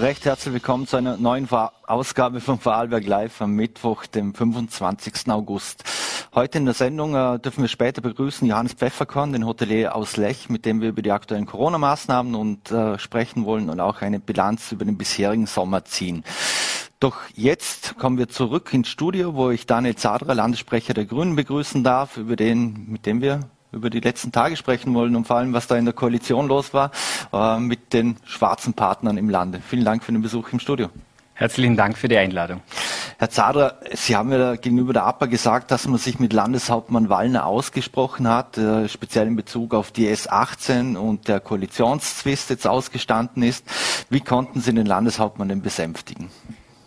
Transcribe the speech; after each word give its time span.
Recht 0.00 0.24
herzlich 0.24 0.54
willkommen 0.54 0.86
zu 0.86 0.96
einer 0.96 1.18
neuen 1.18 1.46
Ausgabe 1.86 2.40
von 2.40 2.58
Vorarlberg 2.58 3.04
Live 3.06 3.42
am 3.42 3.52
Mittwoch, 3.52 4.06
dem 4.06 4.32
25. 4.32 5.28
August. 5.28 5.84
Heute 6.34 6.56
in 6.56 6.64
der 6.64 6.72
Sendung 6.72 7.14
äh, 7.14 7.38
dürfen 7.38 7.60
wir 7.60 7.68
später 7.68 8.00
begrüßen 8.00 8.48
Johannes 8.48 8.72
Pfefferkorn, 8.72 9.34
den 9.34 9.44
Hotelier 9.44 9.94
aus 9.94 10.16
Lech, 10.16 10.48
mit 10.48 10.64
dem 10.64 10.80
wir 10.80 10.88
über 10.88 11.02
die 11.02 11.12
aktuellen 11.12 11.44
Corona-Maßnahmen 11.44 12.34
und 12.34 12.70
äh, 12.70 12.98
sprechen 12.98 13.44
wollen 13.44 13.68
und 13.68 13.78
auch 13.78 14.00
eine 14.00 14.20
Bilanz 14.20 14.72
über 14.72 14.86
den 14.86 14.96
bisherigen 14.96 15.44
Sommer 15.44 15.84
ziehen. 15.84 16.24
Doch 16.98 17.18
jetzt 17.34 17.98
kommen 17.98 18.16
wir 18.16 18.30
zurück 18.30 18.72
ins 18.72 18.88
Studio, 18.88 19.34
wo 19.34 19.50
ich 19.50 19.66
Daniel 19.66 19.96
Zadra, 19.96 20.32
Landessprecher 20.32 20.94
der 20.94 21.04
Grünen, 21.04 21.36
begrüßen 21.36 21.84
darf, 21.84 22.16
über 22.16 22.36
den, 22.36 22.86
mit 22.88 23.04
dem 23.04 23.20
wir 23.20 23.50
über 23.72 23.90
die 23.90 24.00
letzten 24.00 24.32
Tage 24.32 24.56
sprechen 24.56 24.94
wollen 24.94 25.16
und 25.16 25.26
vor 25.26 25.36
allem, 25.36 25.52
was 25.52 25.66
da 25.66 25.76
in 25.76 25.84
der 25.84 25.94
Koalition 25.94 26.48
los 26.48 26.74
war 26.74 26.90
äh, 27.32 27.58
mit 27.58 27.92
den 27.92 28.16
schwarzen 28.24 28.74
Partnern 28.74 29.16
im 29.16 29.28
Lande. 29.28 29.60
Vielen 29.66 29.84
Dank 29.84 30.02
für 30.02 30.12
den 30.12 30.22
Besuch 30.22 30.52
im 30.52 30.60
Studio. 30.60 30.88
Herzlichen 31.34 31.76
Dank 31.76 31.96
für 31.96 32.08
die 32.08 32.18
Einladung. 32.18 32.60
Herr 33.18 33.30
Zadra, 33.30 33.74
Sie 33.94 34.14
haben 34.14 34.30
ja 34.30 34.56
gegenüber 34.56 34.92
der 34.92 35.04
APA 35.04 35.24
gesagt, 35.24 35.70
dass 35.70 35.88
man 35.88 35.98
sich 35.98 36.18
mit 36.18 36.34
Landeshauptmann 36.34 37.08
Wallner 37.08 37.46
ausgesprochen 37.46 38.28
hat, 38.28 38.58
äh, 38.58 38.88
speziell 38.88 39.26
in 39.26 39.36
Bezug 39.36 39.72
auf 39.72 39.90
die 39.90 40.08
S18 40.08 40.96
und 40.96 41.28
der 41.28 41.40
Koalitionszwist 41.40 42.50
jetzt 42.50 42.66
ausgestanden 42.66 43.42
ist. 43.42 43.64
Wie 44.10 44.20
konnten 44.20 44.60
Sie 44.60 44.74
den 44.74 44.84
Landeshauptmann 44.84 45.48
denn 45.48 45.62
besänftigen? 45.62 46.30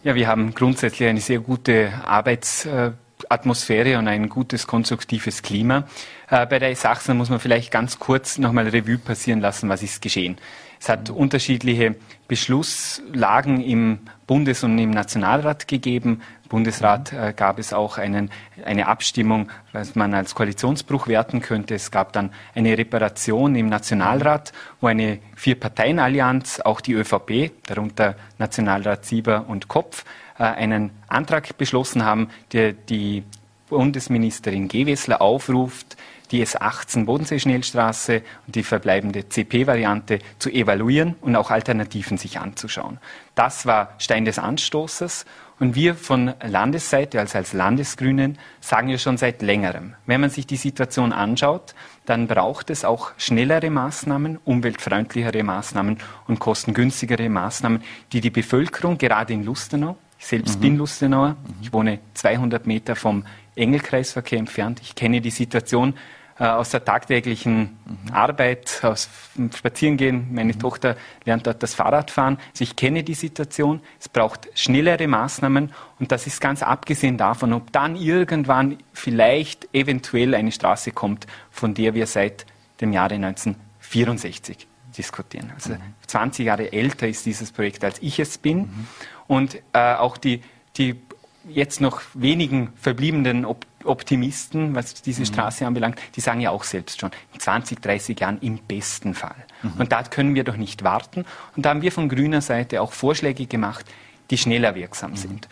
Ja, 0.04 0.16
wir 0.16 0.28
haben 0.28 0.54
grundsätzlich 0.54 1.10
eine 1.10 1.22
sehr 1.22 1.40
gute 1.40 1.92
Arbeits 2.06 2.66
äh, 2.66 2.92
Atmosphäre 3.30 3.98
und 3.98 4.08
ein 4.08 4.30
gutes 4.30 4.68
konstruktives 4.68 5.42
Klima. 5.42 5.86
Äh, 6.34 6.48
bei 6.48 6.58
der 6.58 6.76
S18 6.76 7.14
muss 7.14 7.30
man 7.30 7.40
vielleicht 7.40 7.70
ganz 7.70 8.00
kurz 8.00 8.40
nochmal 8.40 8.68
Revue 8.68 8.98
passieren 8.98 9.40
lassen, 9.40 9.70
was 9.70 9.84
ist 9.84 10.02
geschehen. 10.02 10.38
Es 10.80 10.90
hat 10.90 11.12
unterschiedliche 11.12 11.96
Beschlusslagen 12.28 13.62
im 13.62 14.00
Bundes- 14.26 14.64
und 14.64 14.80
im 14.80 14.90
Nationalrat 14.90 15.68
gegeben. 15.68 16.24
Im 16.46 16.50
Bundesrat 16.50 17.14
äh, 17.14 17.34
gab 17.36 17.60
es 17.60 17.72
auch 17.72 18.00
einen, 18.00 18.32
eine 18.66 18.88
Abstimmung, 18.88 19.52
was 19.74 19.94
man 19.94 20.16
als 20.16 20.34
Koalitionsbruch 20.34 21.08
werten 21.08 21.40
könnte. 21.40 21.76
Es 21.76 21.92
gab 21.92 22.14
dann 22.14 22.32
eine 22.56 22.80
Reparation 22.80 23.56
im 23.56 23.70
Nationalrat, 23.70 24.54
wo 24.82 24.88
eine 24.88 25.20
Vier-Parteien-Allianz, 25.36 26.62
auch 26.62 26.82
die 26.82 26.94
ÖVP, 26.94 27.52
darunter 27.68 28.16
Nationalrat 28.40 29.06
Sieber 29.06 29.46
und 29.48 29.68
Kopf, 29.68 30.04
äh, 30.40 30.46
einen 30.46 30.90
Antrag 31.08 31.60
beschlossen 31.60 32.04
haben, 32.04 32.30
der 32.54 32.74
die 32.74 33.22
Bundesministerin 33.70 34.68
Gewessler 34.68 35.22
aufruft, 35.22 35.96
die 36.32 36.46
S18 36.46 37.06
Bodensee-Schnellstraße 37.06 38.22
und 38.48 38.56
die 38.56 38.64
verbleibende 38.64 39.28
CP-Variante 39.30 40.20
zu 40.40 40.50
evaluieren 40.50 41.16
und 41.22 41.36
auch 41.36 41.52
Alternativen 41.52 42.18
sich 42.18 42.40
anzuschauen. 42.40 43.00
Das 43.36 43.66
war 43.66 43.96
Stein 43.98 44.26
des 44.26 44.40
Anstoßes 44.40 45.26
und 45.60 45.76
wir 45.76 45.96
von 45.96 46.34
Landesseite, 46.44 47.20
also 47.20 47.38
als 47.38 47.54
Landesgrünen, 47.54 48.38
sagen 48.60 48.90
ja 48.90 48.98
schon 48.98 49.18
seit 49.18 49.42
längerem, 49.42 49.96
wenn 50.06 50.22
man 50.22 50.30
sich 50.30 50.48
die 50.48 50.58
Situation 50.58 51.14
anschaut, 51.14 51.76
dann 52.06 52.28
braucht 52.28 52.70
es 52.70 52.84
auch 52.84 53.12
schnellere 53.18 53.70
Maßnahmen, 53.70 54.40
umweltfreundlichere 54.44 55.44
Maßnahmen 55.44 56.00
und 56.28 56.40
kostengünstigere 56.40 57.30
Maßnahmen, 57.30 57.82
die 58.12 58.22
die 58.22 58.30
Bevölkerung 58.30 58.98
gerade 58.98 59.34
in 59.34 59.46
Lustenau 59.46 59.98
ich 60.24 60.30
selbst 60.30 60.56
mhm. 60.56 60.62
bin 60.62 60.78
Lustenauer. 60.78 61.36
Ich 61.62 61.74
wohne 61.74 62.00
200 62.14 62.66
Meter 62.66 62.96
vom 62.96 63.26
Engelkreisverkehr 63.56 64.40
entfernt. 64.40 64.80
Ich 64.82 64.96
kenne 64.96 65.22
die 65.22 65.30
Situation 65.30 65.94
äh, 66.40 66.46
aus 66.46 66.72
der 66.72 66.84
tagtäglichen 66.84 67.78
mhm. 67.86 68.12
Arbeit, 68.12 68.80
aus 68.84 69.08
Spazierengehen. 69.56 70.34
Meine 70.34 70.54
mhm. 70.54 70.60
Tochter 70.60 70.96
lernt 71.26 71.46
dort 71.46 71.62
das 71.62 71.76
Fahrradfahren. 71.76 72.38
Also 72.52 72.64
ich 72.64 72.76
kenne 72.76 73.04
die 73.04 73.14
Situation. 73.14 73.82
Es 74.00 74.10
braucht 74.10 74.48
schnellere 74.56 75.08
Maßnahmen 75.08 75.72
und 76.00 76.12
das 76.12 76.26
ist 76.26 76.42
ganz 76.42 76.64
abgesehen 76.64 77.18
davon, 77.18 77.54
ob 77.54 77.72
dann 77.72 77.96
irgendwann 77.96 78.78
vielleicht 78.94 79.70
eventuell 79.74 80.34
eine 80.34 80.52
Straße 80.52 80.92
kommt, 80.92 81.28
von 81.52 81.76
der 81.76 81.94
wir 81.94 82.08
seit 82.08 82.48
dem 82.82 82.94
Jahre 82.94 83.16
1964 83.16 84.68
diskutieren. 84.98 85.52
Also 85.54 85.76
20 86.08 86.40
mhm. 86.40 86.48
Jahre 86.48 86.74
älter 86.74 87.08
ist 87.08 87.28
dieses 87.28 87.52
Projekt, 87.52 87.84
als 87.84 88.02
ich 88.02 88.20
es 88.20 88.40
bin. 88.40 88.58
Mhm. 88.58 88.88
Und 89.28 89.56
äh, 89.74 89.94
auch 89.96 90.18
die, 90.18 90.42
die 90.78 91.00
jetzt 91.48 91.82
noch 91.82 92.02
wenigen 92.14 92.74
verbliebenen 92.76 93.46
Op 93.46 93.66
Optimisten, 93.86 94.76
was 94.76 94.94
diese 95.02 95.24
mhm. 95.24 95.26
Straße 95.26 95.68
anbelangt, 95.68 96.00
die 96.16 96.22
sagen 96.22 96.40
ja 96.40 96.52
auch 96.52 96.64
selbst 96.64 97.02
schon, 97.02 97.12
in 97.34 97.42
20, 97.42 97.82
30 97.82 98.18
Jahren 98.18 98.38
im 98.40 98.60
besten 98.60 99.14
Fall. 99.14 99.36
Mhm. 99.62 99.74
Und 99.78 99.92
da 99.92 100.04
können 100.04 100.36
wir 100.36 100.46
doch 100.46 100.56
nicht 100.56 100.86
warten. 100.86 101.26
Und 101.58 101.66
da 101.66 101.72
haben 101.72 101.82
wir 101.82 101.92
von 101.92 102.08
grüner 102.08 102.40
Seite 102.40 102.82
auch 102.82 102.94
Vorschläge 102.94 103.46
gemacht, 103.46 103.86
die 104.30 104.38
schneller 104.38 104.76
wirksam 104.76 105.12
mhm. 105.12 105.16
sind. 105.18 105.50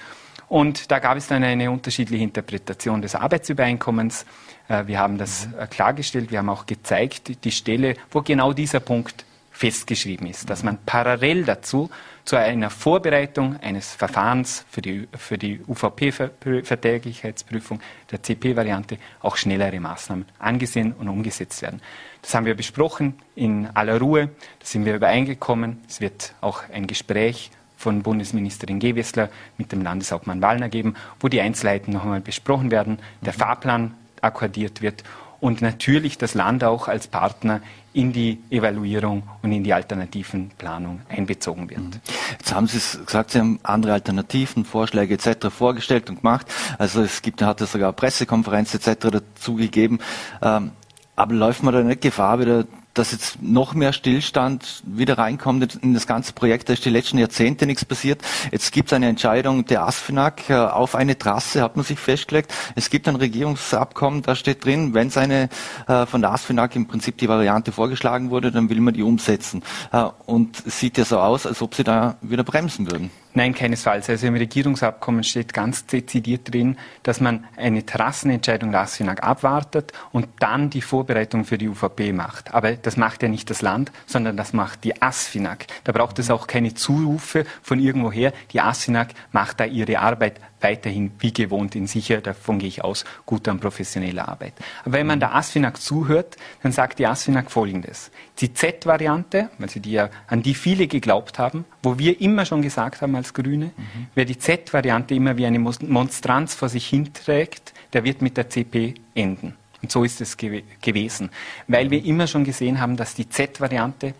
Und 0.47 0.91
da 0.91 0.99
gab 0.99 1.17
es 1.17 1.27
dann 1.27 1.43
eine 1.43 1.71
unterschiedliche 1.71 2.23
Interpretation 2.23 3.01
des 3.01 3.15
Arbeitsübereinkommens. 3.15 4.25
Äh, 4.69 4.87
wir 4.87 4.99
haben 4.99 5.17
das 5.17 5.47
mhm. 5.47 5.59
äh, 5.59 5.67
klargestellt, 5.67 6.31
wir 6.31 6.39
haben 6.39 6.49
auch 6.49 6.65
gezeigt, 6.65 7.43
die 7.43 7.51
Stelle, 7.51 7.95
wo 8.11 8.21
genau 8.21 8.53
dieser 8.53 8.79
Punkt 8.79 9.25
festgeschrieben 9.61 10.25
ist, 10.25 10.49
dass 10.49 10.63
man 10.63 10.79
parallel 10.87 11.43
dazu 11.43 11.91
zu 12.25 12.35
einer 12.35 12.71
Vorbereitung 12.71 13.57
eines 13.61 13.93
Verfahrens 13.93 14.65
für 14.71 14.81
die, 14.81 15.07
für 15.15 15.37
die 15.37 15.61
UVP-Verträglichkeitsprüfung 15.67 17.79
der 18.09 18.23
CP-Variante 18.23 18.97
auch 19.21 19.37
schnellere 19.37 19.79
Maßnahmen 19.79 20.25
angesehen 20.39 20.93
und 20.93 21.09
umgesetzt 21.09 21.61
werden. 21.61 21.79
Das 22.23 22.33
haben 22.33 22.47
wir 22.47 22.55
besprochen 22.55 23.19
in 23.35 23.67
aller 23.75 23.99
Ruhe, 23.99 24.29
da 24.59 24.65
sind 24.65 24.85
wir 24.85 24.95
übereingekommen. 24.95 25.77
Es 25.87 26.01
wird 26.01 26.33
auch 26.41 26.63
ein 26.73 26.87
Gespräch 26.87 27.51
von 27.77 28.01
Bundesministerin 28.01 28.79
Gewessler 28.79 29.29
mit 29.59 29.71
dem 29.71 29.83
Landeshauptmann 29.83 30.41
Wallner 30.41 30.69
geben, 30.69 30.95
wo 31.19 31.27
die 31.27 31.41
Einzelheiten 31.41 31.93
noch 31.93 32.01
einmal 32.01 32.21
besprochen 32.21 32.71
werden, 32.71 32.97
der 33.21 33.33
Fahrplan 33.33 33.93
akkordiert 34.21 34.81
wird 34.81 35.03
und 35.41 35.61
natürlich 35.61 36.17
das 36.17 36.35
Land 36.35 36.63
auch 36.63 36.87
als 36.87 37.07
Partner 37.07 37.61
in 37.93 38.13
die 38.13 38.39
Evaluierung 38.49 39.23
und 39.41 39.51
in 39.51 39.63
die 39.63 39.73
alternativen 39.73 40.51
Planung 40.57 41.01
einbezogen 41.09 41.69
wird. 41.69 41.79
Mhm. 41.79 41.91
Jetzt 42.39 42.55
haben 42.55 42.67
Sie 42.67 42.79
gesagt, 43.05 43.31
Sie 43.31 43.39
haben 43.39 43.59
andere 43.63 43.93
Alternativen, 43.93 44.63
Vorschläge 44.63 45.15
etc. 45.15 45.47
vorgestellt 45.49 46.09
und 46.09 46.21
gemacht. 46.21 46.47
Also 46.77 47.01
es 47.01 47.21
gibt, 47.21 47.41
hat 47.41 47.59
es 47.59 47.73
sogar 47.73 47.91
Pressekonferenz 47.91 48.73
etc. 48.73 49.09
dazu 49.11 49.55
gegeben. 49.55 49.99
Ähm, 50.41 50.71
aber 51.17 51.33
läuft 51.33 51.63
man 51.63 51.73
da 51.73 51.83
nicht 51.83 52.01
Gefahr, 52.01 52.39
wieder 52.39 52.65
dass 52.93 53.11
jetzt 53.11 53.41
noch 53.41 53.73
mehr 53.73 53.93
Stillstand 53.93 54.83
wieder 54.85 55.17
reinkommt 55.17 55.75
in 55.81 55.93
das 55.93 56.07
ganze 56.07 56.33
Projekt. 56.33 56.69
Da 56.69 56.73
ist 56.73 56.85
die 56.85 56.89
letzten 56.89 57.17
Jahrzehnte 57.17 57.65
nichts 57.65 57.85
passiert. 57.85 58.21
Jetzt 58.51 58.71
gibt 58.71 58.89
es 58.89 58.93
eine 58.93 59.07
Entscheidung 59.07 59.65
der 59.65 59.83
ASFINAG 59.83 60.49
äh, 60.49 60.53
auf 60.55 60.95
eine 60.95 61.17
Trasse, 61.17 61.61
hat 61.61 61.75
man 61.75 61.85
sich 61.85 61.99
festgelegt. 61.99 62.53
Es 62.75 62.89
gibt 62.89 63.07
ein 63.07 63.15
Regierungsabkommen, 63.15 64.21
da 64.21 64.35
steht 64.35 64.65
drin, 64.65 64.93
wenn 64.93 65.11
eine 65.15 65.49
äh, 65.87 66.05
von 66.05 66.21
der 66.21 66.31
ASFINAG 66.31 66.75
im 66.75 66.87
Prinzip 66.87 67.17
die 67.17 67.29
Variante 67.29 67.71
vorgeschlagen 67.71 68.29
wurde, 68.29 68.51
dann 68.51 68.69
will 68.69 68.79
man 68.81 68.93
die 68.93 69.03
umsetzen. 69.03 69.63
Äh, 69.91 70.05
und 70.25 70.63
es 70.65 70.79
sieht 70.79 70.97
ja 70.97 71.05
so 71.05 71.19
aus, 71.19 71.45
als 71.45 71.61
ob 71.61 71.75
sie 71.75 71.83
da 71.83 72.15
wieder 72.21 72.43
bremsen 72.43 72.89
würden. 72.89 73.11
Nein, 73.33 73.55
keinesfalls. 73.55 74.09
Also 74.09 74.27
im 74.27 74.35
Regierungsabkommen 74.35 75.23
steht 75.23 75.53
ganz 75.53 75.85
dezidiert 75.85 76.53
drin, 76.53 76.77
dass 77.03 77.21
man 77.21 77.45
eine 77.55 77.85
Trassenentscheidung 77.85 78.71
der 78.71 78.81
ASFINAG 78.81 79.23
abwartet 79.23 79.93
und 80.11 80.27
dann 80.39 80.69
die 80.69 80.81
Vorbereitung 80.81 81.45
für 81.45 81.57
die 81.57 81.69
UVP 81.69 82.11
macht. 82.11 82.53
Aber 82.53 82.73
das 82.73 82.97
macht 82.97 83.23
ja 83.23 83.29
nicht 83.29 83.49
das 83.49 83.61
Land, 83.61 83.93
sondern 84.05 84.35
das 84.35 84.51
macht 84.51 84.83
die 84.83 85.01
ASFINAG. 85.01 85.67
Da 85.85 85.93
braucht 85.93 86.19
es 86.19 86.29
auch 86.29 86.45
keine 86.45 86.73
Zurufe 86.73 87.45
von 87.61 87.79
irgendwoher. 87.79 88.33
Die 88.51 88.59
ASFINAG 88.59 89.13
macht 89.31 89.61
da 89.61 89.65
ihre 89.65 89.99
Arbeit 89.99 90.41
weiterhin 90.61 91.11
wie 91.19 91.33
gewohnt 91.33 91.75
in 91.75 91.87
sicher, 91.87 92.21
davon 92.21 92.59
gehe 92.59 92.67
ich 92.67 92.83
aus, 92.83 93.05
guter 93.25 93.51
und 93.51 93.59
professioneller 93.59 94.27
Arbeit. 94.27 94.53
Aber 94.83 94.93
wenn 94.93 95.07
man 95.07 95.19
der 95.19 95.35
ASFINAG 95.35 95.77
zuhört, 95.77 96.37
dann 96.63 96.71
sagt 96.71 96.99
die 96.99 97.07
ASFINAG 97.07 97.49
Folgendes. 97.51 98.11
Die 98.39 98.53
Z-Variante, 98.53 99.49
also 99.59 99.79
die 99.79 99.93
ja, 99.93 100.09
an 100.27 100.43
die 100.43 100.53
viele 100.53 100.87
geglaubt 100.87 101.39
haben, 101.39 101.65
wo 101.83 101.97
wir 101.97 102.21
immer 102.21 102.45
schon 102.45 102.61
gesagt 102.61 103.01
haben 103.01 103.15
als 103.15 103.33
Grüne, 103.33 103.71
mhm. 103.75 104.07
wer 104.15 104.25
die 104.25 104.37
Z-Variante 104.37 105.13
immer 105.15 105.37
wie 105.37 105.45
eine 105.45 105.59
Monstranz 105.59 106.55
vor 106.55 106.69
sich 106.69 106.87
hinträgt, 106.87 107.73
der 107.93 108.03
wird 108.03 108.21
mit 108.21 108.37
der 108.37 108.49
CP 108.49 108.95
enden. 109.15 109.55
Und 109.81 109.91
so 109.91 110.03
ist 110.03 110.21
es 110.21 110.37
gew 110.37 110.61
gewesen. 110.81 111.31
Weil 111.67 111.89
wir 111.89 112.03
immer 112.05 112.27
schon 112.27 112.43
gesehen 112.43 112.79
haben, 112.79 112.97
dass 112.97 113.15
die 113.15 113.27
Z-Variante 113.27 114.13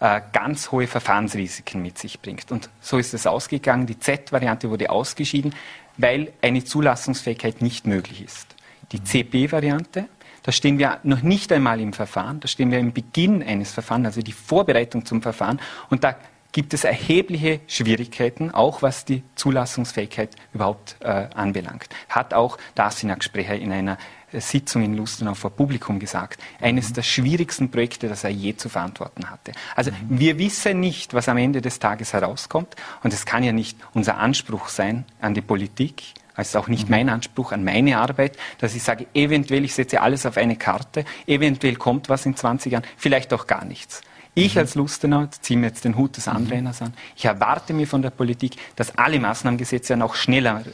äh, 0.00 0.20
ganz 0.32 0.70
hohe 0.72 0.86
Verfahrensrisiken 0.86 1.80
mit 1.80 1.98
sich 1.98 2.20
bringt. 2.20 2.52
Und 2.52 2.68
so 2.80 2.98
ist 2.98 3.14
es 3.14 3.26
ausgegangen. 3.26 3.86
Die 3.86 3.98
Z-Variante 3.98 4.68
wurde 4.70 4.90
ausgeschieden, 4.90 5.54
weil 5.96 6.32
eine 6.42 6.64
Zulassungsfähigkeit 6.64 7.62
nicht 7.62 7.86
möglich 7.86 8.22
ist. 8.22 8.54
Die 8.92 9.02
CP-Variante, 9.02 10.08
da 10.42 10.52
stehen 10.52 10.78
wir 10.78 11.00
noch 11.02 11.22
nicht 11.22 11.50
einmal 11.52 11.80
im 11.80 11.92
Verfahren, 11.92 12.40
da 12.40 12.48
stehen 12.48 12.70
wir 12.70 12.78
im 12.78 12.92
Beginn 12.92 13.42
eines 13.42 13.72
Verfahrens, 13.72 14.06
also 14.06 14.22
die 14.22 14.32
Vorbereitung 14.32 15.04
zum 15.04 15.22
Verfahren. 15.22 15.60
Und 15.90 16.04
da 16.04 16.16
gibt 16.52 16.72
es 16.72 16.84
erhebliche 16.84 17.60
Schwierigkeiten, 17.66 18.50
auch 18.50 18.80
was 18.80 19.04
die 19.04 19.22
Zulassungsfähigkeit 19.34 20.30
überhaupt 20.54 20.96
äh, 21.00 21.28
anbelangt. 21.34 21.88
Hat 22.08 22.32
auch 22.32 22.58
der 22.76 22.86
ASFINAG-Sprecher 22.86 23.56
in 23.56 23.72
einer 23.72 23.98
Sitzung 24.32 24.82
in 24.82 24.94
Lustenau 24.94 25.34
vor 25.34 25.50
Publikum 25.50 25.98
gesagt. 25.98 26.42
Eines 26.60 26.90
mhm. 26.90 26.94
der 26.94 27.02
schwierigsten 27.02 27.70
Projekte, 27.70 28.08
das 28.08 28.24
er 28.24 28.30
je 28.30 28.56
zu 28.56 28.68
verantworten 28.68 29.30
hatte. 29.30 29.52
Also 29.74 29.90
mhm. 29.90 30.18
wir 30.18 30.38
wissen 30.38 30.80
nicht, 30.80 31.14
was 31.14 31.28
am 31.28 31.38
Ende 31.38 31.60
des 31.60 31.78
Tages 31.78 32.12
herauskommt. 32.12 32.74
Und 33.02 33.12
es 33.12 33.24
kann 33.24 33.42
ja 33.44 33.52
nicht 33.52 33.78
unser 33.94 34.18
Anspruch 34.18 34.68
sein 34.68 35.04
an 35.20 35.34
die 35.34 35.42
Politik, 35.42 36.02
also 36.34 36.58
auch 36.58 36.68
nicht 36.68 36.84
mhm. 36.84 36.90
mein 36.90 37.08
Anspruch 37.08 37.52
an 37.52 37.64
meine 37.64 37.98
Arbeit, 37.98 38.36
dass 38.58 38.74
ich 38.74 38.82
sage, 38.82 39.06
eventuell 39.14 39.64
ich 39.64 39.74
setze 39.74 40.00
alles 40.00 40.26
auf 40.26 40.36
eine 40.36 40.56
Karte, 40.56 41.04
eventuell 41.26 41.76
kommt 41.76 42.08
was 42.08 42.26
in 42.26 42.36
20 42.36 42.72
Jahren, 42.72 42.84
vielleicht 42.96 43.32
auch 43.32 43.46
gar 43.46 43.64
nichts. 43.64 44.02
Ich 44.34 44.54
mhm. 44.54 44.60
als 44.60 44.74
Lustenau 44.74 45.26
ziehe 45.26 45.58
mir 45.58 45.68
jetzt 45.68 45.84
den 45.84 45.96
Hut 45.96 46.16
des 46.16 46.26
mhm. 46.26 46.36
Anrainers 46.36 46.82
an. 46.82 46.92
Ich 47.16 47.24
erwarte 47.24 47.72
mir 47.72 47.86
von 47.86 48.02
der 48.02 48.10
Politik, 48.10 48.56
dass 48.76 48.96
alle 48.98 49.18
Maßnahmen 49.18 49.56
gesetzt 49.56 49.88
werden, 49.88 50.02
auch 50.02 50.14
schnellere 50.14 50.64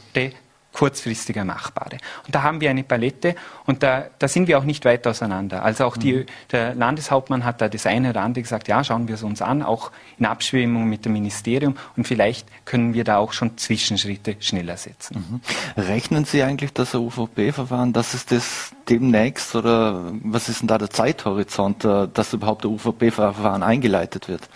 kurzfristiger 0.72 1.44
machbare. 1.44 1.98
Und 2.26 2.34
da 2.34 2.42
haben 2.42 2.60
wir 2.60 2.70
eine 2.70 2.82
Palette 2.82 3.34
und 3.66 3.82
da, 3.82 4.06
da 4.18 4.28
sind 4.28 4.48
wir 4.48 4.58
auch 4.58 4.64
nicht 4.64 4.84
weit 4.84 5.06
auseinander. 5.06 5.62
Also 5.62 5.84
auch 5.84 5.96
die, 5.96 6.14
mhm. 6.14 6.26
der 6.50 6.74
Landeshauptmann 6.74 7.44
hat 7.44 7.60
da 7.60 7.68
das 7.68 7.86
eine 7.86 8.10
oder 8.10 8.22
andere 8.22 8.42
gesagt, 8.42 8.68
ja, 8.68 8.82
schauen 8.82 9.08
wir 9.08 9.14
es 9.16 9.22
uns 9.22 9.42
an, 9.42 9.62
auch 9.62 9.92
in 10.18 10.26
Abschwemmung 10.26 10.88
mit 10.88 11.04
dem 11.04 11.12
Ministerium 11.12 11.76
und 11.96 12.06
vielleicht 12.06 12.46
können 12.64 12.94
wir 12.94 13.04
da 13.04 13.18
auch 13.18 13.32
schon 13.32 13.58
Zwischenschritte 13.58 14.36
schneller 14.40 14.76
setzen. 14.76 15.42
Mhm. 15.76 15.82
Rechnen 15.82 16.24
Sie 16.24 16.42
eigentlich 16.42 16.72
das 16.72 16.94
UVP-Verfahren, 16.94 17.92
dass 17.92 18.14
es 18.14 18.26
das 18.26 18.72
demnächst 18.88 19.54
oder 19.54 20.12
was 20.22 20.48
ist 20.48 20.60
denn 20.60 20.68
da 20.68 20.78
der 20.78 20.90
Zeithorizont, 20.90 21.84
äh, 21.84 22.08
dass 22.12 22.32
überhaupt 22.32 22.64
der 22.64 22.70
UVP-Verfahren 22.70 23.62
eingeleitet 23.62 24.28
wird? 24.28 24.48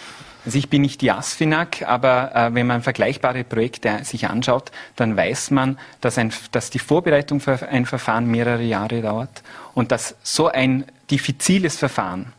Also 0.46 0.58
ich 0.58 0.70
bin 0.70 0.82
nicht 0.82 1.00
die 1.00 1.10
ASFINAG, 1.10 1.82
aber 1.86 2.34
äh, 2.34 2.54
wenn 2.54 2.68
man 2.68 2.80
vergleichbare 2.80 3.42
Projekte 3.42 4.04
sich 4.04 4.28
anschaut, 4.28 4.70
dann 4.94 5.16
weiß 5.16 5.50
man, 5.50 5.76
dass, 6.00 6.18
ein, 6.18 6.32
dass 6.52 6.70
die 6.70 6.78
Vorbereitung 6.78 7.40
für 7.40 7.68
ein 7.68 7.84
Verfahren 7.84 8.30
mehrere 8.30 8.62
Jahre 8.62 9.02
dauert 9.02 9.42
und 9.74 9.90
dass 9.90 10.14
so 10.22 10.46
ein 10.46 10.84
diffiziles 11.10 11.76
Verfahren 11.76 12.32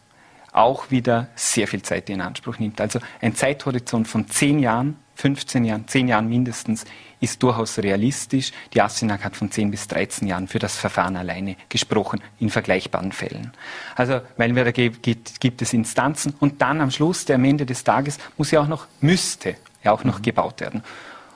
auch 0.53 0.89
wieder 0.89 1.27
sehr 1.35 1.67
viel 1.67 1.81
Zeit 1.81 2.09
in 2.09 2.21
Anspruch 2.21 2.59
nimmt. 2.59 2.79
Also 2.79 2.99
ein 3.21 3.35
Zeithorizont 3.35 4.07
von 4.07 4.29
zehn 4.29 4.59
Jahren, 4.59 4.95
15 5.15 5.65
Jahren, 5.65 5.85
zehn 5.89 6.07
Jahren 6.07 6.29
mindestens 6.29 6.85
ist 7.19 7.41
durchaus 7.43 7.77
realistisch. 7.79 8.51
Die 8.73 8.81
ASFINAG 8.81 9.23
hat 9.23 9.35
von 9.35 9.51
10 9.51 9.71
bis 9.71 9.87
13 9.87 10.27
Jahren 10.27 10.47
für 10.47 10.59
das 10.59 10.77
Verfahren 10.77 11.15
alleine 11.15 11.55
gesprochen, 11.69 12.21
in 12.39 12.49
vergleichbaren 12.49 13.11
Fällen. 13.11 13.51
Also, 13.95 14.21
weil 14.37 14.55
wir 14.55 14.65
da 14.65 14.71
gibt, 14.71 15.39
gibt 15.39 15.61
es 15.61 15.73
Instanzen 15.73 16.33
und 16.39 16.61
dann 16.61 16.81
am 16.81 16.91
Schluss, 16.91 17.25
der 17.25 17.35
am 17.35 17.45
Ende 17.45 17.65
des 17.65 17.83
Tages, 17.83 18.17
muss 18.37 18.51
ja 18.51 18.61
auch 18.61 18.67
noch, 18.67 18.87
müsste 19.01 19.55
ja 19.83 19.91
auch 19.91 20.03
noch 20.03 20.19
mhm. 20.19 20.23
gebaut 20.23 20.61
werden. 20.61 20.83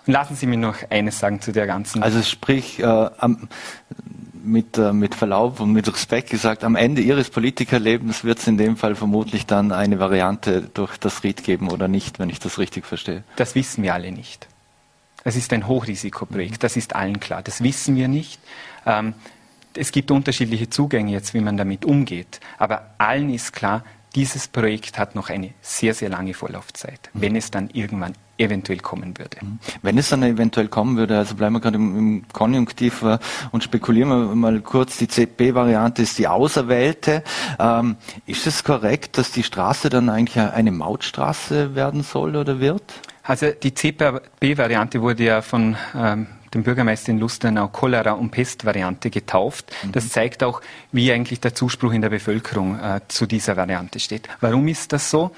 Und 0.07 0.13
lassen 0.13 0.35
Sie 0.35 0.47
mir 0.47 0.57
noch 0.57 0.77
eines 0.89 1.19
sagen 1.19 1.41
zu 1.41 1.51
der 1.51 1.67
ganzen. 1.67 2.01
Also 2.01 2.21
sprich, 2.23 2.79
äh, 2.79 2.85
am, 2.85 3.47
mit, 4.43 4.77
äh, 4.77 4.93
mit 4.93 5.15
Verlaub 5.15 5.59
und 5.59 5.71
mit 5.71 5.87
Respekt 5.91 6.29
gesagt, 6.29 6.63
am 6.63 6.75
Ende 6.75 7.01
Ihres 7.01 7.29
Politikerlebens 7.29 8.23
wird 8.23 8.39
es 8.39 8.47
in 8.47 8.57
dem 8.57 8.77
Fall 8.77 8.95
vermutlich 8.95 9.45
dann 9.45 9.71
eine 9.71 9.99
Variante 9.99 10.61
durch 10.73 10.97
das 10.97 11.23
RIT 11.23 11.43
geben 11.43 11.69
oder 11.69 11.87
nicht, 11.87 12.19
wenn 12.19 12.29
ich 12.29 12.39
das 12.39 12.57
richtig 12.57 12.85
verstehe. 12.85 13.23
Das 13.35 13.55
wissen 13.55 13.83
wir 13.83 13.93
alle 13.93 14.11
nicht. 14.11 14.47
Es 15.23 15.35
ist 15.35 15.53
ein 15.53 15.67
Hochrisikoprojekt, 15.67 16.63
das 16.63 16.77
ist 16.77 16.95
allen 16.95 17.19
klar. 17.19 17.41
Das 17.43 17.63
wissen 17.63 17.95
wir 17.95 18.07
nicht. 18.07 18.39
Ähm, 18.85 19.13
es 19.75 19.91
gibt 19.91 20.11
unterschiedliche 20.11 20.69
Zugänge 20.69 21.11
jetzt, 21.11 21.33
wie 21.33 21.41
man 21.41 21.57
damit 21.57 21.85
umgeht. 21.85 22.39
Aber 22.57 22.91
allen 22.97 23.33
ist 23.33 23.53
klar, 23.53 23.83
dieses 24.15 24.47
Projekt 24.49 24.97
hat 24.97 25.15
noch 25.15 25.29
eine 25.29 25.53
sehr, 25.61 25.93
sehr 25.93 26.09
lange 26.09 26.33
Vorlaufzeit, 26.33 27.09
mhm. 27.13 27.21
wenn 27.21 27.35
es 27.37 27.49
dann 27.49 27.69
irgendwann 27.69 28.13
eventuell 28.37 28.79
kommen 28.79 29.17
würde. 29.17 29.37
Mhm. 29.41 29.59
Wenn 29.81 29.97
es 29.97 30.09
dann 30.09 30.23
eventuell 30.23 30.67
kommen 30.67 30.97
würde, 30.97 31.17
also 31.17 31.35
bleiben 31.35 31.53
wir 31.53 31.61
gerade 31.61 31.77
im, 31.77 31.97
im 31.97 32.25
Konjunktiv 32.33 33.03
äh, 33.03 33.19
und 33.51 33.63
spekulieren 33.63 34.09
wir 34.09 34.35
mal 34.35 34.59
kurz, 34.61 34.97
die 34.97 35.07
CP-Variante 35.07 36.01
ist 36.01 36.17
die 36.17 36.27
auserwählte. 36.27 37.23
Ähm, 37.59 37.95
ist 38.25 38.47
es 38.47 38.63
korrekt, 38.63 39.17
dass 39.17 39.31
die 39.31 39.43
Straße 39.43 39.89
dann 39.89 40.09
eigentlich 40.09 40.39
eine 40.39 40.71
Mautstraße 40.71 41.75
werden 41.75 42.03
soll 42.03 42.35
oder 42.35 42.59
wird? 42.59 42.83
Also 43.23 43.51
die 43.51 43.73
CPB-Variante 43.73 45.01
wurde 45.01 45.23
ja 45.23 45.41
von 45.41 45.77
ähm, 45.95 46.27
dem 46.53 46.63
Bürgermeister 46.63 47.11
in 47.11 47.19
Lustenau 47.19 47.67
Cholera- 47.67 48.13
und 48.13 48.31
Pest-Variante 48.31 49.09
getauft. 49.09 49.71
Mhm. 49.83 49.91
Das 49.91 50.09
zeigt 50.09 50.43
auch, 50.43 50.61
wie 50.91 51.11
eigentlich 51.11 51.39
der 51.39 51.55
Zuspruch 51.55 51.93
in 51.93 52.01
der 52.01 52.09
Bevölkerung 52.09 52.79
äh, 52.79 53.01
zu 53.07 53.25
dieser 53.25 53.55
Variante 53.57 53.99
steht. 53.99 54.27
Warum 54.41 54.67
ist 54.67 54.91
das 54.91 55.09
so? 55.09 55.31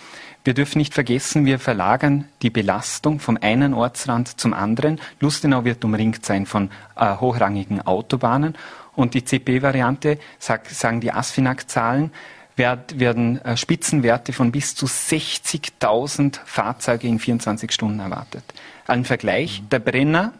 Wir 0.45 0.53
dürfen 0.53 0.79
nicht 0.79 0.93
vergessen, 0.93 1.45
wir 1.45 1.57
verlagern 1.57 2.25
die 2.41 2.49
Belastung 2.49 3.19
vom 3.19 3.37
einen 3.39 3.73
Ortsrand 3.73 4.39
zum 4.39 4.53
anderen. 4.53 4.99
Lustenau 5.21 5.63
wird 5.63 5.85
umringt 5.85 6.25
sein 6.25 6.45
von 6.45 6.69
äh, 6.97 7.15
hochrangigen 7.15 7.81
Autobahnen 7.81 8.55
und 8.95 9.13
die 9.13 9.23
CP-Variante, 9.23 10.19
sag, 10.39 10.69
sagen 10.69 10.99
die 10.99 11.11
ASFINAG-Zahlen, 11.11 12.11
werden 12.55 13.43
äh, 13.43 13.57
Spitzenwerte 13.57 14.33
von 14.33 14.51
bis 14.51 14.75
zu 14.75 14.85
60.000 14.85 16.39
Fahrzeuge 16.45 17.07
in 17.07 17.19
24 17.19 17.71
Stunden 17.71 17.99
erwartet. 17.99 18.43
Ein 18.87 19.05
Vergleich, 19.05 19.61
mhm. 19.61 19.69
der 19.69 19.79
Brenner, 19.79 20.33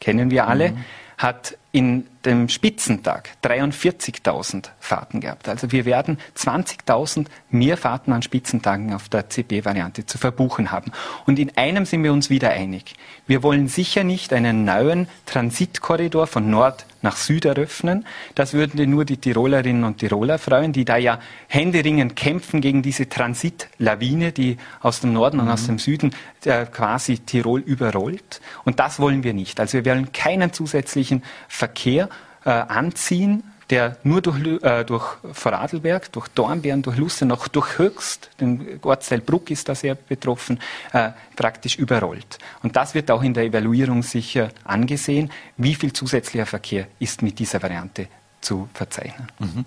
kennen 0.00 0.30
wir 0.30 0.48
alle, 0.48 0.70
mhm. 0.70 0.84
hat 1.18 1.56
in 1.70 2.06
dem 2.24 2.48
Spitzentag 2.48 3.30
43.000 3.44 4.70
Fahrten 4.80 5.20
gehabt. 5.20 5.48
Also 5.48 5.70
wir 5.70 5.84
werden 5.84 6.18
20.000 6.36 7.26
mehr 7.50 7.76
Fahrten 7.76 8.12
an 8.12 8.22
Spitzentagen 8.22 8.92
auf 8.92 9.08
der 9.08 9.28
CB-Variante 9.30 10.04
zu 10.04 10.18
verbuchen 10.18 10.72
haben. 10.72 10.92
Und 11.26 11.38
in 11.38 11.56
einem 11.56 11.84
sind 11.84 12.02
wir 12.02 12.12
uns 12.12 12.30
wieder 12.30 12.50
einig. 12.50 12.94
Wir 13.26 13.42
wollen 13.42 13.68
sicher 13.68 14.02
nicht 14.02 14.32
einen 14.32 14.64
neuen 14.64 15.08
Transitkorridor 15.26 16.26
von 16.26 16.50
Nord 16.50 16.86
nach 17.02 17.16
Süd 17.16 17.44
eröffnen. 17.44 18.04
Das 18.34 18.52
würden 18.54 18.90
nur 18.90 19.04
die 19.04 19.18
Tirolerinnen 19.18 19.84
und 19.84 19.98
Tiroler 19.98 20.38
freuen, 20.38 20.72
die 20.72 20.84
da 20.84 20.96
ja 20.96 21.20
händeringend 21.46 22.16
kämpfen 22.16 22.60
gegen 22.60 22.82
diese 22.82 23.08
Transitlawine, 23.08 24.32
die 24.32 24.56
aus 24.80 25.00
dem 25.00 25.12
Norden 25.12 25.36
mhm. 25.36 25.44
und 25.44 25.48
aus 25.50 25.66
dem 25.66 25.78
Süden 25.78 26.12
äh, 26.44 26.66
quasi 26.66 27.18
Tirol 27.18 27.60
überrollt. 27.60 28.40
Und 28.64 28.80
das 28.80 28.98
wollen 28.98 29.22
wir 29.22 29.34
nicht. 29.34 29.60
Also 29.60 29.84
wir 29.84 29.92
wollen 29.92 30.12
keinen 30.12 30.52
zusätzlichen 30.52 31.22
Verkehr 31.58 32.08
äh, 32.44 32.50
anziehen, 32.50 33.42
der 33.70 33.96
nur 34.02 34.22
durch, 34.22 34.62
äh, 34.62 34.84
durch 34.84 35.04
Vorarlberg, 35.32 36.10
durch 36.12 36.28
Dornbirn, 36.28 36.82
durch 36.82 36.96
Lustenau, 36.96 37.38
durch 37.52 37.78
Höchst, 37.78 38.30
den 38.40 38.80
Ortsteil 38.82 39.20
Bruck 39.20 39.50
ist 39.50 39.68
da 39.68 39.74
sehr 39.74 39.94
betroffen, 39.94 40.60
äh, 40.92 41.10
praktisch 41.36 41.76
überrollt. 41.76 42.38
Und 42.62 42.76
das 42.76 42.94
wird 42.94 43.10
auch 43.10 43.22
in 43.22 43.34
der 43.34 43.44
Evaluierung 43.44 44.02
sicher 44.02 44.50
angesehen, 44.64 45.30
wie 45.56 45.74
viel 45.74 45.92
zusätzlicher 45.92 46.46
Verkehr 46.46 46.86
ist 46.98 47.22
mit 47.22 47.38
dieser 47.38 47.62
Variante 47.62 48.08
zu 48.40 48.68
verzeichnen. 48.72 49.26
Mhm. 49.38 49.64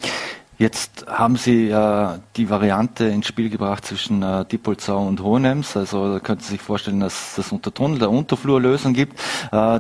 Jetzt 0.62 1.08
haben 1.08 1.38
Sie 1.38 1.70
äh, 1.70 2.20
die 2.36 2.52
Variante 2.52 3.06
ins 3.06 3.26
Spiel 3.26 3.50
gebracht 3.50 3.84
zwischen 3.84 4.22
äh, 4.22 4.46
Diepolzau 4.46 5.08
und 5.08 5.20
Hohenems. 5.24 5.76
Also 5.76 6.14
da 6.14 6.20
könnten 6.20 6.44
Sie 6.44 6.52
sich 6.52 6.62
vorstellen, 6.62 7.00
dass 7.00 7.36
es 7.40 7.52
unter 7.52 7.74
Tunnel 7.74 7.98
der 7.98 8.12
Unterflurlösung 8.12 8.94
gibt. 8.94 9.20
Äh, 9.48 9.50
da 9.50 9.80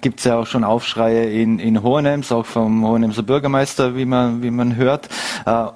gibt 0.00 0.20
es 0.20 0.24
ja 0.24 0.38
auch 0.38 0.46
schon 0.46 0.64
Aufschreie 0.64 1.30
in, 1.30 1.58
in 1.58 1.82
Hohenems, 1.82 2.32
auch 2.32 2.46
vom 2.46 2.82
Hohenemser 2.82 3.22
Bürgermeister, 3.22 3.94
wie 3.94 4.06
man, 4.06 4.42
wie 4.42 4.50
man 4.50 4.74
hört. 4.74 5.10
Äh, 5.44 5.66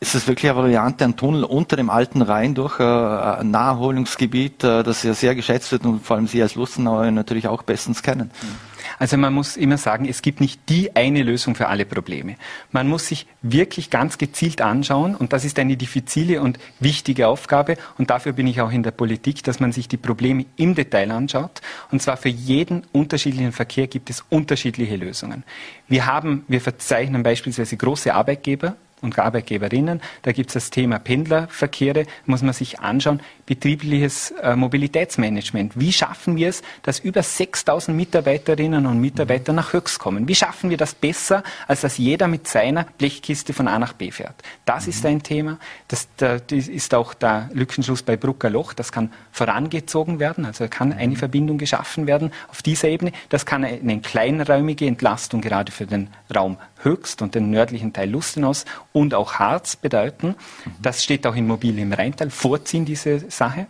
ist 0.00 0.14
es 0.14 0.26
wirklich 0.26 0.50
eine 0.50 0.58
Variante, 0.58 1.04
ein 1.04 1.16
Tunnel 1.16 1.44
unter 1.44 1.76
dem 1.76 1.90
alten 1.90 2.22
Rhein 2.22 2.54
durch 2.54 2.80
äh, 2.80 2.84
ein 2.84 3.50
Naherholungsgebiet, 3.50 4.64
äh, 4.64 4.82
das 4.84 5.02
ja 5.02 5.12
sehr 5.12 5.34
geschätzt 5.34 5.70
wird 5.70 5.84
und 5.84 6.02
vor 6.02 6.16
allem 6.16 6.28
Sie 6.28 6.40
als 6.40 6.54
Lustenauer 6.54 7.10
natürlich 7.10 7.46
auch 7.46 7.62
bestens 7.62 8.02
kennen? 8.02 8.30
Mhm. 8.40 8.71
Also 9.02 9.16
man 9.16 9.34
muss 9.34 9.56
immer 9.56 9.78
sagen, 9.78 10.06
es 10.08 10.22
gibt 10.22 10.40
nicht 10.40 10.60
die 10.68 10.94
eine 10.94 11.24
Lösung 11.24 11.56
für 11.56 11.66
alle 11.66 11.84
Probleme. 11.84 12.36
Man 12.70 12.86
muss 12.86 13.08
sich 13.08 13.26
wirklich 13.42 13.90
ganz 13.90 14.16
gezielt 14.16 14.60
anschauen 14.60 15.16
und 15.16 15.32
das 15.32 15.44
ist 15.44 15.58
eine 15.58 15.76
diffizile 15.76 16.40
und 16.40 16.60
wichtige 16.78 17.26
Aufgabe 17.26 17.78
und 17.98 18.10
dafür 18.10 18.32
bin 18.32 18.46
ich 18.46 18.60
auch 18.60 18.70
in 18.70 18.84
der 18.84 18.92
Politik, 18.92 19.42
dass 19.42 19.58
man 19.58 19.72
sich 19.72 19.88
die 19.88 19.96
Probleme 19.96 20.46
im 20.54 20.76
Detail 20.76 21.10
anschaut 21.10 21.62
und 21.90 22.00
zwar 22.00 22.16
für 22.16 22.28
jeden 22.28 22.84
unterschiedlichen 22.92 23.50
Verkehr 23.50 23.88
gibt 23.88 24.08
es 24.08 24.22
unterschiedliche 24.30 24.94
Lösungen. 24.94 25.42
Wir 25.88 26.06
haben, 26.06 26.44
wir 26.46 26.60
verzeichnen 26.60 27.24
beispielsweise 27.24 27.76
große 27.76 28.14
Arbeitgeber, 28.14 28.76
und 29.02 29.18
Arbeitgeberinnen. 29.18 30.00
Da 30.22 30.32
gibt 30.32 30.50
es 30.50 30.54
das 30.54 30.70
Thema 30.70 30.98
Pendlerverkehre, 30.98 32.06
muss 32.24 32.42
man 32.42 32.54
sich 32.54 32.80
anschauen. 32.80 33.20
Betriebliches 33.46 34.32
äh, 34.42 34.54
Mobilitätsmanagement. 34.54 35.78
Wie 35.78 35.92
schaffen 35.92 36.36
wir 36.36 36.48
es, 36.48 36.62
dass 36.82 37.00
über 37.00 37.22
6000 37.22 37.96
Mitarbeiterinnen 37.96 38.86
und 38.86 39.00
Mitarbeiter 39.00 39.52
nach 39.52 39.72
Höchst 39.72 39.98
kommen? 39.98 40.28
Wie 40.28 40.34
schaffen 40.34 40.70
wir 40.70 40.76
das 40.76 40.94
besser, 40.94 41.42
als 41.66 41.80
dass 41.80 41.98
jeder 41.98 42.28
mit 42.28 42.46
seiner 42.46 42.84
Blechkiste 42.84 43.52
von 43.52 43.68
A 43.68 43.78
nach 43.78 43.92
B 43.94 44.10
fährt? 44.10 44.36
Das 44.64 44.86
ist 44.86 45.04
ein 45.04 45.22
Thema. 45.22 45.58
Das, 45.88 46.08
das 46.16 46.42
ist 46.50 46.94
auch 46.94 47.14
der 47.14 47.50
Lückenschluss 47.52 48.02
bei 48.02 48.16
Brucker 48.16 48.50
Loch. 48.50 48.72
Das 48.72 48.92
kann 48.92 49.12
vorangezogen 49.32 50.20
werden. 50.20 50.44
Also 50.44 50.68
kann 50.68 50.92
eine 50.92 51.16
Verbindung 51.16 51.58
geschaffen 51.58 52.06
werden 52.06 52.32
auf 52.48 52.62
dieser 52.62 52.88
Ebene. 52.88 53.12
Das 53.28 53.46
kann 53.46 53.64
eine 53.64 54.00
kleinräumige 54.00 54.86
Entlastung 54.86 55.40
gerade 55.40 55.72
für 55.72 55.86
den 55.86 56.08
Raum 56.34 56.58
Höchst 56.82 57.22
und 57.22 57.34
den 57.34 57.50
nördlichen 57.50 57.92
Teil 57.92 58.10
Lustenaus 58.10 58.64
und 58.92 59.14
auch 59.14 59.34
Harz 59.34 59.76
bedeuten. 59.76 60.34
Das 60.80 61.02
steht 61.02 61.26
auch 61.26 61.36
in 61.36 61.46
Mobil 61.46 61.78
im 61.78 61.92
Rheintal, 61.92 62.30
vorziehen 62.30 62.84
diese 62.84 63.30
Sache. 63.32 63.66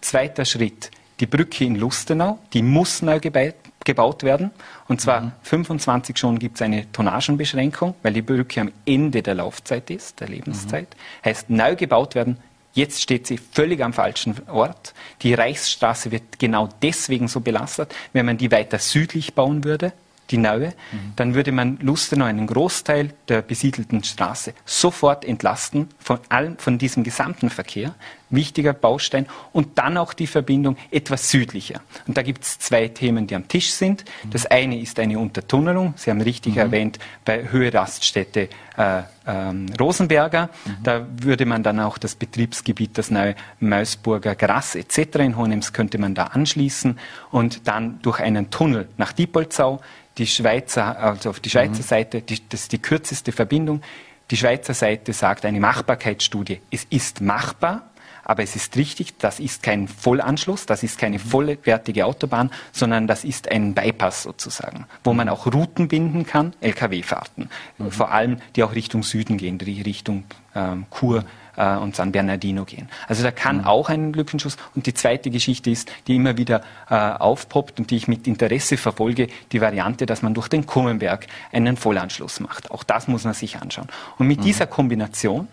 Zweiter 0.00 0.44
Schritt, 0.44 0.90
die 1.20 1.26
Brücke 1.26 1.64
in 1.64 1.76
Lustenau, 1.76 2.38
die 2.52 2.62
muss 2.62 3.02
neu 3.02 3.20
gebaut 3.20 4.22
werden. 4.22 4.50
Und 4.88 5.00
zwar 5.00 5.20
mhm. 5.20 5.32
25 5.42 6.16
schon 6.16 6.38
gibt 6.38 6.56
es 6.56 6.62
eine 6.62 6.90
Tonnagenbeschränkung, 6.92 7.94
weil 8.02 8.14
die 8.14 8.22
Brücke 8.22 8.62
am 8.62 8.72
Ende 8.86 9.22
der 9.22 9.34
Laufzeit 9.34 9.90
ist, 9.90 10.20
der 10.20 10.28
Lebenszeit. 10.28 10.88
Mhm. 10.88 11.28
Heißt, 11.28 11.50
neu 11.50 11.76
gebaut 11.76 12.14
werden. 12.14 12.38
Jetzt 12.72 13.02
steht 13.02 13.26
sie 13.26 13.36
völlig 13.36 13.82
am 13.82 13.92
falschen 13.92 14.36
Ort. 14.48 14.94
Die 15.22 15.34
Reichsstraße 15.34 16.12
wird 16.12 16.38
genau 16.38 16.68
deswegen 16.82 17.26
so 17.26 17.40
belastet. 17.40 17.94
Wenn 18.12 18.26
man 18.26 18.38
die 18.38 18.50
weiter 18.52 18.78
südlich 18.78 19.34
bauen 19.34 19.64
würde, 19.64 19.92
die 20.30 20.38
Naue, 20.38 20.68
mhm. 20.68 21.12
dann 21.16 21.34
würde 21.34 21.52
man 21.52 21.78
Lustenau 21.80 22.24
einen 22.24 22.46
Großteil 22.46 23.12
der 23.28 23.42
besiedelten 23.42 24.04
Straße 24.04 24.54
sofort 24.64 25.24
entlasten 25.24 25.88
von 25.98 26.18
allem, 26.28 26.58
von 26.58 26.78
diesem 26.78 27.04
gesamten 27.04 27.50
Verkehr, 27.50 27.94
wichtiger 28.30 28.72
Baustein, 28.72 29.26
und 29.52 29.78
dann 29.78 29.96
auch 29.96 30.12
die 30.12 30.26
Verbindung 30.26 30.76
etwas 30.90 31.30
südlicher. 31.30 31.80
Und 32.06 32.16
da 32.16 32.22
gibt 32.22 32.44
es 32.44 32.58
zwei 32.58 32.88
Themen, 32.88 33.26
die 33.26 33.34
am 33.34 33.48
Tisch 33.48 33.72
sind. 33.72 34.04
Mhm. 34.24 34.30
Das 34.30 34.46
eine 34.46 34.78
ist 34.78 34.98
eine 34.98 35.18
Untertunnelung. 35.18 35.94
Sie 35.96 36.10
haben 36.10 36.20
richtig 36.20 36.54
mhm. 36.54 36.60
erwähnt, 36.60 36.98
bei 37.24 37.50
Höhe 37.50 37.72
Raststätte 37.74 38.48
äh, 38.76 39.02
ähm, 39.26 39.66
Rosenberger. 39.78 40.48
Mhm. 40.64 40.76
Da 40.82 41.06
würde 41.20 41.46
man 41.46 41.62
dann 41.62 41.80
auch 41.80 41.98
das 41.98 42.14
Betriebsgebiet, 42.14 42.96
das 42.98 43.10
neue 43.10 43.34
Meusburger 43.58 44.34
Gras 44.34 44.74
etc. 44.74 45.16
in 45.16 45.36
Hohenems 45.36 45.72
könnte 45.72 45.98
man 45.98 46.14
da 46.14 46.24
anschließen 46.24 46.98
und 47.30 47.68
dann 47.68 48.00
durch 48.02 48.20
einen 48.20 48.50
Tunnel 48.50 48.88
nach 48.96 49.12
Diepolzau 49.12 49.80
die 50.18 50.26
Schweizer, 50.26 50.98
also 50.98 51.30
auf 51.30 51.40
die 51.40 51.50
Schweizer 51.50 51.78
mhm. 51.78 51.82
Seite, 51.82 52.22
die, 52.22 52.48
das 52.48 52.62
ist 52.62 52.72
die 52.72 52.78
kürzeste 52.78 53.32
Verbindung. 53.32 53.82
Die 54.30 54.36
Schweizer 54.36 54.74
Seite 54.74 55.12
sagt 55.12 55.44
eine 55.44 55.60
Machbarkeitsstudie. 55.60 56.60
Es 56.70 56.84
ist 56.90 57.20
machbar, 57.20 57.89
aber 58.30 58.44
es 58.44 58.54
ist 58.54 58.76
richtig, 58.76 59.18
das 59.18 59.40
ist 59.40 59.60
kein 59.60 59.88
Vollanschluss, 59.88 60.64
das 60.64 60.84
ist 60.84 61.00
keine 61.00 61.18
vollwertige 61.18 62.06
Autobahn, 62.06 62.52
sondern 62.70 63.08
das 63.08 63.24
ist 63.24 63.50
ein 63.50 63.74
Bypass 63.74 64.22
sozusagen, 64.22 64.86
wo 65.02 65.12
man 65.12 65.28
auch 65.28 65.52
Routen 65.52 65.88
binden 65.88 66.24
kann, 66.24 66.52
Lkw-Fahrten, 66.60 67.50
mhm. 67.78 67.90
vor 67.90 68.12
allem 68.12 68.36
die 68.54 68.62
auch 68.62 68.72
Richtung 68.72 69.02
Süden 69.02 69.36
gehen, 69.36 69.58
die 69.58 69.82
Richtung 69.82 70.22
ähm, 70.54 70.86
Chur, 70.96 71.24
äh, 71.56 71.74
und 71.74 71.96
San 71.96 72.12
Bernardino 72.12 72.64
gehen. 72.64 72.88
Also 73.08 73.24
da 73.24 73.32
kann 73.32 73.58
mhm. 73.58 73.64
auch 73.64 73.88
ein 73.88 74.12
Lückenschuss. 74.12 74.56
Und 74.76 74.86
die 74.86 74.94
zweite 74.94 75.30
Geschichte 75.30 75.68
ist, 75.70 75.90
die 76.06 76.14
immer 76.14 76.36
wieder 76.36 76.62
äh, 76.88 76.94
aufpoppt 76.94 77.80
und 77.80 77.90
die 77.90 77.96
ich 77.96 78.06
mit 78.06 78.28
Interesse 78.28 78.76
verfolge, 78.76 79.26
die 79.50 79.60
Variante, 79.60 80.06
dass 80.06 80.22
man 80.22 80.34
durch 80.34 80.46
den 80.46 80.66
Kummenberg 80.66 81.26
einen 81.50 81.76
Vollanschluss 81.76 82.38
macht. 82.38 82.70
Auch 82.70 82.84
das 82.84 83.08
muss 83.08 83.24
man 83.24 83.34
sich 83.34 83.56
anschauen. 83.56 83.88
Und 84.18 84.28
mit 84.28 84.38
mhm. 84.38 84.44
dieser 84.44 84.68
Kombination, 84.68 85.48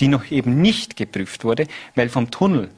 die 0.00 0.08
noch 0.08 0.30
eben 0.30 0.60
nicht 0.60 0.96
geprüft 0.96 1.44
wurde, 1.44 1.66
weil 1.94 2.08
vom 2.08 2.30
Tunnel 2.30 2.70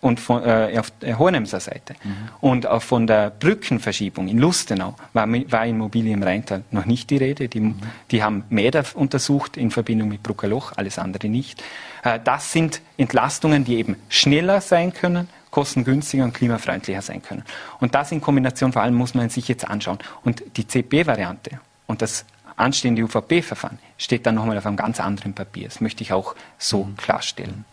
und 0.00 0.18
von, 0.18 0.42
äh, 0.42 0.76
auf 0.78 0.90
der 1.02 1.18
Hohenemser 1.18 1.60
Seite. 1.60 1.94
Mhm. 2.02 2.14
Und 2.40 2.66
auch 2.66 2.82
von 2.82 3.06
der 3.06 3.30
Brückenverschiebung 3.30 4.28
in 4.28 4.38
Lustenau 4.38 4.94
war, 5.12 5.28
war 5.28 5.66
Immobilie 5.66 6.12
im 6.12 6.22
Rheintal 6.22 6.64
noch 6.70 6.86
nicht 6.86 7.10
die 7.10 7.18
Rede. 7.18 7.48
Die, 7.48 7.60
mhm. 7.60 7.80
die 8.10 8.22
haben 8.22 8.44
Mäder 8.48 8.84
untersucht 8.94 9.56
in 9.56 9.70
Verbindung 9.70 10.08
mit 10.08 10.22
Bruckerloch, 10.22 10.72
alles 10.76 10.98
andere 10.98 11.28
nicht. 11.28 11.62
Äh, 12.02 12.18
das 12.22 12.52
sind 12.52 12.80
Entlastungen, 12.96 13.64
die 13.64 13.76
eben 13.76 13.96
schneller 14.08 14.60
sein 14.60 14.94
können, 14.94 15.28
kostengünstiger 15.50 16.24
und 16.24 16.32
klimafreundlicher 16.32 17.02
sein 17.02 17.22
können. 17.22 17.44
Und 17.80 17.94
das 17.94 18.12
in 18.12 18.20
Kombination 18.20 18.72
vor 18.72 18.82
allem 18.82 18.94
muss 18.94 19.14
man 19.14 19.28
sich 19.28 19.48
jetzt 19.48 19.68
anschauen. 19.68 19.98
Und 20.24 20.42
die 20.56 20.66
CP-Variante 20.66 21.60
und 21.86 22.02
das 22.02 22.24
anstehende 22.60 23.02
UVP-Verfahren 23.02 23.78
steht 23.98 24.26
dann 24.26 24.34
nochmal 24.34 24.58
auf 24.58 24.66
einem 24.66 24.76
ganz 24.76 25.00
anderen 25.00 25.34
Papier. 25.34 25.68
Das 25.68 25.80
möchte 25.80 26.02
ich 26.02 26.12
auch 26.12 26.34
so 26.58 26.84
mhm. 26.84 26.96
klarstellen. 26.96 27.64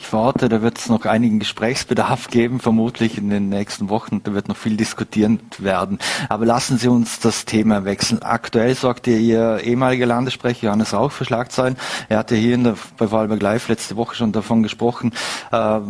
Ich 0.00 0.06
verorte, 0.06 0.48
da 0.48 0.62
wird 0.62 0.78
es 0.78 0.88
noch 0.88 1.04
einigen 1.04 1.40
Gesprächsbedarf 1.40 2.28
geben, 2.28 2.58
vermutlich 2.58 3.18
in 3.18 3.28
den 3.28 3.50
nächsten 3.50 3.90
Wochen. 3.90 4.22
Da 4.22 4.32
wird 4.32 4.48
noch 4.48 4.56
viel 4.56 4.78
diskutiert 4.78 5.62
werden. 5.62 5.98
Aber 6.30 6.46
lassen 6.46 6.78
Sie 6.78 6.88
uns 6.88 7.20
das 7.20 7.44
Thema 7.44 7.84
wechseln. 7.84 8.22
Aktuell 8.22 8.74
sorgt 8.74 9.06
Ihr 9.06 9.60
ehemaliger 9.62 10.06
Landessprecher 10.06 10.66
Johannes 10.66 10.94
Rauch 10.94 11.12
für 11.12 11.26
Schlagzeilen. 11.26 11.76
Er 12.08 12.18
hatte 12.18 12.34
hier 12.34 12.54
in 12.54 12.64
der, 12.64 12.76
bei 12.96 13.08
Vorarlberg 13.08 13.42
Live 13.42 13.68
letzte 13.68 13.96
Woche 13.96 14.14
schon 14.14 14.32
davon 14.32 14.62
gesprochen, 14.62 15.12
äh, 15.52 15.80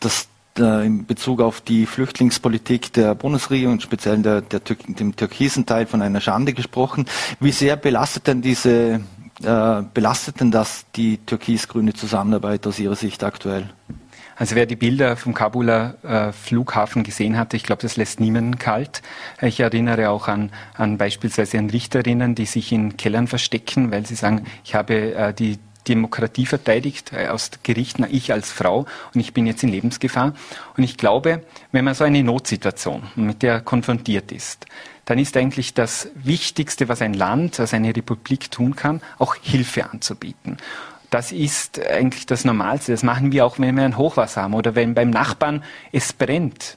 dass 0.00 0.28
in 0.58 1.06
Bezug 1.06 1.40
auf 1.40 1.60
die 1.60 1.86
Flüchtlingspolitik 1.86 2.92
der 2.92 3.14
Bundesregierung 3.14 3.74
und 3.74 3.82
speziell 3.82 4.18
der, 4.18 4.40
der, 4.40 4.60
dem 4.60 5.16
türkisen 5.16 5.66
Teil 5.66 5.86
von 5.86 6.02
einer 6.02 6.20
Schande 6.20 6.52
gesprochen. 6.52 7.06
Wie 7.40 7.52
sehr 7.52 7.76
belastet 7.76 8.26
denn 8.26 8.42
diese 8.42 9.00
äh, 9.42 9.82
belastet 9.92 10.40
denn 10.40 10.50
das 10.50 10.86
die 10.94 11.18
türkis-grüne 11.18 11.92
Zusammenarbeit 11.92 12.66
aus 12.66 12.78
Ihrer 12.78 12.96
Sicht 12.96 13.22
aktuell? 13.22 13.68
Also 14.38 14.54
wer 14.54 14.66
die 14.66 14.76
Bilder 14.76 15.16
vom 15.16 15.32
Kabuler 15.32 15.96
äh, 16.02 16.32
Flughafen 16.32 17.02
gesehen 17.02 17.38
hatte, 17.38 17.56
ich 17.56 17.62
glaube, 17.62 17.82
das 17.82 17.96
lässt 17.96 18.20
niemanden 18.20 18.58
kalt. 18.58 19.02
Ich 19.40 19.60
erinnere 19.60 20.10
auch 20.10 20.28
an, 20.28 20.50
an 20.74 20.98
beispielsweise 20.98 21.58
an 21.58 21.70
Richterinnen, 21.70 22.34
die 22.34 22.44
sich 22.44 22.70
in 22.70 22.98
Kellern 22.98 23.28
verstecken, 23.28 23.90
weil 23.90 24.04
sie 24.04 24.14
sagen, 24.14 24.44
ich 24.62 24.74
habe 24.74 25.14
äh, 25.14 25.32
die 25.32 25.58
Demokratie 25.88 26.46
verteidigt 26.46 27.12
äh, 27.12 27.28
aus 27.28 27.50
Gerichten, 27.62 28.06
ich 28.10 28.32
als 28.32 28.50
Frau 28.50 28.86
und 29.14 29.20
ich 29.20 29.32
bin 29.32 29.46
jetzt 29.46 29.62
in 29.62 29.70
Lebensgefahr. 29.70 30.34
Und 30.76 30.82
ich 30.82 30.96
glaube, 30.96 31.42
wenn 31.72 31.84
man 31.84 31.94
so 31.94 32.04
eine 32.04 32.22
Notsituation 32.22 33.02
mit 33.16 33.42
der 33.42 33.60
konfrontiert 33.60 34.32
ist, 34.32 34.66
dann 35.06 35.18
ist 35.18 35.36
eigentlich 35.36 35.72
das 35.72 36.08
Wichtigste, 36.14 36.88
was 36.88 37.00
ein 37.00 37.14
Land, 37.14 37.58
was 37.58 37.72
eine 37.72 37.94
Republik 37.94 38.50
tun 38.50 38.74
kann, 38.74 39.00
auch 39.18 39.36
Hilfe 39.36 39.88
anzubieten. 39.88 40.58
Das 41.10 41.30
ist 41.30 41.80
eigentlich 41.80 42.26
das 42.26 42.44
Normalste. 42.44 42.92
Das 42.92 43.04
machen 43.04 43.30
wir 43.30 43.46
auch, 43.46 43.58
wenn 43.58 43.76
wir 43.76 43.84
ein 43.84 43.96
Hochwasser 43.96 44.42
haben 44.42 44.54
oder 44.54 44.74
wenn 44.74 44.94
beim 44.94 45.10
Nachbarn 45.10 45.62
es 45.92 46.12
brennt. 46.12 46.76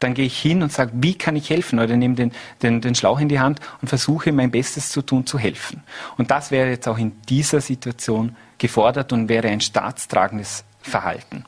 Dann 0.00 0.14
gehe 0.14 0.26
ich 0.26 0.40
hin 0.40 0.62
und 0.62 0.72
sage, 0.72 0.92
wie 0.94 1.14
kann 1.16 1.36
ich 1.36 1.48
helfen? 1.50 1.78
Oder 1.78 1.96
nehme 1.96 2.14
den, 2.14 2.32
den, 2.62 2.80
den 2.80 2.94
Schlauch 2.94 3.20
in 3.20 3.28
die 3.28 3.40
Hand 3.40 3.60
und 3.80 3.88
versuche 3.88 4.32
mein 4.32 4.50
Bestes 4.50 4.90
zu 4.90 5.02
tun, 5.02 5.26
zu 5.26 5.38
helfen. 5.38 5.82
Und 6.18 6.30
das 6.30 6.50
wäre 6.50 6.68
jetzt 6.68 6.88
auch 6.88 6.98
in 6.98 7.20
dieser 7.28 7.60
Situation 7.60 8.36
gefordert 8.60 9.12
und 9.12 9.28
wäre 9.28 9.48
ein 9.48 9.60
staatstragendes 9.60 10.64
Verhalten. 10.80 11.44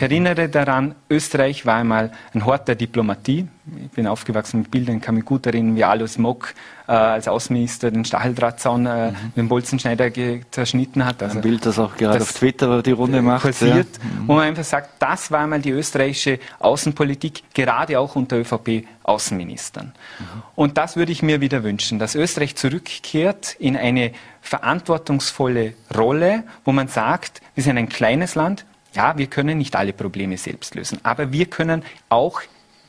Ich 0.00 0.04
erinnere 0.04 0.48
daran, 0.48 0.94
Österreich 1.10 1.66
war 1.66 1.74
einmal 1.74 2.10
ein 2.32 2.46
Hort 2.46 2.68
der 2.68 2.74
Diplomatie. 2.74 3.46
Ich 3.84 3.90
bin 3.90 4.06
aufgewachsen 4.06 4.60
mit 4.60 4.70
Bildern, 4.70 5.02
kann 5.02 5.14
mich 5.14 5.26
gut 5.26 5.44
erinnern, 5.44 5.76
wie 5.76 5.84
Alois 5.84 6.16
Mock 6.16 6.54
äh, 6.88 6.92
als 6.92 7.28
Außenminister 7.28 7.90
den 7.90 8.06
Stacheldrahtzaun 8.06 8.86
äh, 8.86 9.10
mhm. 9.10 9.16
dem 9.36 9.48
Bolzenschneider 9.48 10.10
zerschnitten 10.50 11.04
hat. 11.04 11.22
Also 11.22 11.36
ein 11.36 11.42
Bild, 11.42 11.66
das 11.66 11.78
auch 11.78 11.98
gerade 11.98 12.18
das 12.18 12.30
auf 12.30 12.32
Twitter 12.32 12.82
die 12.82 12.92
Runde 12.92 13.20
macht. 13.20 13.42
Passiert, 13.42 13.74
ja. 13.98 14.20
mhm. 14.22 14.28
Wo 14.28 14.36
man 14.36 14.44
einfach 14.44 14.64
sagt, 14.64 14.88
das 15.00 15.30
war 15.30 15.40
einmal 15.40 15.60
die 15.60 15.70
österreichische 15.70 16.38
Außenpolitik, 16.60 17.42
gerade 17.52 18.00
auch 18.00 18.16
unter 18.16 18.38
ÖVP-Außenministern. 18.38 19.92
Mhm. 20.18 20.24
Und 20.54 20.78
das 20.78 20.96
würde 20.96 21.12
ich 21.12 21.22
mir 21.22 21.42
wieder 21.42 21.62
wünschen, 21.62 21.98
dass 21.98 22.14
Österreich 22.14 22.56
zurückkehrt 22.56 23.54
in 23.58 23.76
eine 23.76 24.12
verantwortungsvolle 24.40 25.74
Rolle, 25.94 26.44
wo 26.64 26.72
man 26.72 26.88
sagt, 26.88 27.42
wir 27.54 27.62
sind 27.62 27.76
ein 27.76 27.90
kleines 27.90 28.34
Land, 28.34 28.64
ja, 28.92 29.16
wir 29.16 29.26
können 29.26 29.58
nicht 29.58 29.76
alle 29.76 29.92
Probleme 29.92 30.36
selbst 30.36 30.74
lösen, 30.74 30.98
aber 31.02 31.32
wir 31.32 31.46
können 31.46 31.82
auch 32.08 32.42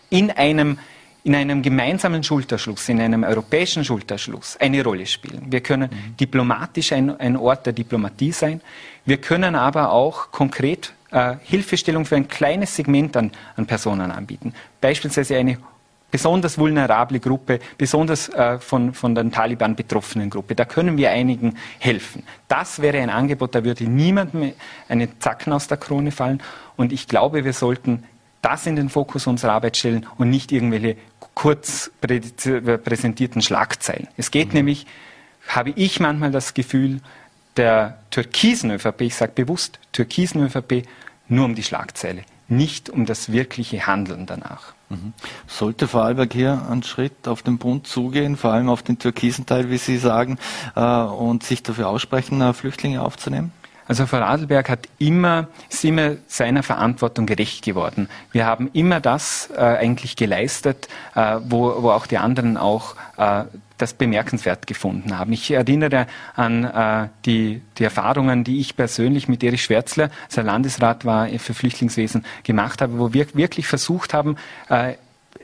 in 0.10 0.32
einem, 0.32 0.78
in 1.24 1.36
einem 1.36 1.62
gemeinsamen 1.62 2.24
Schulterschluss, 2.24 2.90
in 2.90 3.00
einem 3.00 3.24
europäischen 3.24 3.86
Schulterschluss 3.86 4.58
eine 4.58 4.84
Rolle 4.84 5.06
spielen. 5.06 5.52
Wir 5.52 5.62
können 5.62 5.90
mhm. 5.92 6.18
diplomatisch 6.18 6.92
ein, 6.92 7.20
ein, 7.20 7.38
Ort 7.38 7.66
der 7.66 7.74
Diplomatie 7.74 8.32
sein. 8.32 8.62
Wir 9.06 9.18
können 9.18 9.56
aber 9.56 9.92
auch 9.92 10.32
konkret 10.32 10.94
äh, 11.12 11.36
Hilfestellung 11.44 12.06
für 12.06 12.16
ein 12.16 12.28
kleines 12.28 12.76
Segment 12.76 13.16
an, 13.18 13.32
an 13.56 13.66
Personen 13.66 14.12
anbieten. 14.12 14.54
Beispielsweise 14.80 15.38
eine 15.38 15.58
besonders 16.12 16.58
vulnerable 16.58 17.20
Gruppe, 17.20 17.60
besonders 17.78 18.30
äh, 18.30 18.60
von, 18.60 18.94
von 18.94 19.16
den 19.16 19.32
Taliban 19.32 19.76
betroffenen 19.76 20.30
Gruppe. 20.30 20.54
Da 20.54 20.66
können 20.66 20.98
wir 20.98 21.10
einigen 21.10 21.58
helfen. 21.80 22.24
Das 22.48 22.82
wäre 22.82 23.00
ein 23.00 23.10
Angebot, 23.10 23.56
da 23.56 23.64
würde 23.64 23.86
niemand 23.86 24.34
mehr 24.34 24.54
einen 24.90 25.20
Zacken 25.20 25.54
aus 25.54 25.68
der 25.68 25.78
Krone 25.78 26.12
fallen. 26.12 26.44
Und 26.76 26.92
ich 26.92 27.08
glaube, 27.08 27.44
wir 27.46 27.54
sollten 27.54 28.04
das 28.42 28.66
in 28.66 28.76
den 28.76 28.90
Fokus 28.90 29.28
unserer 29.28 29.54
Arbeit 29.54 29.78
stellen 29.78 30.06
und 30.18 30.30
nicht 30.30 30.52
irgendwelche 30.52 30.98
kurz 31.34 31.92
präsentierten 32.02 33.42
Schlagzeilen. 33.42 34.08
Es 34.18 34.32
geht 34.32 34.50
mhm. 34.50 34.56
nämlich, 34.56 34.86
habe 35.48 35.72
ich 35.76 36.00
manchmal 36.00 36.32
das 36.32 36.54
Gefühl, 36.54 37.02
der 37.58 38.00
türkisen 38.12 38.72
ÖVP, 38.72 39.02
ich 39.02 39.16
sage 39.16 39.34
bewusst 39.34 39.80
türkisen 39.92 40.44
ÖVP, 40.44 40.88
nur 41.28 41.46
um 41.46 41.56
die 41.56 41.64
Schlagzeile, 41.64 42.24
nicht 42.48 42.90
um 42.90 43.06
das 43.06 43.32
wirkliche 43.32 43.88
Handeln 43.88 44.26
danach. 44.26 44.74
Mhm. 44.92 45.14
Sollte 45.48 45.88
Vorarlberg 45.88 46.34
hier 46.34 46.68
einen 46.70 46.84
Schritt 46.84 47.28
auf 47.28 47.42
den 47.42 47.58
Bund 47.58 47.88
zugehen, 47.88 48.36
vor 48.36 48.52
allem 48.52 48.70
auf 48.70 48.84
den 48.84 49.00
türkisen 49.00 49.46
Teil, 49.46 49.70
wie 49.70 49.78
Sie 49.78 49.98
sagen, 49.98 50.38
äh, 50.76 50.82
und 50.82 51.44
sich 51.44 51.64
dafür 51.64 51.88
aussprechen, 51.88 52.54
Flüchtlinge 52.54 53.02
aufzunehmen? 53.02 53.54
Also 53.88 54.06
Vorarlberg 54.06 54.70
hat 54.70 54.88
immer, 55.00 55.48
ist 55.70 55.84
immer 55.84 56.16
seiner 56.28 56.64
Verantwortung 56.64 57.26
gerecht 57.26 57.64
geworden. 57.66 58.08
Wir 58.32 58.46
haben 58.46 58.70
immer 58.74 59.00
das 59.00 59.50
äh, 59.56 59.60
eigentlich 59.60 60.16
geleistet, 60.16 60.88
äh, 61.16 61.38
wo, 61.44 61.82
wo 61.84 61.92
auch 61.92 62.08
die 62.08 62.18
anderen 62.18 62.58
auch 62.58 62.96
äh, 63.18 63.44
das 63.78 63.94
bemerkenswert 63.94 64.68
gefunden 64.68 65.18
haben. 65.18 65.34
Ich 65.34 65.52
erinnere 65.52 66.08
an 66.36 66.64
äh, 66.64 67.08
die, 67.26 67.62
die 67.78 67.84
Erfahrungen, 67.84 68.44
die 68.44 68.60
ich 68.60 68.76
persönlich 68.76 69.28
mit 69.28 69.44
Erich 69.44 69.64
Schwärzler, 69.64 70.10
als 70.26 70.38
er 70.38 70.44
Landesrat 70.44 71.04
war 71.04 71.28
für 71.28 71.54
Flüchtlingswesen, 71.54 72.26
gemacht 72.44 72.82
habe, 72.82 73.00
wo 73.00 73.14
wir 73.14 73.28
wirklich 73.34 73.68
versucht 73.68 74.14
haben, 74.14 74.38
äh, 74.70 74.94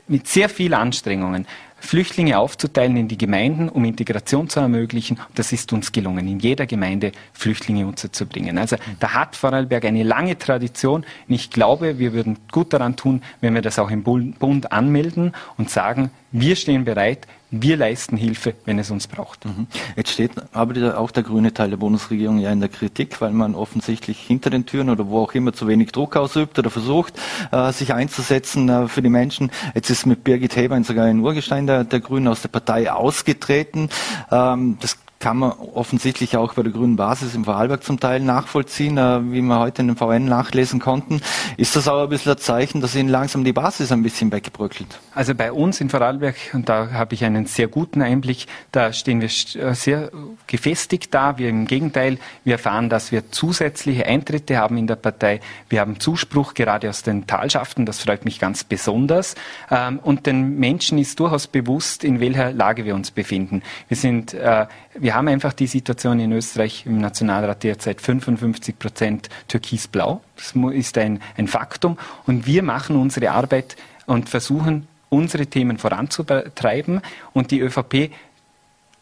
mit 0.06 0.26
sehr 0.28 0.48
vielen 0.48 0.74
Anstrengungen 0.74 1.46
Flüchtlinge 1.80 2.38
aufzuteilen 2.38 2.96
in 2.96 3.08
die 3.08 3.18
Gemeinden, 3.18 3.68
um 3.68 3.84
Integration 3.84 4.48
zu 4.48 4.60
ermöglichen. 4.60 5.18
Das 5.34 5.52
ist 5.52 5.72
uns 5.72 5.92
gelungen, 5.92 6.26
in 6.26 6.38
jeder 6.38 6.66
Gemeinde 6.66 7.12
Flüchtlinge 7.32 7.86
unterzubringen. 7.86 8.58
Also 8.58 8.76
da 9.00 9.14
hat 9.14 9.36
Vorarlberg 9.36 9.84
eine 9.84 10.02
lange 10.02 10.36
Tradition. 10.38 11.04
Und 11.28 11.34
ich 11.34 11.50
glaube, 11.50 11.98
wir 11.98 12.12
würden 12.12 12.38
gut 12.52 12.72
daran 12.72 12.96
tun, 12.96 13.22
wenn 13.40 13.54
wir 13.54 13.62
das 13.62 13.78
auch 13.78 13.90
im 13.90 14.02
Bund 14.02 14.72
anmelden 14.72 15.32
und 15.56 15.70
sagen, 15.70 16.10
wir 16.30 16.56
stehen 16.56 16.84
bereit, 16.84 17.26
wir 17.50 17.78
leisten 17.78 18.16
Hilfe, 18.16 18.54
wenn 18.66 18.78
es 18.78 18.90
uns 18.90 19.06
braucht. 19.06 19.46
Mhm. 19.46 19.66
Jetzt 19.96 20.10
steht 20.10 20.32
aber 20.52 20.98
auch 20.98 21.10
der 21.10 21.22
grüne 21.22 21.54
Teil 21.54 21.70
der 21.70 21.78
Bundesregierung 21.78 22.38
ja 22.38 22.52
in 22.52 22.60
der 22.60 22.68
Kritik, 22.68 23.20
weil 23.20 23.30
man 23.30 23.54
offensichtlich 23.54 24.18
hinter 24.20 24.50
den 24.50 24.66
Türen 24.66 24.90
oder 24.90 25.08
wo 25.08 25.20
auch 25.22 25.32
immer 25.32 25.54
zu 25.54 25.66
wenig 25.66 25.92
Druck 25.92 26.16
ausübt 26.16 26.58
oder 26.58 26.68
versucht, 26.68 27.14
äh, 27.50 27.72
sich 27.72 27.94
einzusetzen 27.94 28.68
äh, 28.68 28.88
für 28.88 29.00
die 29.00 29.08
Menschen. 29.08 29.50
Jetzt 29.74 29.88
ist 29.88 30.04
mit 30.04 30.24
Birgit 30.24 30.56
Hebein 30.56 30.84
sogar 30.84 31.06
ein 31.06 31.20
Urgestein 31.20 31.66
der, 31.66 31.84
der 31.84 32.00
Grünen 32.00 32.28
aus 32.28 32.42
der 32.42 32.48
Partei 32.48 32.92
ausgetreten. 32.92 33.88
Ähm, 34.30 34.76
das 34.80 34.98
kann 35.20 35.38
man 35.38 35.52
offensichtlich 35.52 36.36
auch 36.36 36.54
bei 36.54 36.62
der 36.62 36.72
grünen 36.72 36.96
Basis 36.96 37.34
im 37.34 37.44
Vorarlberg 37.44 37.82
zum 37.82 37.98
Teil 37.98 38.20
nachvollziehen, 38.20 38.98
äh, 38.98 39.20
wie 39.32 39.42
wir 39.42 39.58
heute 39.58 39.82
in 39.82 39.88
den 39.88 39.96
VN 39.96 40.26
nachlesen 40.26 40.78
konnten. 40.78 41.20
Ist 41.56 41.74
das 41.74 41.88
auch 41.88 42.02
ein 42.02 42.08
bisschen 42.08 42.32
ein 42.32 42.38
Zeichen, 42.38 42.80
dass 42.80 42.94
Ihnen 42.94 43.08
langsam 43.08 43.42
die 43.44 43.52
Basis 43.52 43.90
ein 43.90 44.02
bisschen 44.02 44.30
wegbröckelt? 44.30 45.00
Also 45.14 45.34
bei 45.34 45.52
uns 45.52 45.80
in 45.80 45.90
Vorarlberg, 45.90 46.36
und 46.52 46.68
da 46.68 46.92
habe 46.92 47.14
ich 47.14 47.24
einen 47.24 47.46
sehr 47.46 47.66
guten 47.66 48.00
Einblick, 48.00 48.46
da 48.70 48.92
stehen 48.92 49.20
wir 49.20 49.28
äh, 49.28 49.74
sehr 49.74 50.10
gefestigt 50.46 51.12
da. 51.12 51.36
Wir 51.38 51.48
im 51.48 51.66
Gegenteil, 51.66 52.18
wir 52.44 52.54
erfahren, 52.54 52.88
dass 52.88 53.10
wir 53.10 53.30
zusätzliche 53.32 54.06
Eintritte 54.06 54.56
haben 54.56 54.76
in 54.76 54.86
der 54.86 54.96
Partei. 54.96 55.40
Wir 55.68 55.80
haben 55.80 55.98
Zuspruch 55.98 56.54
gerade 56.54 56.88
aus 56.88 57.02
den 57.02 57.26
Talschaften, 57.26 57.86
das 57.86 58.00
freut 58.00 58.24
mich 58.24 58.38
ganz 58.38 58.62
besonders. 58.62 59.34
Ähm, 59.70 59.98
und 59.98 60.26
den 60.26 60.58
Menschen 60.58 60.98
ist 60.98 61.18
durchaus 61.18 61.48
bewusst, 61.48 62.04
in 62.04 62.20
welcher 62.20 62.52
Lage 62.52 62.84
wir 62.84 62.94
uns 62.94 63.10
befinden. 63.10 63.62
Wir 63.88 63.96
sind 63.96 64.34
äh, 64.34 64.66
wir 65.00 65.14
haben 65.14 65.28
einfach 65.28 65.52
die 65.52 65.66
Situation 65.66 66.20
in 66.20 66.32
Österreich 66.32 66.84
im 66.86 66.98
Nationalrat 66.98 67.62
derzeit 67.62 68.00
55 68.00 68.78
Prozent 68.78 69.28
türkisblau. 69.48 70.20
Das 70.36 70.54
ist 70.74 70.98
ein, 70.98 71.20
ein 71.36 71.48
Faktum. 71.48 71.98
Und 72.26 72.46
wir 72.46 72.62
machen 72.62 72.96
unsere 72.96 73.30
Arbeit 73.30 73.76
und 74.06 74.28
versuchen, 74.28 74.86
unsere 75.08 75.46
Themen 75.46 75.78
voranzutreiben. 75.78 77.00
Und 77.32 77.50
die 77.50 77.60
ÖVP, 77.60 78.10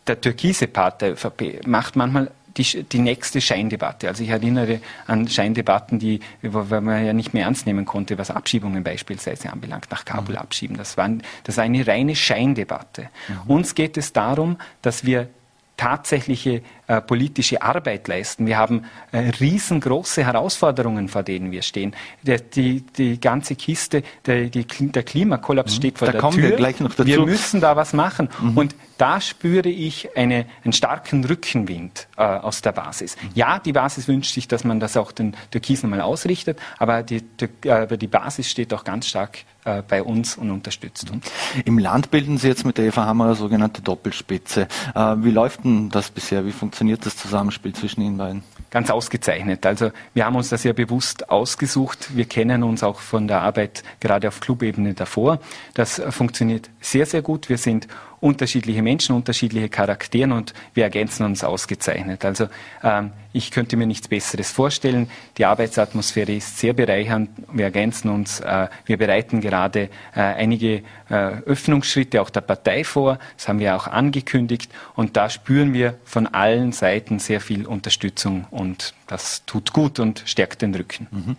der 0.07 0.21
türkise 0.21 0.67
Part 0.67 1.03
der 1.03 1.13
ÖVP, 1.13 1.67
macht 1.67 1.97
manchmal 1.97 2.31
die, 2.57 2.85
die 2.85 2.99
nächste 2.99 3.41
Scheindebatte. 3.41 4.09
Also 4.09 4.23
ich 4.23 4.31
erinnere 4.31 4.81
an 5.07 5.29
Scheindebatten, 5.29 5.99
die, 5.99 6.21
wo 6.43 6.63
man 6.81 7.05
ja 7.05 7.13
nicht 7.13 7.35
mehr 7.35 7.45
ernst 7.45 7.67
nehmen 7.67 7.85
konnte, 7.85 8.19
was 8.19 8.31
Abschiebungen 8.31 8.83
beispielsweise 8.83 9.53
anbelangt, 9.53 9.91
nach 9.91 10.05
Kabul 10.05 10.37
mhm. 10.37 10.41
abschieben. 10.41 10.77
Das 10.77 10.97
war, 10.97 11.11
das 11.45 11.57
war 11.57 11.65
eine 11.65 11.87
reine 11.87 12.17
Scheindebatte. 12.17 13.11
Mhm. 13.29 13.51
Uns 13.51 13.75
geht 13.75 13.97
es 13.97 14.13
darum, 14.13 14.57
dass 14.83 15.05
wir 15.05 15.29
tatsächliche 15.77 16.63
äh, 16.89 17.01
politische 17.01 17.63
Arbeit 17.63 18.07
leisten. 18.09 18.47
Wir 18.47 18.59
haben 18.59 18.85
äh, 19.13 19.31
riesengroße 19.41 20.25
Herausforderungen, 20.25 21.09
vor 21.09 21.23
denen 21.23 21.51
wir 21.51 21.63
stehen. 21.63 21.95
Der, 22.23 22.39
die, 22.39 22.83
die 22.83 23.21
ganze 23.21 23.57
Kiste, 23.57 24.03
der, 24.25 24.45
die, 24.45 24.65
der 24.65 25.03
Klimakollaps 25.03 25.73
mhm. 25.73 25.77
steht 25.77 25.99
vor 25.99 26.07
da 26.07 26.13
der 26.13 26.21
kommen 26.21 26.37
Tür. 26.37 26.51
Wir, 26.51 26.57
gleich 26.57 26.81
noch 26.81 26.95
dazu. 26.95 27.07
wir 27.07 27.21
müssen 27.25 27.61
da 27.61 27.75
was 27.75 27.93
machen. 27.93 28.29
Mhm. 28.41 28.57
Und 28.57 28.75
da 28.99 29.21
spüre 29.21 29.69
ich 29.69 30.17
eine, 30.17 30.47
einen 30.65 30.73
starken 30.73 31.25
Rückenwind 31.25 32.09
äh, 32.17 32.23
aus 32.23 32.63
der 32.63 32.73
Basis. 32.73 33.17
Mhm. 33.17 33.31
Ja, 33.35 33.59
die 33.59 33.73
Basis 33.73 34.09
wünscht 34.09 34.33
sich, 34.33 34.49
dass 34.49 34.65
man 34.65 34.81
das 34.81 34.97
auch 34.97 35.13
den 35.13 35.35
Türkisen 35.51 35.91
mal 35.91 36.01
ausrichtet, 36.01 36.59
aber 36.79 37.03
die, 37.03 37.23
die, 37.23 37.71
aber 37.71 37.97
die 37.97 38.07
Basis 38.07 38.51
steht 38.51 38.73
auch 38.73 38.85
ganz 38.85 39.09
stark 39.09 39.39
äh, 39.65 39.83
bei 39.83 40.03
uns 40.03 40.37
und 40.37 40.51
unterstützt 40.53 41.11
uns. 41.11 41.27
Im 41.65 41.79
Land 41.79 42.13
bilden 42.13 42.39
Sie 42.39 42.47
jetzt 42.47 42.65
mit 42.65 42.79
der 42.79 42.87
Eva 42.87 43.05
Hammer 43.05 43.25
eine 43.25 43.35
sogenannte 43.35 43.83
Doppelspitze. 43.83 44.69
Äh, 44.95 45.17
wie 45.19 45.33
läuft 45.33 45.65
denn 45.65 45.91
das 45.91 46.11
bisher? 46.11 46.47
Wie 46.47 46.53
funktioniert 46.53 46.76
das 47.05 47.17
Zusammenspiel 47.17 47.73
zwischen 47.73 48.01
Ihnen 48.03 48.19
beiden? 48.19 48.43
Ganz 48.71 48.91
ausgezeichnet. 48.91 49.65
Also 49.65 49.91
wir 50.15 50.27
haben 50.27 50.37
uns 50.37 50.49
das 50.49 50.65
ja 50.65 50.73
bewusst 50.73 51.31
ausgesucht. 51.31 52.17
Wir 52.17 52.25
kennen 52.25 52.63
uns 52.63 52.83
auch 52.83 53.01
von 53.01 53.29
der 53.29 53.43
Arbeit 53.43 53.83
gerade 54.01 54.29
auf 54.29 54.41
Clubebene 54.41 54.95
davor. 54.95 55.39
Das 55.75 56.03
funktioniert 56.11 56.69
sehr, 56.81 57.07
sehr 57.07 57.23
gut. 57.23 57.49
Wir 57.49 57.59
sind 57.59 57.89
unterschiedliche 58.27 58.83
Menschen, 58.83 59.15
unterschiedliche 59.15 59.69
Charakteren 59.69 60.33
und 60.33 60.53
wir 60.75 60.83
ergänzen 60.83 61.25
uns 61.25 61.45
ausgezeichnet. 61.45 62.25
Also 62.25 62.49
ähm, 62.83 63.13
ich 63.33 63.53
könnte 63.53 63.77
mir 63.77 63.87
nichts 63.87 64.09
Besseres 64.09 64.51
vorstellen. 64.51 65.09
Die 65.39 65.45
Arbeitsatmosphäre 65.45 66.33
ist 66.33 66.59
sehr 66.59 66.73
bereichernd. 66.73 67.31
Wir 67.53 67.67
ergänzen 67.67 68.11
uns. 68.11 68.41
Äh, 68.41 68.69
wir 68.85 68.97
bereiten 68.97 69.41
gerade 69.41 69.91
äh, 70.15 70.21
einige 70.21 70.83
äh, 71.09 71.15
Öffnungsschritte 71.47 72.21
auch 72.21 72.31
der 72.31 72.41
Partei 72.41 72.83
vor. 72.83 73.19
Das 73.37 73.47
haben 73.47 73.61
wir 73.61 73.77
auch 73.77 73.87
angekündigt. 73.87 74.73
Und 74.97 75.17
da 75.17 75.31
spüren 75.31 75.73
wir 75.73 75.95
von 76.05 76.27
allen 76.27 76.73
Seiten 76.73 77.21
sehr 77.21 77.41
viel 77.41 77.65
Unterstützung 77.65 78.47
und 78.51 78.93
das 79.07 79.45
tut 79.47 79.73
gut 79.73 80.01
und 80.01 80.23
stärkt 80.27 80.63
den 80.63 80.75
Rücken. 80.75 81.07
Mhm. 81.11 81.37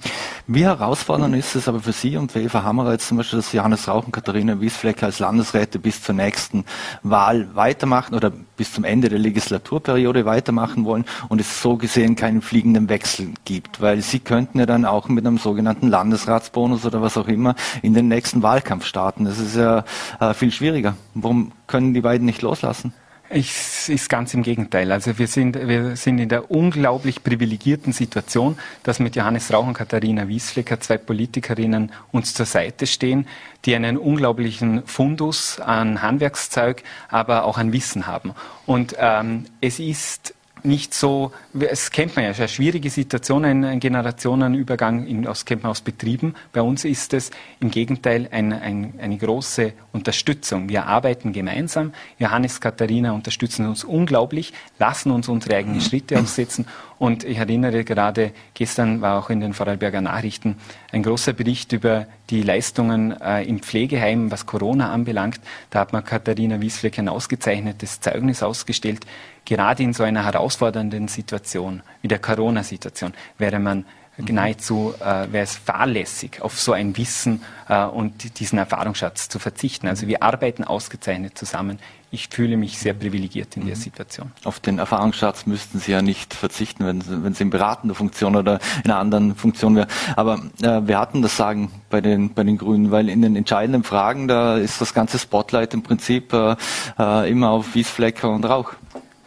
Wie 0.48 0.64
herausfordernd 0.64 1.36
ist 1.36 1.56
es 1.56 1.68
aber 1.68 1.82
für 1.82 1.92
Sie 1.92 2.16
und 2.16 2.32
für 2.32 2.42
Eva 2.42 2.64
Hammerer 2.64 2.94
jetzt 2.94 3.08
zum 3.08 3.18
Beispiel, 3.18 3.40
dass 3.40 3.52
Johannes 3.52 3.88
Rauch 3.88 4.06
und 4.06 4.12
Katharina 4.12 4.62
Wiesflecker 4.62 5.08
als 5.08 5.20
Landesräte 5.20 5.78
bis 5.78 6.02
zur 6.02 6.16
nächsten 6.16 6.66
Wahl 7.04 7.54
weitermachen 7.56 8.16
oder 8.16 8.32
bis 8.32 8.72
zum 8.72 8.86
Ende 8.86 9.10
der 9.10 9.20
Legislaturperiode 9.20 10.26
weitermachen 10.26 10.86
wollen 10.86 11.06
und 11.28 11.42
es 11.42 11.62
so 11.62 11.76
gesehen 11.76 12.16
keinen 12.16 12.42
fliegenden 12.42 12.88
Wechsel 12.88 13.34
gibt, 13.44 13.82
weil 13.82 14.02
Sie 14.02 14.20
könnten 14.20 14.60
ja 14.60 14.66
dann 14.66 14.86
auch 14.86 15.10
mit 15.10 15.26
einem 15.26 15.38
sogenannten 15.38 15.90
Landesratsbonus 15.90 16.86
oder 16.86 17.02
was 17.02 17.18
auch 17.18 17.28
immer 17.28 17.56
in 17.82 17.94
den 17.94 18.08
nächsten 18.08 18.42
Wahlkampf 18.44 18.86
starten. 18.86 19.26
Das 19.26 19.40
ist 19.40 19.56
ja 19.56 19.84
äh, 20.20 20.34
viel 20.34 20.52
schwieriger. 20.52 20.96
Warum 21.14 21.52
können 21.68 21.94
die 21.94 22.02
beiden 22.02 22.26
nicht 22.26 22.42
loslassen? 22.42 22.94
Es 23.30 23.90
ist 23.90 24.10
ganz 24.10 24.34
im 24.34 24.42
Gegenteil. 24.42 24.92
Also 24.92 25.18
wir 25.18 25.28
sind, 25.28 25.68
wir 25.68 25.98
sind 25.98 26.20
in 26.20 26.30
der 26.30 26.50
unglaublich 26.50 27.24
privilegierten 27.24 27.92
Situation, 27.92 28.58
dass 28.84 29.00
mit 29.00 29.18
Johannes 29.18 29.52
Rauch 29.52 29.68
und 29.68 29.74
Katharina 29.74 30.30
Wiesflecker 30.30 30.80
zwei 30.80 30.98
Politikerinnen 30.98 31.92
uns 32.12 32.34
zur 32.34 32.46
Seite 32.46 32.88
stehen, 32.88 33.28
die 33.66 33.76
einen 33.76 33.98
unglaublichen 33.98 34.86
Fundus 34.86 35.60
an 35.60 36.02
Handwerkszeug, 36.02 36.84
aber 37.10 37.44
auch 37.44 37.58
an 37.58 37.74
Wissen 37.74 38.08
haben. 38.08 38.34
Und 38.66 38.96
ähm, 38.98 39.46
es 39.60 39.80
ist 39.80 40.34
nicht 40.64 40.94
so, 40.94 41.32
es 41.60 41.92
kennt 41.92 42.16
man 42.16 42.26
ja, 42.26 42.32
es 42.32 42.38
ist 42.38 42.42
eine 42.42 42.50
schwierige 42.50 42.90
Situation, 42.90 43.46
ein, 43.46 43.80
Generationenübergang 43.80 45.06
in, 45.06 45.28
aus, 45.28 45.46
kennt 45.46 45.64
man 45.64 45.72
aus 45.72 45.82
Betrieben. 45.82 46.36
Bei 46.54 46.62
uns 46.62 46.86
ist 46.86 47.14
es 47.14 47.32
im 47.60 47.72
Gegenteil 47.72 48.28
ein, 48.32 48.54
ein, 48.54 48.94
eine 49.00 49.18
große 49.18 49.74
Unterstützung. 49.92 50.70
Wir 50.70 50.86
arbeiten 50.86 51.34
gemeinsam. 51.34 51.94
Johannes, 52.20 52.62
Katharina 52.62 53.12
unterstützen 53.12 53.68
uns 53.68 53.84
unglaublich, 53.84 54.54
lassen 54.80 55.12
uns 55.12 55.28
unsere 55.28 55.56
eigenen 55.58 55.82
Schritte 55.82 56.20
aufsetzen. 56.20 56.66
Und 57.00 57.24
ich 57.24 57.38
erinnere 57.38 57.84
gerade, 57.84 58.32
gestern 58.56 59.02
war 59.02 59.20
auch 59.20 59.30
in 59.30 59.40
den 59.40 59.54
Vorarlberger 59.54 60.02
Nachrichten 60.02 60.58
ein 60.92 61.04
großer 61.04 61.34
Bericht 61.34 61.72
über 61.72 62.08
die 62.30 62.42
Leistungen 62.42 63.20
äh, 63.22 63.44
im 63.44 63.60
Pflegeheim, 63.60 64.32
was 64.32 64.48
Corona 64.48 64.92
anbelangt. 64.92 65.40
Da 65.70 65.80
hat 65.80 65.94
man 65.94 66.04
Katharina 66.04 66.60
Wiesfleck 66.60 66.98
ein 66.98 67.08
ausgezeichnetes 67.08 68.02
Zeugnis 68.02 68.42
ausgestellt 68.42 69.06
gerade 69.48 69.82
in 69.82 69.94
so 69.94 70.04
einer 70.04 70.26
herausfordernden 70.26 71.08
Situation 71.08 71.82
wie 72.02 72.10
der 72.10 72.20
Corona-Situation 72.20 73.14
wäre 73.38 73.60
man 73.60 73.86
mhm. 74.18 74.36
nahezu 74.36 74.94
äh, 75.00 75.32
wäre 75.32 75.44
es 75.44 75.56
fahrlässig, 75.56 76.42
auf 76.42 76.60
so 76.60 76.74
ein 76.74 76.98
Wissen 76.98 77.42
äh, 77.70 77.86
und 77.86 78.40
diesen 78.40 78.60
Erfahrungsschatz 78.60 79.30
zu 79.30 79.40
verzichten. 79.40 79.88
Also 79.88 80.08
wir 80.08 80.24
arbeiten 80.24 80.64
ausgezeichnet 80.64 81.38
zusammen. 81.38 81.80
Ich 82.10 82.30
fühle 82.30 82.56
mich 82.56 82.78
sehr 82.80 82.94
privilegiert 82.94 83.58
in 83.58 83.64
mhm. 83.64 83.68
der 83.68 83.76
Situation. 83.76 84.32
Auf 84.46 84.60
den 84.60 84.80
Erfahrungsschatz 84.80 85.46
müssten 85.46 85.80
Sie 85.80 85.92
ja 85.92 86.02
nicht 86.02 86.34
verzichten, 86.34 86.86
wenn 86.86 87.02
Sie, 87.02 87.24
wenn 87.24 87.34
Sie 87.34 87.44
in 87.44 87.50
beratender 87.50 87.96
Funktion 87.96 88.36
oder 88.36 88.60
in 88.84 88.92
einer 88.92 89.00
anderen 89.00 89.36
Funktion 89.36 89.76
wären. 89.76 89.90
Aber 90.16 90.40
äh, 90.62 90.88
wir 90.88 91.00
hatten 91.00 91.22
das 91.22 91.36
Sagen 91.36 91.72
bei 91.90 92.02
den, 92.02 92.34
bei 92.34 92.44
den 92.44 92.58
Grünen, 92.58 92.92
weil 92.92 93.10
in 93.10 93.22
den 93.22 93.36
entscheidenden 93.36 93.84
Fragen, 93.84 94.28
da 94.28 94.58
ist 94.58 94.80
das 94.80 94.94
ganze 94.94 95.20
Spotlight 95.20 95.74
im 95.74 95.84
Prinzip 95.84 96.34
äh, 96.34 96.56
äh 96.98 97.30
immer 97.30 97.50
auf 97.50 97.76
Wiesflecker 97.76 98.30
und 98.30 98.46
Rauch. 98.46 98.74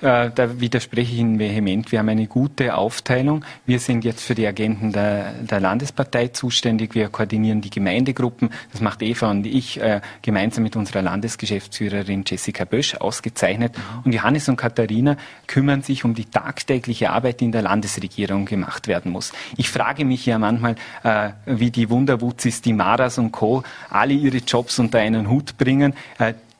Äh, 0.00 0.30
da 0.34 0.60
widerspreche 0.60 1.12
ich 1.12 1.18
Ihnen 1.18 1.38
vehement. 1.38 1.92
Wir 1.92 1.98
haben 1.98 2.08
eine 2.08 2.26
gute 2.26 2.74
Aufteilung. 2.74 3.44
Wir 3.66 3.78
sind 3.78 4.04
jetzt 4.04 4.22
für 4.22 4.34
die 4.34 4.46
Agenten 4.46 4.92
der, 4.92 5.32
der 5.32 5.60
Landespartei 5.60 6.28
zuständig. 6.28 6.94
Wir 6.94 7.08
koordinieren 7.08 7.60
die 7.60 7.70
Gemeindegruppen. 7.70 8.50
Das 8.72 8.80
macht 8.80 9.02
Eva 9.02 9.30
und 9.30 9.46
ich 9.46 9.80
äh, 9.80 10.00
gemeinsam 10.22 10.64
mit 10.64 10.76
unserer 10.76 11.02
Landesgeschäftsführerin 11.02 12.24
Jessica 12.26 12.64
Bösch 12.64 12.94
ausgezeichnet. 12.94 13.74
Und 14.04 14.14
Johannes 14.14 14.48
und 14.48 14.56
Katharina 14.56 15.16
kümmern 15.46 15.82
sich 15.82 16.04
um 16.04 16.14
die 16.14 16.24
tagtägliche 16.24 17.10
Arbeit, 17.10 17.40
die 17.40 17.46
in 17.46 17.52
der 17.52 17.62
Landesregierung 17.62 18.46
gemacht 18.46 18.88
werden 18.88 19.12
muss. 19.12 19.32
Ich 19.56 19.70
frage 19.70 20.04
mich 20.04 20.24
ja 20.26 20.38
manchmal, 20.38 20.76
äh, 21.02 21.30
wie 21.46 21.70
die 21.70 21.90
Wunderwutzis, 21.90 22.62
die 22.62 22.72
Maras 22.72 23.18
und 23.18 23.32
Co. 23.32 23.62
alle 23.90 24.14
ihre 24.14 24.38
Jobs 24.38 24.78
unter 24.78 24.98
einen 24.98 25.28
Hut 25.28 25.58
bringen. 25.58 25.94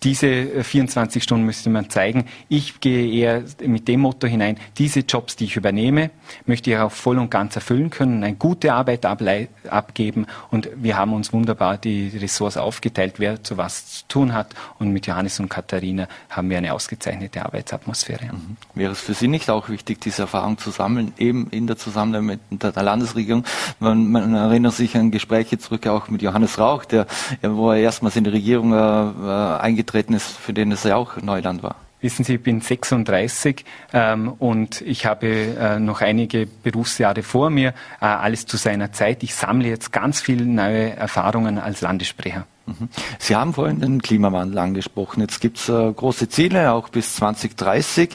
Äh, 0.00 0.10
diese 0.10 0.64
24 0.64 1.22
Stunden 1.22 1.44
müsste 1.44 1.70
man 1.70 1.90
zeigen. 1.90 2.24
Ich 2.48 2.80
gehe 2.80 3.10
eher 3.10 3.42
mit 3.66 3.88
dem 3.88 4.00
Motto 4.00 4.26
hinein, 4.26 4.58
diese 4.78 5.00
Jobs, 5.00 5.36
die 5.36 5.44
ich 5.44 5.56
übernehme, 5.56 6.10
möchte 6.46 6.70
ich 6.70 6.78
auch 6.78 6.92
voll 6.92 7.18
und 7.18 7.30
ganz 7.30 7.54
erfüllen 7.56 7.90
können, 7.90 8.24
eine 8.24 8.36
gute 8.36 8.72
Arbeit 8.72 9.04
abgeben. 9.04 10.26
Und 10.50 10.68
wir 10.76 10.96
haben 10.96 11.12
uns 11.12 11.32
wunderbar 11.32 11.76
die 11.76 12.08
Ressorts 12.08 12.56
aufgeteilt, 12.56 13.14
wer 13.18 13.42
zu 13.42 13.56
was 13.56 14.00
zu 14.00 14.08
tun 14.08 14.34
hat. 14.34 14.54
Und 14.78 14.92
mit 14.92 15.06
Johannes 15.06 15.40
und 15.40 15.48
Katharina 15.48 16.08
haben 16.30 16.50
wir 16.50 16.58
eine 16.58 16.72
ausgezeichnete 16.72 17.44
Arbeitsatmosphäre. 17.44 18.26
Mhm. 18.26 18.56
Wäre 18.74 18.92
es 18.92 19.00
für 19.00 19.14
Sie 19.14 19.28
nicht 19.28 19.50
auch 19.50 19.68
wichtig, 19.68 20.00
diese 20.00 20.22
Erfahrung 20.22 20.58
zu 20.58 20.70
sammeln, 20.70 21.12
eben 21.18 21.48
in 21.50 21.66
der 21.66 21.76
Zusammenarbeit 21.76 22.40
mit 22.50 22.62
der 22.62 22.82
Landesregierung? 22.82 23.44
Man, 23.78 24.10
man 24.10 24.34
erinnert 24.34 24.74
sich 24.74 24.96
an 24.96 25.10
Gespräche 25.10 25.58
zurück 25.58 25.86
auch 25.86 26.08
mit 26.08 26.22
Johannes 26.22 26.58
Rauch, 26.58 26.84
der, 26.84 27.06
wo 27.42 27.70
er 27.70 27.78
erstmals 27.78 28.16
in 28.16 28.24
die 28.24 28.30
Regierung 28.30 28.72
äh, 28.72 28.76
äh 28.76 29.50
eingetreten 29.60 29.89
aufgetreten 29.90 30.14
ist, 30.14 30.37
für 30.37 30.53
den 30.53 30.72
es 30.72 30.85
ja 30.85 30.96
auch 30.96 31.16
Neuland 31.20 31.62
war. 31.62 31.76
Wissen 32.00 32.24
Sie, 32.24 32.37
ich 32.37 32.42
bin 32.42 32.62
36 32.62 33.64
ähm, 33.92 34.33
und 34.38 34.81
ich 34.81 35.05
habe 35.05 35.26
äh, 35.26 35.79
noch 35.79 36.00
einige 36.00 36.46
Berufsjahre 36.46 37.22
vor 37.22 37.50
mir, 37.50 37.74
äh, 38.00 38.07
alles 38.07 38.46
zu 38.46 38.57
seiner 38.57 38.92
Zeit. 38.92 39.22
Ich 39.22 39.35
sammle 39.35 39.68
jetzt 39.68 39.92
ganz 39.92 40.22
viele 40.22 40.46
neue 40.46 40.96
Erfahrungen 40.96 41.59
als 41.59 41.83
Landessprecher. 41.83 42.46
Mhm. 42.66 42.88
Sie 43.18 43.37
haben 43.37 43.53
vorhin 43.53 43.81
den 43.81 44.00
Klimawandel 44.00 44.59
angesprochen. 44.59 45.20
Jetzt 45.20 45.40
gibt 45.40 45.59
es 45.59 45.68
äh, 45.68 45.92
große 45.92 46.31
Ziele, 46.31 46.72
auch 46.72 46.88
bis 46.88 47.16
2030. 47.16 48.14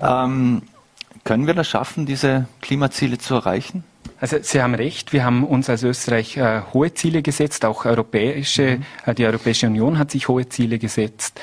Ähm, 0.00 0.62
können 1.24 1.46
wir 1.48 1.54
das 1.54 1.66
schaffen, 1.66 2.06
diese 2.06 2.46
Klimaziele 2.60 3.18
zu 3.18 3.34
erreichen? 3.34 3.82
Also 4.18 4.38
Sie 4.40 4.62
haben 4.62 4.74
recht, 4.74 5.12
wir 5.12 5.24
haben 5.24 5.44
uns 5.44 5.68
als 5.68 5.82
Österreich 5.82 6.36
äh, 6.36 6.62
hohe 6.72 6.94
Ziele 6.94 7.22
gesetzt, 7.22 7.64
auch 7.64 7.84
europäische, 7.84 8.78
mhm. 8.78 8.84
äh, 9.04 9.14
die 9.14 9.26
Europäische 9.26 9.66
Union 9.66 9.98
hat 9.98 10.10
sich 10.10 10.28
hohe 10.28 10.48
Ziele 10.48 10.78
gesetzt. 10.78 11.40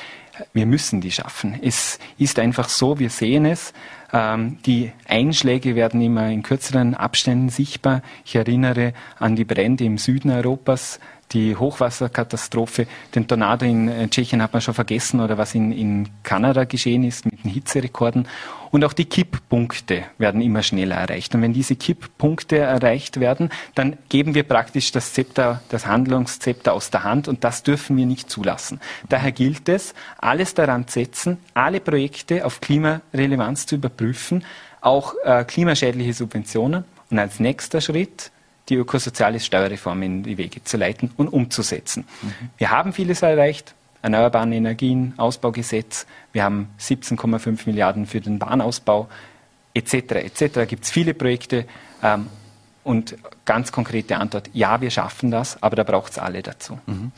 Wir 0.52 0.66
müssen 0.66 1.00
die 1.00 1.12
schaffen. 1.12 1.60
Es 1.62 2.00
ist 2.18 2.40
einfach 2.40 2.68
so, 2.68 2.98
wir 2.98 3.10
sehen 3.10 3.46
es. 3.46 3.72
Ähm, 4.12 4.58
die 4.66 4.90
Einschläge 5.06 5.76
werden 5.76 6.00
immer 6.00 6.28
in 6.28 6.42
kürzeren 6.42 6.94
Abständen 6.94 7.48
sichtbar. 7.48 8.02
Ich 8.24 8.34
erinnere 8.34 8.92
an 9.18 9.36
die 9.36 9.44
Brände 9.44 9.84
im 9.84 9.98
Süden 9.98 10.30
Europas, 10.30 10.98
die 11.34 11.56
Hochwasserkatastrophe, 11.56 12.86
den 13.14 13.26
Tornado 13.26 13.66
in 13.66 13.88
äh, 13.88 14.08
Tschechien 14.08 14.40
hat 14.40 14.52
man 14.52 14.62
schon 14.62 14.74
vergessen 14.74 15.20
oder 15.20 15.36
was 15.36 15.54
in, 15.54 15.72
in 15.72 16.08
Kanada 16.22 16.64
geschehen 16.64 17.04
ist 17.04 17.26
mit 17.26 17.44
den 17.44 17.50
Hitzerekorden. 17.50 18.28
Und 18.70 18.84
auch 18.84 18.92
die 18.92 19.04
Kipppunkte 19.04 20.04
werden 20.18 20.40
immer 20.40 20.62
schneller 20.62 20.96
erreicht. 20.96 21.34
Und 21.34 21.42
wenn 21.42 21.52
diese 21.52 21.76
Kipppunkte 21.76 22.58
erreicht 22.58 23.20
werden, 23.20 23.50
dann 23.74 23.96
geben 24.08 24.34
wir 24.34 24.42
praktisch 24.42 24.90
das 24.90 25.12
Zepter, 25.12 25.60
das 25.68 25.86
Handlungszepter 25.86 26.72
aus 26.72 26.90
der 26.90 27.04
Hand 27.04 27.28
und 27.28 27.44
das 27.44 27.62
dürfen 27.62 27.96
wir 27.96 28.06
nicht 28.06 28.30
zulassen. 28.30 28.80
Daher 29.08 29.32
gilt 29.32 29.68
es, 29.68 29.94
alles 30.18 30.54
daran 30.54 30.88
zu 30.88 30.94
setzen, 30.94 31.38
alle 31.54 31.80
Projekte 31.80 32.44
auf 32.44 32.60
Klimarelevanz 32.60 33.66
zu 33.66 33.76
überprüfen, 33.76 34.44
auch 34.80 35.14
äh, 35.24 35.44
klimaschädliche 35.44 36.12
Subventionen 36.12 36.84
und 37.10 37.18
als 37.18 37.38
nächster 37.38 37.80
Schritt 37.80 38.32
die 38.68 38.76
ökosoziale 38.76 39.40
Steuerreform 39.40 40.02
in 40.02 40.22
die 40.22 40.38
Wege 40.38 40.64
zu 40.64 40.76
leiten 40.76 41.10
und 41.16 41.28
umzusetzen. 41.28 42.06
Mhm. 42.22 42.50
Wir 42.56 42.70
haben 42.70 42.92
vieles 42.92 43.22
erreicht. 43.22 43.74
Erneuerbare 44.02 44.54
Energien, 44.54 45.14
Ausbaugesetz. 45.16 46.06
Wir 46.32 46.44
haben 46.44 46.68
17,5 46.78 47.60
Milliarden 47.66 48.06
für 48.06 48.20
den 48.20 48.38
Bahnausbau 48.38 49.08
etc. 49.72 49.94
etc. 49.94 50.68
Gibt 50.68 50.84
es 50.84 50.90
viele 50.90 51.14
Projekte. 51.14 51.66
Ähm, 52.02 52.28
und 52.84 53.16
ganz 53.46 53.72
konkrete 53.72 54.18
Antwort, 54.18 54.50
ja, 54.52 54.80
wir 54.82 54.90
schaffen 54.90 55.30
das, 55.30 55.62
aber 55.62 55.74
da 55.74 55.84
braucht 55.84 56.12
es 56.12 56.18
alle 56.18 56.42
dazu. 56.42 56.78
Mhm. 56.86 57.12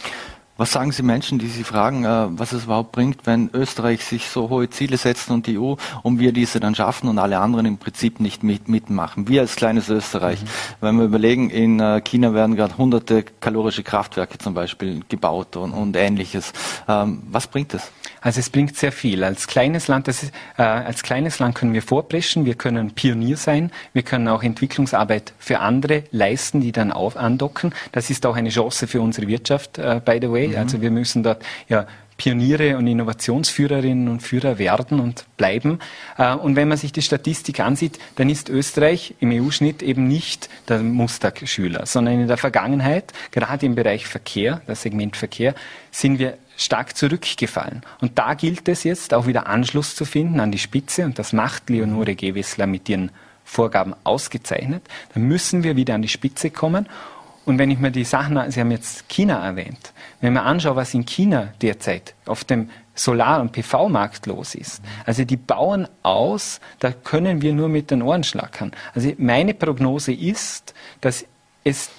Was 0.59 0.73
sagen 0.73 0.91
Sie 0.91 1.03
Menschen, 1.03 1.39
die 1.39 1.49
Sie 1.49 1.65
fragen, 1.65 2.05
äh, 2.05 2.27
was 2.31 2.53
es 2.53 2.65
überhaupt 2.65 2.93
bringt, 2.93 3.27
wenn 3.27 3.51
Österreich 3.53 4.03
sich 4.03 4.29
so 4.29 4.49
hohe 4.49 4.71
Ziele 4.71 4.97
setzt 4.97 5.31
und 5.31 5.47
die 5.47 5.59
EU 5.59 5.75
und 6.03 6.19
wir 6.19 6.33
diese 6.33 6.61
dann 6.61 6.75
schaffen 6.75 7.11
und 7.11 7.19
alle 7.19 7.39
anderen 7.39 7.67
im 7.67 7.77
Prinzip 7.77 8.21
nicht 8.21 8.43
mit, 8.43 8.67
mitmachen? 8.67 9.29
Wir 9.29 9.43
als 9.43 9.57
kleines 9.57 9.91
Österreich. 9.91 10.41
Mhm. 10.43 10.47
Wenn 10.81 10.97
wir 10.97 11.05
überlegen, 11.05 11.51
in 11.51 11.79
äh, 11.79 12.01
China 12.01 12.33
werden 12.33 12.57
gerade 12.57 12.79
hunderte 12.79 13.23
kalorische 13.23 13.83
Kraftwerke 13.83 14.39
zum 14.39 14.55
Beispiel 14.55 15.03
gebaut 15.11 15.57
und, 15.57 15.73
und 15.73 15.95
ähnliches. 15.95 16.55
Ähm, 16.89 17.23
was 17.31 17.49
bringt 17.49 17.75
das? 17.75 17.93
Also 18.23 18.41
es 18.41 18.49
bringt 18.49 18.77
sehr 18.77 18.93
viel. 18.93 19.25
Als 19.25 19.47
kleines 19.47 19.89
Land, 19.89 20.09
ist, 20.09 20.33
äh, 20.57 20.63
als 20.63 21.03
kleines 21.03 21.39
Land 21.39 21.55
können 21.55 21.75
wir 21.75 21.83
vorpreschen, 21.83 22.47
wir 22.47 22.55
können 22.55 22.93
Pionier 22.93 23.37
sein, 23.37 23.71
wir 23.93 24.03
können 24.03 24.27
auch 24.27 24.43
Entwicklungsarbeit 24.43 25.35
für 25.39 25.61
andere 25.61 26.05
leisten, 26.13 26.61
die 26.63 26.73
dann 26.73 26.93
auf 26.93 27.17
andocken. 27.17 27.75
Das 27.93 28.09
ist 28.09 28.25
auch 28.25 28.37
eine 28.37 28.49
Chance 28.49 28.87
für 28.87 29.03
unsere 29.03 29.29
Wirtschaft, 29.29 29.79
äh, 29.79 30.01
by 30.05 30.19
the 30.21 30.31
way. 30.31 30.46
Mhm. 30.53 30.59
Also 30.59 30.81
wir 30.81 30.91
müssen 30.91 31.23
dort 31.23 31.45
ja 31.69 31.87
Pioniere 32.17 32.79
und 32.79 32.87
Innovationsführerinnen 32.87 34.09
und 34.09 34.21
Führer 34.21 34.59
werden 34.59 35.01
und 35.01 35.27
bleiben. 35.37 35.81
Äh, 36.17 36.35
und 36.35 36.57
wenn 36.57 36.69
man 36.69 36.79
sich 36.79 36.93
die 36.93 37.03
Statistik 37.03 37.61
ansieht, 37.61 37.99
dann 38.17 38.31
ist 38.31 38.49
Österreich 38.49 39.15
im 39.21 39.31
EU-Schnitt 39.33 39.83
eben 39.83 40.09
nicht 40.09 40.49
der 40.69 40.83
Musterschüler, 40.83 41.85
sondern 41.87 42.21
in 42.21 42.27
der 42.27 42.39
Vergangenheit, 42.39 43.13
gerade 43.33 43.67
im 43.67 43.75
Bereich 43.75 44.07
Verkehr, 44.07 44.63
das 44.67 44.83
Segment 44.83 45.17
Verkehr, 45.17 45.55
sind 45.91 46.19
wir 46.19 46.39
stark 46.57 46.97
zurückgefallen. 46.97 47.83
Und 48.01 48.19
da 48.19 48.33
gilt 48.33 48.67
es 48.69 48.85
jetzt 48.85 49.13
auch 49.13 49.27
wieder 49.27 49.47
Anschluss 49.47 49.95
zu 49.95 50.07
finden 50.07 50.41
an 50.41 50.51
die 50.51 50.59
Spitze 50.59 51.05
und 51.05 51.19
das 51.19 51.35
macht 51.35 51.69
Leonore 51.69 52.15
Gewessler 52.15 52.67
mit 52.67 52.89
ihren 52.89 53.11
Vorgaben 53.45 53.95
ausgezeichnet. 54.05 54.83
Da 55.13 55.21
müssen 55.21 55.63
wir 55.63 55.77
wieder 55.77 55.95
an 55.95 56.03
die 56.03 56.09
Spitze 56.09 56.51
kommen 56.51 56.89
und 57.45 57.59
wenn 57.59 57.71
ich 57.71 57.79
mir 57.79 57.91
die 57.91 58.05
Sachen, 58.05 58.51
Sie 58.51 58.59
haben 58.59 58.71
jetzt 58.71 59.09
China 59.09 59.45
erwähnt, 59.45 59.93
wenn 60.27 60.33
man 60.33 60.43
anschaut, 60.43 60.75
was 60.75 60.93
in 60.93 61.07
China 61.07 61.53
derzeit 61.63 62.17
auf 62.27 62.43
dem 62.43 62.69
Solar- 62.97 63.41
und 63.41 63.53
PV-Markt 63.53 64.27
los 64.27 64.57
ist. 64.57 64.83
Also 65.05 65.25
die 65.25 65.37
bauen 65.37 65.87
aus, 66.03 66.61
da 66.81 66.91
können 66.91 67.43
wir 67.43 67.53
nur 67.53 67.69
mit 67.69 67.93
den 67.93 68.03
Ohren 68.03 68.25
schlackern. 68.25 68.73
Also 68.93 69.13
meine 69.19 69.55
Prognose 69.55 70.13
ist, 70.13 70.75
dass 71.01 71.25
es 71.63 71.91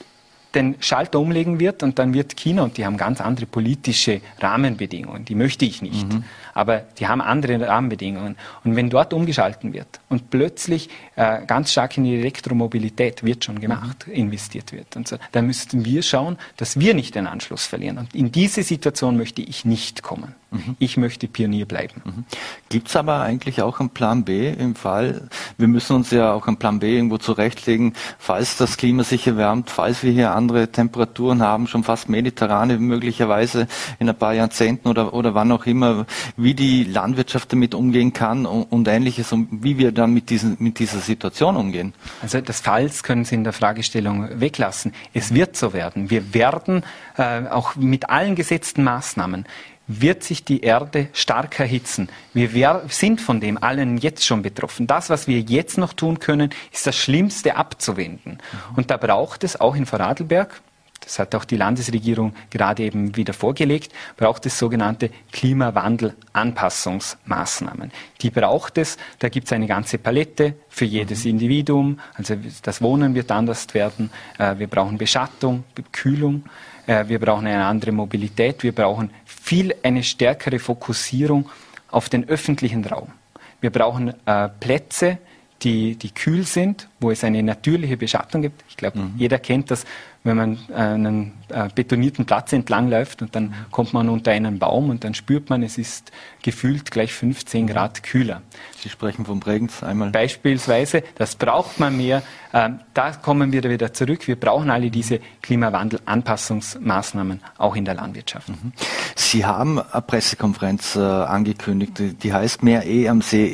den 0.55 0.75
Schalter 0.79 1.19
umlegen 1.19 1.59
wird 1.59 1.83
und 1.83 1.99
dann 1.99 2.13
wird 2.13 2.35
China, 2.37 2.63
und 2.63 2.77
die 2.77 2.85
haben 2.85 2.97
ganz 2.97 3.21
andere 3.21 3.45
politische 3.45 4.21
Rahmenbedingungen, 4.39 5.25
die 5.25 5.35
möchte 5.35 5.65
ich 5.65 5.81
nicht, 5.81 6.11
mhm. 6.11 6.23
aber 6.53 6.79
die 6.79 7.07
haben 7.07 7.21
andere 7.21 7.67
Rahmenbedingungen. 7.67 8.37
Und 8.63 8.75
wenn 8.75 8.89
dort 8.89 9.13
umgeschalten 9.13 9.73
wird 9.73 9.87
und 10.09 10.29
plötzlich 10.29 10.89
äh, 11.15 11.45
ganz 11.45 11.71
stark 11.71 11.97
in 11.97 12.05
die 12.05 12.15
Elektromobilität 12.15 13.23
wird 13.23 13.43
schon 13.43 13.59
gemacht, 13.59 14.07
mhm. 14.07 14.13
investiert 14.13 14.71
wird 14.71 14.95
und 14.95 15.07
so, 15.07 15.17
dann 15.31 15.47
müssten 15.47 15.85
wir 15.85 16.01
schauen, 16.01 16.37
dass 16.55 16.79
wir 16.79 16.93
nicht 16.93 17.15
den 17.15 17.27
Anschluss 17.27 17.65
verlieren. 17.65 17.97
Und 17.97 18.15
in 18.15 18.31
diese 18.31 18.63
Situation 18.63 19.17
möchte 19.17 19.41
ich 19.41 19.65
nicht 19.65 20.01
kommen. 20.01 20.35
Mhm. 20.51 20.75
Ich 20.79 20.97
möchte 20.97 21.27
Pionier 21.27 21.65
bleiben. 21.65 22.01
Mhm. 22.05 22.25
Gibt 22.69 22.87
es 22.87 22.95
aber 22.95 23.21
eigentlich 23.21 23.61
auch 23.61 23.79
einen 23.79 23.89
Plan 23.89 24.23
B 24.23 24.49
im 24.49 24.75
Fall? 24.75 25.27
Wir 25.57 25.67
müssen 25.67 25.95
uns 25.95 26.11
ja 26.11 26.31
auch 26.31 26.47
einen 26.47 26.57
Plan 26.57 26.79
B 26.79 26.95
irgendwo 26.95 27.17
zurechtlegen, 27.17 27.93
falls 28.17 28.57
das 28.57 28.77
Klima 28.77 29.03
sich 29.03 29.27
erwärmt, 29.27 29.69
falls 29.69 30.03
wir 30.03 30.11
hier 30.11 30.33
andere 30.33 30.71
Temperaturen 30.71 31.41
haben, 31.41 31.67
schon 31.67 31.83
fast 31.83 32.07
mediterrane 32.07 32.77
möglicherweise 32.77 33.67
in 33.99 34.07
ein 34.07 34.15
paar 34.15 34.33
Jahrzehnten 34.33 34.87
oder, 34.87 35.13
oder 35.13 35.35
wann 35.35 35.51
auch 35.51 35.65
immer, 35.65 36.05
wie 36.37 36.53
die 36.53 36.83
Landwirtschaft 36.83 37.51
damit 37.51 37.75
umgehen 37.75 38.13
kann 38.13 38.45
und, 38.45 38.63
und 38.63 38.87
ähnliches 38.87 39.33
und 39.33 39.63
wie 39.63 39.77
wir 39.77 39.91
dann 39.91 40.13
mit, 40.13 40.29
diesen, 40.29 40.55
mit 40.59 40.79
dieser 40.79 40.99
Situation 40.99 41.57
umgehen. 41.57 41.93
Also 42.21 42.39
das 42.39 42.61
Falls 42.61 43.03
können 43.03 43.25
Sie 43.25 43.35
in 43.35 43.43
der 43.43 43.53
Fragestellung 43.53 44.27
weglassen. 44.39 44.93
Es 45.13 45.33
wird 45.33 45.57
so 45.57 45.73
werden. 45.73 46.09
Wir 46.09 46.33
werden 46.33 46.83
äh, 47.17 47.47
auch 47.47 47.75
mit 47.75 48.09
allen 48.09 48.35
gesetzten 48.35 48.83
Maßnahmen 48.83 49.45
wird 49.87 50.23
sich 50.23 50.43
die 50.43 50.61
Erde 50.61 51.07
stark 51.13 51.59
erhitzen. 51.59 52.09
Wir 52.33 52.83
sind 52.89 53.21
von 53.21 53.39
dem 53.39 53.61
allen 53.61 53.97
jetzt 53.97 54.25
schon 54.25 54.41
betroffen. 54.41 54.87
Das, 54.87 55.09
was 55.09 55.27
wir 55.27 55.39
jetzt 55.39 55.77
noch 55.77 55.93
tun 55.93 56.19
können, 56.19 56.49
ist 56.71 56.85
das 56.85 56.95
Schlimmste 56.95 57.55
abzuwenden. 57.55 58.39
Und 58.75 58.91
da 58.91 58.97
braucht 58.97 59.43
es 59.43 59.59
auch 59.59 59.75
in 59.75 59.85
Vorarlberg, 59.85 60.61
das 61.07 61.17
hat 61.19 61.35
auch 61.35 61.45
die 61.45 61.55
Landesregierung 61.55 62.33
gerade 62.49 62.83
eben 62.83 63.15
wieder 63.15 63.31
vorgelegt, 63.33 63.93
braucht 64.17 64.45
es 64.45 64.59
sogenannte 64.59 65.09
Klimawandelanpassungsmaßnahmen. 65.31 67.93
Die 68.21 68.29
braucht 68.29 68.77
es, 68.77 68.97
da 69.19 69.29
gibt 69.29 69.47
es 69.47 69.53
eine 69.53 69.67
ganze 69.67 69.99
Palette 69.99 70.55
für 70.67 70.83
jedes 70.83 71.23
mhm. 71.23 71.29
Individuum. 71.31 72.01
Also 72.15 72.35
das 72.61 72.81
Wohnen 72.81 73.15
wird 73.15 73.31
anders 73.31 73.73
werden. 73.73 74.09
Äh, 74.37 74.59
wir 74.59 74.67
brauchen 74.67 74.97
Beschattung, 74.97 75.63
Kühlung. 75.93 76.43
Äh, 76.87 77.07
wir 77.07 77.19
brauchen 77.19 77.47
eine 77.47 77.63
andere 77.65 77.93
Mobilität. 77.93 78.63
Wir 78.63 78.73
brauchen 78.73 79.11
viel 79.47 79.73
eine 79.81 80.03
stärkere 80.03 80.59
Fokussierung 80.59 81.49
auf 81.89 82.09
den 82.09 82.27
öffentlichen 82.27 82.83
Raum. 82.83 83.13
Wir 83.61 83.69
brauchen 83.69 84.13
äh, 84.25 84.49
Plätze, 84.59 85.19
die, 85.61 85.95
die 85.95 86.11
kühl 86.11 86.43
sind, 86.43 86.89
wo 86.99 87.11
es 87.11 87.23
eine 87.23 87.41
natürliche 87.41 87.95
Beschattung 87.95 88.41
gibt. 88.41 88.61
Ich 88.67 88.75
glaube, 88.75 88.99
mhm. 88.99 89.13
jeder 89.17 89.39
kennt 89.39 89.71
das, 89.71 89.85
wenn 90.25 90.35
man 90.35 90.57
äh, 90.69 90.73
einen 90.73 91.31
äh, 91.47 91.69
betonierten 91.73 92.25
Platz 92.25 92.51
entlang 92.51 92.89
läuft 92.89 93.21
und 93.21 93.35
dann 93.35 93.53
kommt 93.71 93.93
man 93.93 94.09
unter 94.09 94.31
einen 94.31 94.59
Baum 94.59 94.89
und 94.89 95.05
dann 95.05 95.13
spürt 95.13 95.49
man, 95.49 95.63
es 95.63 95.77
ist 95.77 96.11
gefühlt 96.43 96.91
gleich 96.91 97.13
15 97.13 97.67
Grad 97.67 98.03
kühler. 98.03 98.41
Sie 98.79 98.89
sprechen 98.89 99.25
vom 99.25 99.39
Bregenz 99.39 99.81
einmal. 99.81 100.11
Beispielsweise, 100.11 101.01
das 101.15 101.35
braucht 101.35 101.79
man 101.79 101.97
mehr. 101.97 102.21
Ähm, 102.53 102.79
da 102.93 103.11
kommen 103.11 103.51
wir 103.51 103.63
wieder 103.63 103.91
zurück. 103.91 104.27
Wir 104.27 104.35
brauchen 104.35 104.69
alle 104.69 104.91
diese 104.91 105.19
Klimawandel-Anpassungsmaßnahmen 105.41 107.41
auch 107.57 107.75
in 107.75 107.85
der 107.85 107.95
Landwirtschaft. 107.95 108.49
Mhm. 108.49 108.73
Sie 109.15 109.45
haben 109.45 109.79
eine 109.79 110.01
Pressekonferenz 110.03 110.95
äh, 110.95 110.99
angekündigt, 110.99 112.23
die 112.23 112.33
heißt 112.33 112.61
Mehr 112.61 112.85
E 112.85 113.09
am 113.09 113.21
See, 113.21 113.47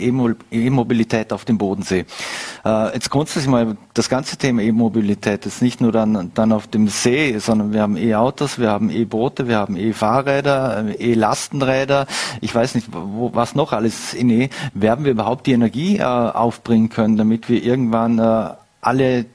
E-Mobilität 0.52 1.32
auf 1.32 1.46
dem 1.46 1.58
Bodensee. 1.58 2.06
Äh, 2.66 2.94
jetzt 2.94 3.10
grundsätzlich 3.10 3.48
mal 3.48 3.78
das 3.94 4.10
ganze 4.10 4.38
Thema 4.38 4.62
E-Mobilität 4.62 5.46
ist 5.46 5.62
nicht 5.62 5.80
nur 5.80 5.92
dann, 5.92 6.32
dann 6.34 6.52
auf 6.52 6.68
dem 6.68 6.90
See, 6.90 7.38
sondern 7.40 7.74
wir 7.74 7.82
haben 7.82 7.96
E-Autos, 7.96 8.60
wir 8.60 8.70
haben 8.70 8.90
E-Boote, 8.90 9.48
wir 9.48 9.58
haben 9.58 9.78
E-Fahrräder, 9.78 10.86
äh, 10.90 11.12
E-Lastenräder. 11.12 12.08
Ich 12.42 12.54
weiß 12.54 12.76
nicht, 12.76 12.90
wo, 12.92 13.32
was 13.34 13.56
noch 13.56 13.72
alles 13.72 14.14
in 14.14 14.30
E. 14.30 14.50
Werden 14.74 15.06
wir 15.06 15.13
überhaupt 15.14 15.48
die 15.48 15.54
Energie 15.54 15.98
äh, 15.98 16.04
aufbringen 16.04 16.90
können, 16.90 17.18
damit 17.18 17.50
wir 17.50 17.64
irgendwann 17.64 18.20
äh, 18.20 18.50
alle 18.82 19.26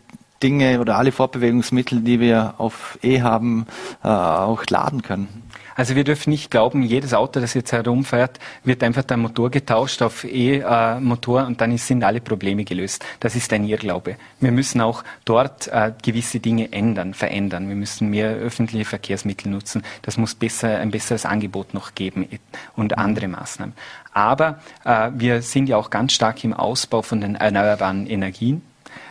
Dinge 0.42 0.80
oder 0.80 0.96
alle 0.96 1.12
Fortbewegungsmittel, 1.12 2.00
die 2.00 2.20
wir 2.20 2.54
auf 2.58 2.98
E 3.02 3.22
haben, 3.22 3.66
äh, 4.04 4.08
auch 4.08 4.64
laden 4.68 5.02
können? 5.02 5.48
Also 5.78 5.94
wir 5.94 6.02
dürfen 6.02 6.30
nicht 6.30 6.50
glauben, 6.50 6.82
jedes 6.82 7.14
Auto, 7.14 7.38
das 7.38 7.54
jetzt 7.54 7.70
herumfährt, 7.70 8.40
wird 8.64 8.82
einfach 8.82 9.04
der 9.04 9.16
Motor 9.16 9.48
getauscht 9.48 10.02
auf 10.02 10.24
E-Motor 10.24 11.46
und 11.46 11.60
dann 11.60 11.78
sind 11.78 12.02
alle 12.02 12.20
Probleme 12.20 12.64
gelöst. 12.64 13.04
Das 13.20 13.36
ist 13.36 13.52
ein 13.52 13.64
Irrglaube. 13.64 14.16
Wir 14.40 14.50
müssen 14.50 14.80
auch 14.80 15.04
dort 15.24 15.68
äh, 15.68 15.92
gewisse 16.02 16.40
Dinge 16.40 16.72
ändern, 16.72 17.14
verändern. 17.14 17.68
Wir 17.68 17.76
müssen 17.76 18.10
mehr 18.10 18.30
öffentliche 18.30 18.86
Verkehrsmittel 18.86 19.52
nutzen. 19.52 19.84
Das 20.02 20.16
muss 20.16 20.34
besser, 20.34 20.78
ein 20.78 20.90
besseres 20.90 21.24
Angebot 21.24 21.74
noch 21.74 21.94
geben 21.94 22.26
und 22.74 22.98
andere 22.98 23.28
Maßnahmen. 23.28 23.72
Aber 24.18 24.58
äh, 24.84 25.10
wir 25.14 25.42
sind 25.42 25.68
ja 25.68 25.76
auch 25.76 25.90
ganz 25.90 26.12
stark 26.12 26.42
im 26.42 26.52
Ausbau 26.52 27.02
von 27.02 27.20
den 27.20 27.36
erneuerbaren 27.36 28.08
Energien. 28.08 28.62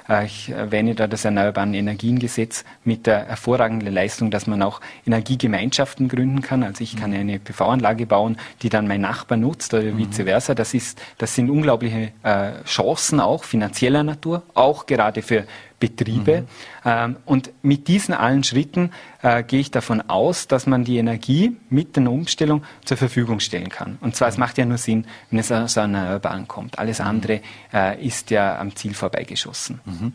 Äh, 0.09 0.25
ich 0.25 0.49
erwähne 0.49 0.95
da 0.95 1.07
das 1.07 1.23
Erneuerbaren 1.23 1.73
Energiengesetz 1.73 2.65
mit 2.83 3.07
der 3.07 3.25
hervorragenden 3.25 3.93
Leistung, 3.93 4.31
dass 4.31 4.47
man 4.47 4.61
auch 4.61 4.81
Energiegemeinschaften 5.05 6.09
gründen 6.09 6.41
kann. 6.41 6.61
Also 6.61 6.83
ich 6.83 6.97
kann 6.97 7.13
eine 7.13 7.39
PV-Anlage 7.39 8.05
bauen, 8.05 8.35
die 8.63 8.67
dann 8.67 8.85
mein 8.85 8.99
Nachbar 8.99 9.37
nutzt 9.37 9.73
oder 9.73 9.83
mhm. 9.83 9.97
vice 9.97 10.23
versa. 10.25 10.55
Das, 10.55 10.73
ist, 10.73 11.01
das 11.19 11.35
sind 11.35 11.49
unglaubliche 11.49 12.11
äh, 12.23 12.63
Chancen 12.65 13.21
auch 13.21 13.45
finanzieller 13.45 14.03
Natur, 14.03 14.43
auch 14.55 14.87
gerade 14.87 15.21
für 15.21 15.45
Betriebe. 15.79 16.41
Mhm. 16.41 16.47
Ähm, 16.85 17.15
und 17.25 17.51
mit 17.61 17.87
diesen 17.87 18.13
allen 18.13 18.43
Schritten 18.43 18.91
äh, 19.21 19.43
gehe 19.43 19.59
ich 19.59 19.71
davon 19.71 20.01
aus, 20.01 20.47
dass 20.47 20.65
man 20.65 20.83
die 20.83 20.97
Energie 20.97 21.57
mit 21.69 21.95
der 21.95 22.11
Umstellung 22.11 22.63
zur 22.85 22.97
Verfügung 22.97 23.39
stellen 23.39 23.69
kann. 23.69 23.97
Und 24.01 24.15
zwar, 24.15 24.27
es 24.27 24.37
macht 24.37 24.57
ja 24.57 24.65
nur 24.65 24.77
Sinn, 24.77 25.05
wenn 25.29 25.39
es 25.39 25.51
aus 25.51 25.77
einer 25.77 25.99
Erneuerbaren 25.99 26.47
kommt. 26.47 26.79
Alles 26.79 26.99
andere 26.99 27.41
äh, 27.73 28.03
ist 28.05 28.31
ja 28.31 28.57
am 28.59 28.75
Ziel 28.75 28.93
vorbeigeschossen. 28.93 29.81
Mhm. 29.85 30.13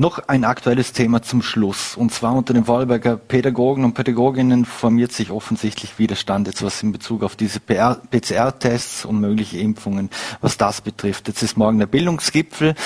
Noch 0.00 0.28
ein 0.28 0.44
aktuelles 0.44 0.92
Thema 0.92 1.22
zum 1.22 1.42
Schluss. 1.42 1.96
Und 1.96 2.12
zwar 2.12 2.32
unter 2.32 2.54
den 2.54 2.66
Vorarlberger 2.66 3.16
Pädagogen 3.16 3.84
und 3.84 3.94
Pädagoginnen 3.94 4.64
formiert 4.64 5.10
sich 5.10 5.32
offensichtlich 5.32 5.98
Widerstand, 5.98 6.46
jetzt 6.46 6.62
was 6.62 6.84
in 6.84 6.92
Bezug 6.92 7.24
auf 7.24 7.34
diese 7.34 7.58
PCR-Tests 7.58 9.04
und 9.04 9.20
mögliche 9.20 9.58
Impfungen, 9.58 10.08
was 10.40 10.56
das 10.56 10.82
betrifft. 10.82 11.26
Jetzt 11.26 11.42
ist 11.42 11.56
morgen 11.56 11.80
der 11.80 11.88
Bildungsgipfel 11.88 12.76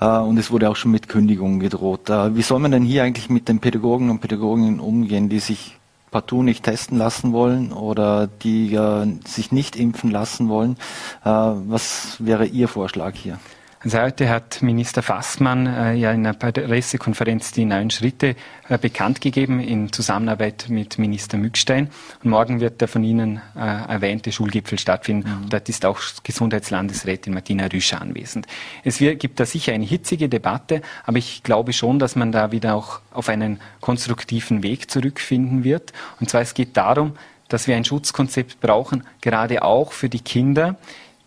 äh, 0.00 0.06
und 0.06 0.38
es 0.38 0.52
wurde 0.52 0.70
auch 0.70 0.76
schon 0.76 0.92
mit 0.92 1.08
Kündigungen 1.08 1.58
gedroht. 1.58 2.08
Äh, 2.08 2.36
wie 2.36 2.42
soll 2.42 2.60
man 2.60 2.70
denn 2.70 2.84
hier 2.84 3.02
eigentlich 3.02 3.28
mit 3.30 3.48
den 3.48 3.58
Pädagogen 3.58 4.08
und 4.08 4.20
Pädagoginnen 4.20 4.78
umgehen, 4.78 5.28
die 5.28 5.40
sich 5.40 5.76
partout 6.12 6.44
nicht 6.44 6.62
testen 6.62 6.98
lassen 6.98 7.32
wollen 7.32 7.72
oder 7.72 8.28
die 8.28 8.74
äh, 8.74 9.08
sich 9.26 9.50
nicht 9.50 9.74
impfen 9.74 10.12
lassen 10.12 10.48
wollen? 10.48 10.76
Äh, 11.24 11.30
was 11.30 12.14
wäre 12.20 12.46
Ihr 12.46 12.68
Vorschlag 12.68 13.16
hier? 13.16 13.40
Also 13.82 13.98
heute 13.98 14.28
hat 14.28 14.60
Minister 14.60 15.02
Fassmann 15.02 15.66
äh, 15.66 15.94
ja 15.94 16.12
in 16.12 16.26
einer 16.26 16.34
Pressekonferenz 16.34 17.52
die 17.52 17.64
neuen 17.64 17.88
Schritte 17.88 18.36
äh, 18.68 18.76
bekannt 18.76 19.22
gegeben 19.22 19.58
in 19.58 19.90
Zusammenarbeit 19.90 20.66
mit 20.68 20.98
Minister 20.98 21.38
Mückstein. 21.38 21.88
Und 22.22 22.28
morgen 22.28 22.60
wird 22.60 22.82
der 22.82 22.88
von 22.88 23.02
Ihnen 23.02 23.40
äh, 23.56 23.60
erwähnte 23.60 24.32
Schulgipfel 24.32 24.78
stattfinden. 24.78 25.30
Mhm. 25.30 25.42
Und 25.44 25.52
dort 25.54 25.70
ist 25.70 25.86
auch 25.86 25.98
Gesundheitslandesrätin 26.22 27.32
Martina 27.32 27.68
Rüscher 27.72 28.02
anwesend. 28.02 28.46
Es 28.84 29.00
wird, 29.00 29.18
gibt 29.18 29.40
da 29.40 29.46
sicher 29.46 29.72
eine 29.72 29.86
hitzige 29.86 30.28
Debatte, 30.28 30.82
aber 31.06 31.16
ich 31.16 31.42
glaube 31.42 31.72
schon, 31.72 31.98
dass 31.98 32.16
man 32.16 32.32
da 32.32 32.52
wieder 32.52 32.74
auch 32.74 33.00
auf 33.12 33.30
einen 33.30 33.62
konstruktiven 33.80 34.62
Weg 34.62 34.90
zurückfinden 34.90 35.64
wird. 35.64 35.94
Und 36.20 36.28
zwar 36.28 36.42
es 36.42 36.52
geht 36.52 36.76
darum, 36.76 37.14
dass 37.48 37.66
wir 37.66 37.76
ein 37.76 37.86
Schutzkonzept 37.86 38.60
brauchen, 38.60 39.04
gerade 39.22 39.62
auch 39.62 39.92
für 39.92 40.10
die 40.10 40.20
Kinder, 40.20 40.76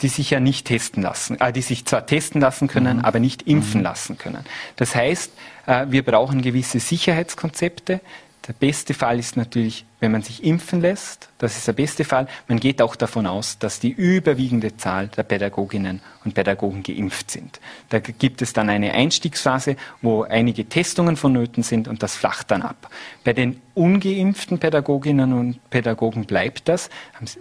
die 0.02 0.08
sich 0.08 0.32
ja 0.32 0.40
nicht 0.40 0.68
testen 0.68 1.04
lassen, 1.04 1.40
äh, 1.40 1.54
die 1.54 1.62
sich 1.62 1.86
zwar 1.86 2.06
testen 2.06 2.42
lassen 2.42 2.68
können, 2.68 2.98
mhm. 2.98 3.06
aber 3.06 3.20
nicht 3.20 3.44
impfen 3.44 3.80
mhm. 3.82 3.86
lassen 3.86 4.18
können. 4.18 4.46
Das 4.76 4.96
heißt, 4.96 5.32
äh, 5.66 5.86
wir 5.90 6.04
brauchen 6.04 6.42
gewisse 6.42 6.80
Sicherheitskonzepte. 6.80 8.02
Der 8.48 8.54
beste 8.54 8.94
Fall 8.94 9.20
ist 9.20 9.38
natürlich, 9.38 9.86
wenn 10.02 10.12
man 10.12 10.22
sich 10.22 10.44
impfen 10.44 10.82
lässt. 10.82 11.30
Das 11.38 11.56
ist 11.56 11.66
der 11.66 11.74
beste 11.74 12.04
Fall. 12.04 12.28
Man 12.50 12.60
geht 12.60 12.82
auch 12.82 12.98
davon 12.98 13.26
aus, 13.26 13.58
dass 13.58 13.80
die 13.80 13.92
überwiegende 13.92 14.76
Zahl 14.76 15.08
der 15.08 15.24
Pädagoginnen 15.24 16.02
und 16.26 16.34
Pädagogen 16.34 16.84
geimpft 16.84 17.32
sind. 17.32 17.62
Da 17.88 18.00
gibt 18.00 18.42
es 18.42 18.52
dann 18.52 18.70
eine 18.70 18.92
Einstiegsphase, 18.92 19.78
wo 20.02 20.24
einige 20.24 20.66
Testungen 20.66 21.16
vonnöten 21.16 21.64
sind 21.64 21.88
und 21.88 22.04
das 22.04 22.18
flacht 22.18 22.52
dann 22.52 22.64
ab. 22.64 22.90
Bei 23.24 23.32
den 23.32 23.62
ungeimpften 23.76 24.60
Pädagoginnen 24.60 25.32
und 25.32 25.70
Pädagogen 25.70 26.26
bleibt 26.26 26.68
das. 26.68 26.90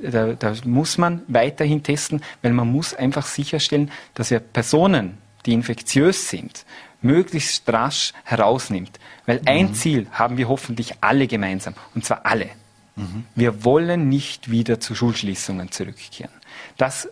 Da, 0.02 0.34
da 0.34 0.54
muss 0.64 0.98
man 0.98 1.22
weiterhin 1.26 1.82
testen, 1.82 2.22
weil 2.42 2.52
man 2.52 2.70
muss 2.70 2.94
einfach 2.94 3.26
sicherstellen, 3.26 3.90
dass 4.14 4.30
wir 4.30 4.38
Personen, 4.38 5.18
die 5.46 5.52
infektiös 5.52 6.28
sind, 6.28 6.64
möglichst 7.00 7.68
rasch 7.68 8.12
herausnimmt. 8.24 8.98
Weil 9.26 9.40
mhm. 9.40 9.48
ein 9.48 9.74
Ziel 9.74 10.06
haben 10.12 10.36
wir 10.36 10.48
hoffentlich 10.48 10.94
alle 11.00 11.26
gemeinsam, 11.26 11.74
und 11.94 12.04
zwar 12.04 12.24
alle. 12.24 12.50
Mhm. 12.96 13.24
Wir 13.34 13.64
wollen 13.64 14.08
nicht 14.08 14.50
wieder 14.50 14.80
zu 14.80 14.94
Schulschließungen 14.94 15.70
zurückkehren. 15.70 16.32
Das 16.76 17.08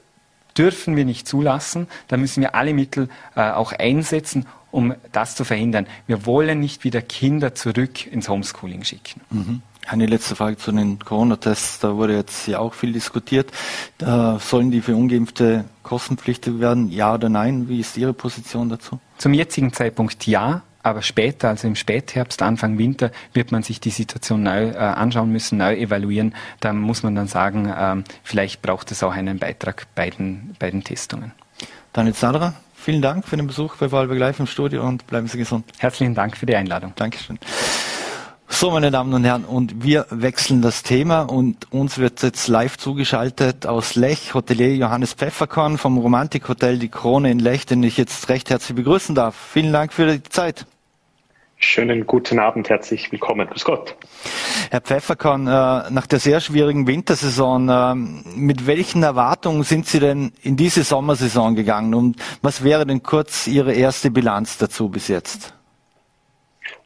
dürfen 0.57 0.97
wir 0.97 1.05
nicht 1.05 1.27
zulassen. 1.27 1.89
Da 2.09 2.17
müssen 2.17 2.41
wir 2.41 2.55
alle 2.55 2.75
Mittel 2.75 3.09
äh, 3.35 3.51
auch 3.51 3.73
einsetzen, 3.73 4.47
um 4.71 4.95
das 5.13 5.35
zu 5.35 5.45
verhindern. 5.45 5.87
Wir 6.07 6.27
wollen 6.27 6.61
nicht 6.61 6.85
wieder 6.85 7.03
Kinder 7.03 7.55
zurück 7.55 8.07
ins 8.07 8.29
Homeschooling 8.29 8.85
schicken. 8.85 9.21
Mhm. 9.31 9.63
Eine 9.87 10.07
letzte 10.07 10.37
Frage 10.37 10.57
zu 10.57 10.73
den 10.73 10.99
Corona-Tests. 10.99 11.81
Da 11.81 11.97
wurde 11.97 12.15
jetzt 12.15 12.47
ja 12.47 12.59
auch 12.59 12.75
viel 12.75 12.93
diskutiert. 12.93 13.51
Da 13.99 14.39
sollen 14.39 14.71
die 14.71 14.83
für 14.83 14.95
Ungeimpfte 14.95 15.65
kostenpflichtig 15.83 16.61
werden? 16.61 16.91
Ja 16.91 17.15
oder 17.15 17.29
nein? 17.29 17.69
Wie 17.69 17.81
ist 17.81 17.97
Ihre 17.97 18.13
Position 18.13 18.69
dazu? 18.69 19.01
Zum 19.19 19.35
jetzigen 19.35 19.73
Zeitpunkt 19.73 20.27
ja. 20.27 20.63
Aber 20.83 21.03
später, 21.03 21.51
also 21.51 21.69
im 21.69 21.77
Spätherbst, 21.77 22.41
Anfang 22.41 22.79
Winter, 22.79 23.11
wird 23.35 23.53
man 23.53 23.63
sich 23.63 23.81
die 23.81 23.91
Situation 23.91 24.45
neu 24.45 24.69
äh, 24.71 24.77
anschauen 24.77 25.31
müssen, 25.31 25.59
neu 25.59 25.77
evaluieren. 25.77 26.35
Da 26.61 26.73
muss 26.73 27.03
man 27.03 27.15
dann 27.15 27.27
sagen, 27.27 27.71
ähm, 27.77 28.05
vielleicht 28.23 28.63
braucht 28.63 28.91
es 28.91 29.03
auch 29.03 29.13
einen 29.13 29.39
Beitrag 29.39 29.87
bei 29.95 30.09
den, 30.09 30.55
bei 30.59 30.71
den 30.71 30.83
Testungen. 30.83 31.33
Daniel 31.93 32.15
Sadra, 32.15 32.55
vielen 32.75 33.03
Dank 33.03 33.27
für 33.27 33.37
den 33.37 33.47
Besuch 33.47 33.77
bei 33.77 33.93
Wahlberg 33.93 34.19
Live 34.19 34.41
im 34.41 34.47
Studio 34.47 34.87
und 34.87 35.07
bleiben 35.07 35.27
Sie 35.27 35.37
gesund. 35.37 35.67
Herzlichen 35.79 36.15
Dank 36.15 36.37
für 36.37 36.47
die 36.47 36.57
Einladung. 36.57 36.95
Dankeschön. 36.97 37.39
So, 38.53 38.71
meine 38.73 38.91
Damen 38.91 39.15
und 39.15 39.25
Herren, 39.25 39.45
und 39.45 39.85
wir 39.85 40.07
wechseln 40.11 40.61
das 40.61 40.83
Thema 40.83 41.23
und 41.23 41.73
uns 41.73 41.97
wird 41.97 42.23
jetzt 42.23 42.47
live 42.49 42.77
zugeschaltet 42.77 43.65
aus 43.65 43.95
Lech 43.95 44.35
Hotelier 44.35 44.75
Johannes 44.75 45.15
Pfefferkorn 45.15 45.79
vom 45.79 45.97
Romantikhotel 45.97 46.79
Die 46.79 46.91
Krone 46.91 47.31
in 47.31 47.39
Lech, 47.39 47.65
den 47.65 47.83
ich 47.83 47.97
jetzt 47.97 48.29
recht 48.29 48.51
herzlich 48.51 48.77
begrüßen 48.77 49.15
darf. 49.15 49.35
Vielen 49.35 49.73
Dank 49.73 49.95
für 49.95 50.07
die 50.13 50.23
Zeit. 50.25 50.67
Schönen 51.57 52.07
guten 52.07 52.39
Abend, 52.39 52.69
herzlich 52.69 53.11
willkommen. 53.13 53.47
Grüß 53.49 53.65
Gott. 53.65 53.97
Herr 54.71 54.81
Pfefferkorn, 54.81 55.47
äh, 55.47 55.91
nach 55.91 56.07
der 56.07 56.19
sehr 56.19 56.41
schwierigen 56.41 56.87
Wintersaison, 56.87 57.69
äh, 57.69 57.95
mit 57.95 58.67
welchen 58.67 59.03
Erwartungen 59.03 59.63
sind 59.63 59.87
Sie 59.87 60.01
denn 60.01 60.33
in 60.43 60.57
diese 60.57 60.83
Sommersaison 60.83 61.55
gegangen 61.55 61.95
und 61.95 62.17
was 62.43 62.63
wäre 62.65 62.85
denn 62.85 63.03
kurz 63.03 63.47
Ihre 63.47 63.73
erste 63.73 64.11
Bilanz 64.11 64.59
dazu 64.59 64.89
bis 64.89 65.09
jetzt? 65.09 65.55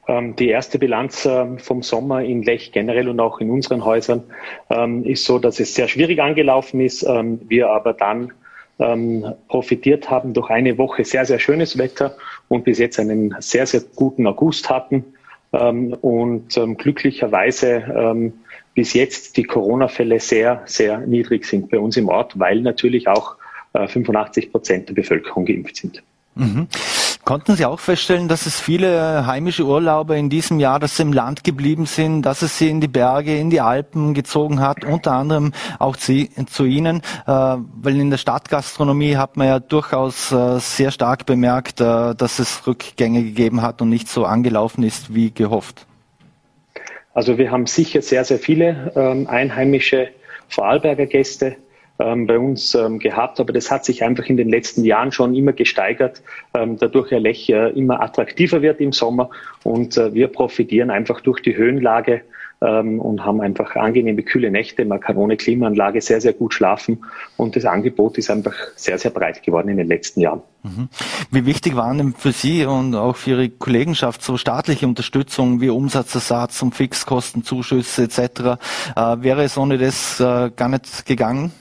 Ähm, 0.07 0.37
die 0.37 0.49
erste 0.49 0.79
Bilanz 0.79 1.25
ähm, 1.25 1.59
vom 1.59 1.83
Sommer 1.83 2.23
in 2.23 2.43
Lech 2.43 2.73
generell 2.73 3.09
und 3.09 3.21
auch 3.21 3.41
in 3.41 3.51
unseren 3.51 3.85
Häusern 3.85 4.25
ähm, 4.71 5.05
ist 5.05 5.25
so, 5.25 5.39
dass 5.39 5.61
es 5.61 5.75
sehr 5.75 5.89
schwierig 5.89 6.21
angelaufen 6.21 6.81
ist, 6.81 7.03
wir 7.05 7.71
aber 7.71 7.93
dann 7.93 8.33
profitiert 9.47 10.11
haben 10.11 10.35
durch 10.35 10.51
eine 10.51 10.77
Woche 10.79 11.05
sehr, 11.05 11.25
sehr 11.25 11.39
schönes 11.39 11.79
Wetter 11.79 12.17
und 12.49 12.65
bis 12.65 12.81
jetzt 12.81 12.99
einen 12.99 13.33
sehr, 13.39 13.67
sehr 13.67 13.83
guten 13.95 14.27
August 14.27 14.69
hatten 14.69 15.05
und 15.53 16.49
glücklicherweise 16.79 18.33
bis 18.75 18.93
jetzt 18.95 19.37
die 19.37 19.45
Corona-Fälle 19.45 20.19
sehr, 20.19 20.63
sehr 20.65 20.99
niedrig 20.99 21.45
sind 21.45 21.71
bei 21.71 21.79
uns 21.79 21.97
im 21.97 22.09
Ort, 22.09 22.37
weil 22.41 22.63
natürlich 22.63 23.07
auch 23.07 23.37
85 23.75 24.51
Prozent 24.51 24.89
der 24.89 24.95
Bevölkerung 24.95 25.45
geimpft 25.45 25.77
sind. 25.77 26.03
Mhm. 26.35 26.67
Konnten 27.25 27.57
Sie 27.57 27.65
auch 27.65 27.81
feststellen, 27.81 28.29
dass 28.29 28.45
es 28.45 28.61
viele 28.61 29.27
heimische 29.27 29.65
Urlauber 29.65 30.15
in 30.15 30.29
diesem 30.29 30.61
Jahr, 30.61 30.79
dass 30.79 30.99
sie 30.99 31.05
im 31.05 31.13
Land 31.15 31.43
geblieben 31.43 31.87
sind, 31.87 32.21
dass 32.21 32.43
es 32.43 32.59
sie 32.59 32.69
in 32.69 32.83
die 32.83 32.89
Berge, 32.89 33.39
in 33.39 33.49
die 33.49 33.63
Alpen 33.63 34.13
gezogen 34.13 34.61
hat, 34.61 34.85
unter 34.85 35.13
anderem 35.13 35.53
auch 35.79 35.97
zu, 35.97 36.13
Ihnen? 36.13 36.99
Äh, 37.27 37.31
weil 37.31 37.99
in 37.99 38.11
der 38.11 38.19
Stadtgastronomie 38.19 39.17
hat 39.17 39.39
man 39.39 39.47
ja 39.47 39.59
durchaus 39.59 40.33
äh, 40.33 40.59
sehr 40.59 40.91
stark 40.91 41.25
bemerkt, 41.25 41.81
äh, 41.81 42.15
dass 42.15 42.39
es 42.41 42.67
Rückgänge 42.67 43.23
gegeben 43.23 43.63
hat 43.63 43.81
und 43.81 43.89
nicht 43.89 44.09
so 44.09 44.27
angelaufen 44.27 44.85
ist 44.85 45.15
wie 45.15 45.33
gehofft. 45.33 45.87
Also 47.15 47.39
wir 47.39 47.51
haben 47.51 47.65
sicher 47.65 48.03
sehr, 48.03 48.25
sehr 48.25 48.39
viele 48.39 48.93
ähm, 48.97 49.29
einheimische 49.29 50.09
Vorarlberger 50.49 51.07
Gäste 51.07 51.57
bei 51.97 52.39
uns 52.39 52.75
ähm, 52.75 52.99
gehabt, 52.99 53.39
aber 53.39 53.53
das 53.53 53.71
hat 53.71 53.85
sich 53.85 54.03
einfach 54.03 54.27
in 54.27 54.37
den 54.37 54.49
letzten 54.49 54.85
Jahren 54.85 55.13
schon 55.13 55.35
immer 55.35 55.53
gesteigert, 55.53 56.23
ähm, 56.53 56.77
dadurch 56.77 57.13
ja 57.13 57.19
Lech 57.19 57.49
immer 57.49 58.03
attraktiver 58.03 58.63
wird 58.63 58.81
im 58.81 58.93
Sommer 58.93 59.31
und 59.63 59.97
äh, 59.97 60.13
wir 60.13 60.29
profitieren 60.29 60.91
einfach 60.91 61.21
durch 61.21 61.41
die 61.41 61.57
Höhenlage 61.57 62.23
ähm, 62.65 63.01
und 63.01 63.25
haben 63.25 63.41
einfach 63.41 63.77
angenehme 63.77 64.23
kühle 64.23 64.51
Nächte. 64.51 64.85
Man 64.85 65.01
kann 65.01 65.17
ohne 65.17 65.37
Klimaanlage 65.37 66.01
sehr, 66.01 66.21
sehr 66.21 66.33
gut 66.33 66.55
schlafen 66.55 67.05
und 67.37 67.57
das 67.57 67.65
Angebot 67.65 68.19
ist 68.19 68.31
einfach 68.31 68.55
sehr, 68.77 68.99
sehr 68.99 69.11
breit 69.11 69.43
geworden 69.43 69.69
in 69.69 69.77
den 69.77 69.89
letzten 69.89 70.21
Jahren. 70.21 70.43
Mhm. 70.63 70.89
Wie 71.31 71.47
wichtig 71.47 71.77
waren 71.77 71.99
denn 71.99 72.15
für 72.17 72.33
Sie 72.33 72.65
und 72.65 72.95
auch 72.95 73.17
für 73.17 73.31
Ihre 73.31 73.49
Kollegenschaft 73.51 74.23
so 74.23 74.37
staatliche 74.37 74.87
Unterstützung 74.87 75.61
wie 75.61 75.69
Umsatzersatz 75.69 76.63
und 76.63 76.75
Fixkostenzuschüsse 76.75 78.05
etc.? 78.05 78.19
Äh, 78.97 79.17
wäre 79.21 79.43
es 79.45 79.59
ohne 79.59 79.79
das 79.79 80.21
äh, 80.21 80.51
gar 80.55 80.69
nicht 80.69 81.07
gegangen? 81.07 81.53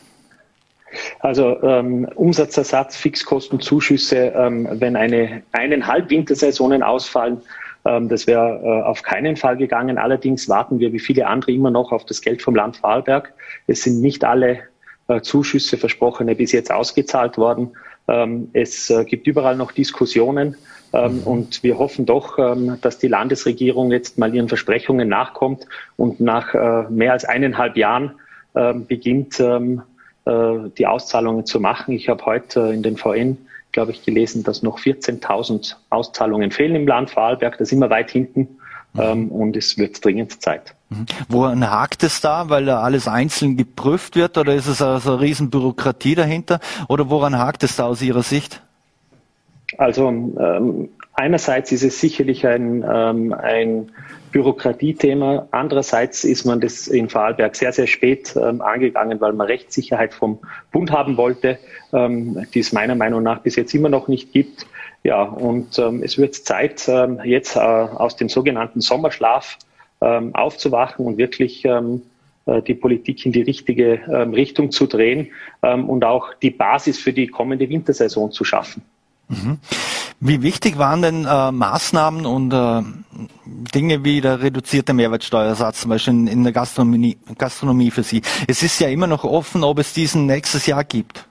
Also 1.19 1.61
ähm, 1.63 2.07
Umsatzersatz, 2.15 2.95
Fixkostenzuschüsse, 2.95 4.33
ähm, 4.35 4.67
wenn 4.71 4.95
eine 4.95 5.43
eineinhalb 5.51 6.09
Wintersaisonen 6.09 6.83
ausfallen, 6.83 7.41
ähm, 7.85 8.09
das 8.09 8.27
wäre 8.27 8.61
äh, 8.63 8.83
auf 8.83 9.03
keinen 9.03 9.35
Fall 9.35 9.57
gegangen. 9.57 9.97
Allerdings 9.97 10.47
warten 10.49 10.79
wir 10.79 10.93
wie 10.93 10.99
viele 10.99 11.27
andere 11.27 11.51
immer 11.51 11.71
noch 11.71 11.91
auf 11.91 12.05
das 12.05 12.21
Geld 12.21 12.41
vom 12.41 12.55
Land 12.55 12.77
Vorarlberg. 12.77 13.33
Es 13.67 13.83
sind 13.83 14.01
nicht 14.01 14.23
alle 14.23 14.59
äh, 15.07 15.21
Zuschüsse 15.21 15.77
versprochene 15.77 16.35
bis 16.35 16.51
jetzt 16.51 16.71
ausgezahlt 16.71 17.37
worden. 17.37 17.71
Ähm, 18.07 18.49
es 18.53 18.89
äh, 18.89 19.05
gibt 19.05 19.27
überall 19.27 19.55
noch 19.55 19.71
Diskussionen. 19.71 20.55
Ähm, 20.93 21.17
mhm. 21.17 21.23
Und 21.23 21.63
wir 21.63 21.77
hoffen 21.77 22.05
doch, 22.05 22.37
ähm, 22.37 22.77
dass 22.81 22.99
die 22.99 23.07
Landesregierung 23.07 23.91
jetzt 23.91 24.17
mal 24.17 24.33
ihren 24.33 24.47
Versprechungen 24.47 25.09
nachkommt 25.09 25.65
und 25.97 26.19
nach 26.19 26.53
äh, 26.53 26.89
mehr 26.89 27.13
als 27.13 27.25
eineinhalb 27.25 27.75
Jahren 27.77 28.13
ähm, 28.55 28.85
beginnt, 28.85 29.39
die 30.25 30.87
Auszahlungen 30.87 31.45
zu 31.45 31.59
machen. 31.59 31.93
Ich 31.93 32.07
habe 32.07 32.25
heute 32.25 32.61
in 32.73 32.81
den 32.81 32.95
VN, 32.95 33.37
glaube 33.73 33.91
ich, 33.91 34.05
gelesen, 34.05 34.43
dass 34.43 34.63
noch 34.63 34.79
14.000 34.79 35.75
Auszahlungen 35.89 36.51
fehlen 36.51 36.75
im 36.75 36.87
Land 36.87 37.09
Vorarlberg. 37.09 37.57
Das 37.57 37.67
ist 37.67 37.73
immer 37.73 37.89
weit 37.89 38.11
hinten. 38.11 38.47
Mhm. 38.93 39.01
Ähm, 39.01 39.31
und 39.31 39.57
es 39.57 39.77
wird 39.77 40.03
dringend 40.03 40.41
Zeit. 40.41 40.75
Mhm. 40.89 41.05
Woran 41.27 41.69
hakt 41.69 42.03
es 42.03 42.21
da, 42.21 42.49
weil 42.49 42.65
da 42.65 42.81
alles 42.81 43.07
einzeln 43.07 43.57
geprüft 43.57 44.15
wird 44.15 44.37
oder 44.37 44.53
ist 44.53 44.67
es 44.67 44.81
also 44.81 45.13
eine 45.13 45.21
riesen 45.21 45.49
Bürokratie 45.49 46.15
dahinter 46.15 46.59
oder 46.87 47.09
woran 47.09 47.37
hakt 47.37 47.63
es 47.63 47.75
da 47.75 47.85
aus 47.85 48.01
Ihrer 48.01 48.23
Sicht? 48.23 48.61
Also 49.77 50.07
ähm, 50.07 50.89
einerseits 51.13 51.71
ist 51.71 51.83
es 51.83 51.99
sicherlich 51.99 52.45
ein, 52.45 52.83
ähm, 52.87 53.33
ein 53.33 53.91
Bürokratiethema. 54.31 55.47
Andererseits 55.51 56.23
ist 56.23 56.45
man 56.45 56.59
das 56.59 56.87
in 56.87 57.09
Vorarlberg 57.09 57.55
sehr, 57.55 57.71
sehr 57.71 57.87
spät 57.87 58.35
ähm, 58.35 58.61
angegangen, 58.61 59.21
weil 59.21 59.33
man 59.33 59.47
Rechtssicherheit 59.47 60.13
vom 60.13 60.39
Bund 60.71 60.91
haben 60.91 61.17
wollte, 61.17 61.59
ähm, 61.93 62.45
die 62.53 62.59
es 62.59 62.73
meiner 62.73 62.95
Meinung 62.95 63.23
nach 63.23 63.39
bis 63.39 63.55
jetzt 63.55 63.73
immer 63.73 63.89
noch 63.89 64.07
nicht 64.07 64.31
gibt. 64.33 64.65
Ja, 65.03 65.23
und 65.23 65.77
ähm, 65.79 66.01
es 66.01 66.17
wird 66.17 66.35
Zeit, 66.35 66.87
ähm, 66.87 67.19
jetzt 67.23 67.55
äh, 67.55 67.59
aus 67.59 68.15
dem 68.15 68.29
sogenannten 68.29 68.81
Sommerschlaf 68.81 69.57
ähm, 70.01 70.33
aufzuwachen 70.33 71.05
und 71.05 71.17
wirklich 71.17 71.65
ähm, 71.65 72.03
äh, 72.45 72.61
die 72.61 72.73
Politik 72.73 73.25
in 73.25 73.31
die 73.31 73.41
richtige 73.41 74.01
Richtung 74.07 74.71
zu 74.71 74.87
drehen 74.87 75.31
und 75.61 76.03
auch 76.03 76.33
die 76.33 76.49
Basis 76.49 76.99
für 76.99 77.13
die 77.13 77.27
kommende 77.27 77.69
Wintersaison 77.69 78.31
zu 78.31 78.43
schaffen. 78.43 78.81
Wie 80.19 80.41
wichtig 80.41 80.77
waren 80.77 81.01
denn 81.01 81.25
äh, 81.25 81.51
Maßnahmen 81.51 82.25
und 82.25 82.53
äh, 82.53 82.81
Dinge 83.45 84.03
wie 84.03 84.21
der 84.21 84.41
reduzierte 84.41 84.93
Mehrwertsteuersatz 84.93 85.81
zum 85.81 85.89
Beispiel 85.89 86.13
in, 86.13 86.27
in 86.27 86.43
der 86.43 86.53
Gastronomie, 86.53 87.17
Gastronomie 87.37 87.91
für 87.91 88.03
Sie? 88.03 88.21
Es 88.47 88.63
ist 88.63 88.79
ja 88.79 88.87
immer 88.87 89.07
noch 89.07 89.23
offen, 89.23 89.63
ob 89.63 89.79
es 89.79 89.93
diesen 89.93 90.25
nächstes 90.25 90.65
Jahr 90.65 90.83
gibt. 90.83 91.25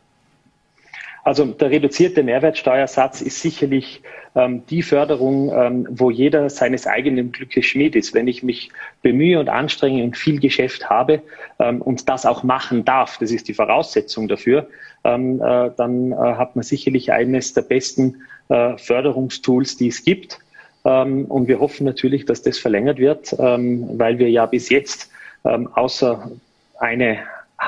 Also 1.24 1.44
der 1.46 1.70
reduzierte 1.70 2.22
Mehrwertsteuersatz 2.22 3.20
ist 3.20 3.40
sicherlich 3.40 4.02
ähm, 4.34 4.64
die 4.70 4.82
Förderung, 4.82 5.52
ähm, 5.54 5.86
wo 5.90 6.10
jeder 6.10 6.48
seines 6.48 6.86
eigenen 6.86 7.32
Glückes 7.32 7.66
Schmied 7.66 7.96
ist. 7.96 8.14
Wenn 8.14 8.28
ich 8.28 8.42
mich 8.42 8.70
bemühe 9.02 9.38
und 9.38 9.48
anstrenge 9.48 10.02
und 10.02 10.16
viel 10.16 10.40
Geschäft 10.40 10.88
habe 10.88 11.22
ähm, 11.58 11.82
und 11.82 12.08
das 12.08 12.24
auch 12.24 12.42
machen 12.42 12.84
darf, 12.84 13.18
das 13.18 13.30
ist 13.30 13.48
die 13.48 13.54
Voraussetzung 13.54 14.28
dafür, 14.28 14.68
ähm, 15.04 15.40
äh, 15.42 15.70
dann 15.76 16.12
äh, 16.12 16.16
hat 16.16 16.56
man 16.56 16.62
sicherlich 16.62 17.12
eines 17.12 17.52
der 17.54 17.62
besten 17.62 18.22
äh, 18.48 18.76
Förderungstools, 18.78 19.76
die 19.76 19.88
es 19.88 20.04
gibt. 20.04 20.38
Ähm, 20.84 21.26
und 21.26 21.48
wir 21.48 21.60
hoffen 21.60 21.84
natürlich, 21.84 22.24
dass 22.24 22.42
das 22.42 22.58
verlängert 22.58 22.98
wird, 22.98 23.36
ähm, 23.38 23.98
weil 23.98 24.18
wir 24.18 24.30
ja 24.30 24.46
bis 24.46 24.68
jetzt 24.68 25.10
außer 25.44 26.30
eine 26.78 27.18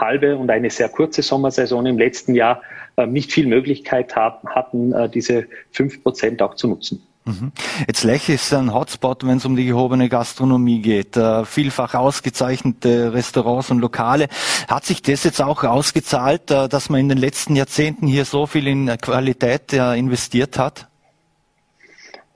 halbe 0.01 0.37
und 0.37 0.51
eine 0.51 0.71
sehr 0.71 0.89
kurze 0.89 1.23
Sommersaison 1.23 1.87
im 1.87 1.99
letzten 1.99 2.35
Jahr 2.35 2.63
äh, 2.97 3.07
nicht 3.07 3.33
viel 3.33 3.47
Möglichkeit 3.47 4.15
hatten, 4.15 4.93
äh, 4.93 5.09
diese 5.09 5.47
fünf 5.73 6.03
Prozent 6.03 6.43
auch 6.43 6.55
zu 6.55 6.69
nutzen. 6.69 7.05
Mhm. 7.25 7.53
Jetzt 7.89 8.05
Lech 8.05 8.29
ist 8.29 8.53
ein 8.53 8.73
Hotspot, 8.73 9.27
wenn 9.27 9.39
es 9.39 9.47
um 9.47 9.57
die 9.57 9.65
gehobene 9.65 10.09
Gastronomie 10.09 10.81
geht. 10.81 11.17
Äh, 11.17 11.45
vielfach 11.45 11.95
ausgezeichnete 11.95 13.15
Restaurants 13.15 13.71
und 13.71 13.81
Lokale. 13.81 14.29
Hat 14.69 14.85
sich 14.85 15.03
das 15.03 15.25
jetzt 15.25 15.41
auch 15.43 15.65
ausgezahlt, 15.65 16.51
dass 16.51 16.91
man 16.91 17.01
in 17.01 17.09
den 17.09 17.19
letzten 17.19 17.57
Jahrzehnten 17.57 18.07
hier 18.07 18.27
so 18.27 18.47
viel 18.47 18.69
in 18.69 18.87
Qualität 18.99 19.73
investiert 19.73 20.59
hat? 20.59 20.89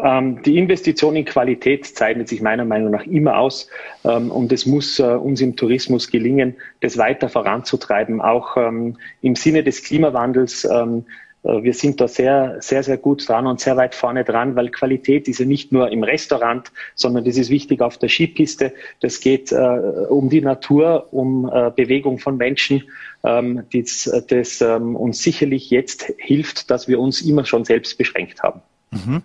Ähm, 0.01 0.43
die 0.43 0.59
Investition 0.59 1.17
in 1.17 1.25
Qualität 1.25 1.85
zeichnet 1.85 2.29
sich 2.29 2.41
meiner 2.41 2.65
Meinung 2.65 2.93
nach 2.93 3.05
immer 3.05 3.39
aus 3.39 3.69
ähm, 4.05 4.31
und 4.31 4.53
es 4.53 4.65
muss 4.65 5.01
äh, 5.01 5.03
uns 5.03 5.41
im 5.41 5.57
Tourismus 5.57 6.09
gelingen, 6.09 6.57
das 6.81 6.99
weiter 6.99 7.29
voranzutreiben, 7.29 8.21
auch 8.21 8.57
ähm, 8.57 8.97
im 9.23 9.35
Sinne 9.35 9.65
des 9.65 9.83
Klimawandels. 9.83 10.65
Äh, 10.65 11.03
wir 11.43 11.73
sind 11.73 12.01
da 12.01 12.09
sehr, 12.09 12.57
sehr, 12.61 12.83
sehr 12.83 12.99
gut 12.99 13.29
dran 13.29 13.47
und 13.47 13.61
sehr 13.61 13.77
weit 13.77 13.95
vorne 13.95 14.25
dran, 14.25 14.55
weil 14.57 14.71
Qualität 14.71 15.29
ist 15.29 15.39
ja 15.39 15.47
nicht 15.47 15.73
nur 15.73 15.91
im 15.91 16.03
Restaurant, 16.03 16.71
sondern 16.97 17.25
das 17.25 17.37
ist 17.37 17.49
wichtig 17.49 17.81
auf 17.81 17.97
der 17.97 18.09
Skipiste. 18.09 18.75
Das 19.01 19.21
geht 19.21 19.53
äh, 19.53 19.57
um 19.57 20.29
die 20.31 20.41
Natur, 20.41 21.09
um 21.13 21.43
Bewegung 21.77 22.19
von 22.19 22.37
Menschen, 22.37 22.83
das, 23.23 24.25
das 24.29 24.61
uns 24.61 25.23
sicherlich 25.23 25.71
jetzt 25.71 26.13
hilft, 26.19 26.71
dass 26.71 26.89
wir 26.89 26.99
uns 26.99 27.23
immer 27.23 27.45
schon 27.45 27.65
selbst 27.65 27.97
beschränkt 27.97 28.43
haben. 28.43 28.61
Mhm. 28.91 29.23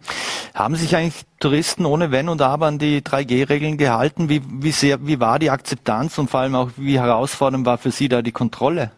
Haben 0.54 0.76
sich 0.76 0.96
eigentlich 0.96 1.24
Touristen 1.40 1.86
ohne 1.86 2.12
Wenn 2.12 2.30
und 2.30 2.42
Aber 2.42 2.68
an 2.68 2.80
die 2.80 3.02
3G-Regeln 3.02 3.78
gehalten? 3.78 4.30
Wie, 4.30 4.42
wie, 4.46 4.72
sehr, 4.72 5.06
wie 5.08 5.20
war 5.20 5.40
die 5.40 5.50
Akzeptanz 5.50 6.18
und 6.18 6.30
vor 6.30 6.42
allem 6.42 6.56
auch 6.56 6.72
wie 6.78 7.00
herausfordernd 7.00 7.66
war 7.66 7.78
für 7.78 7.92
Sie 7.92 8.10
da 8.10 8.22
die 8.22 8.32
Kontrolle? 8.32 8.92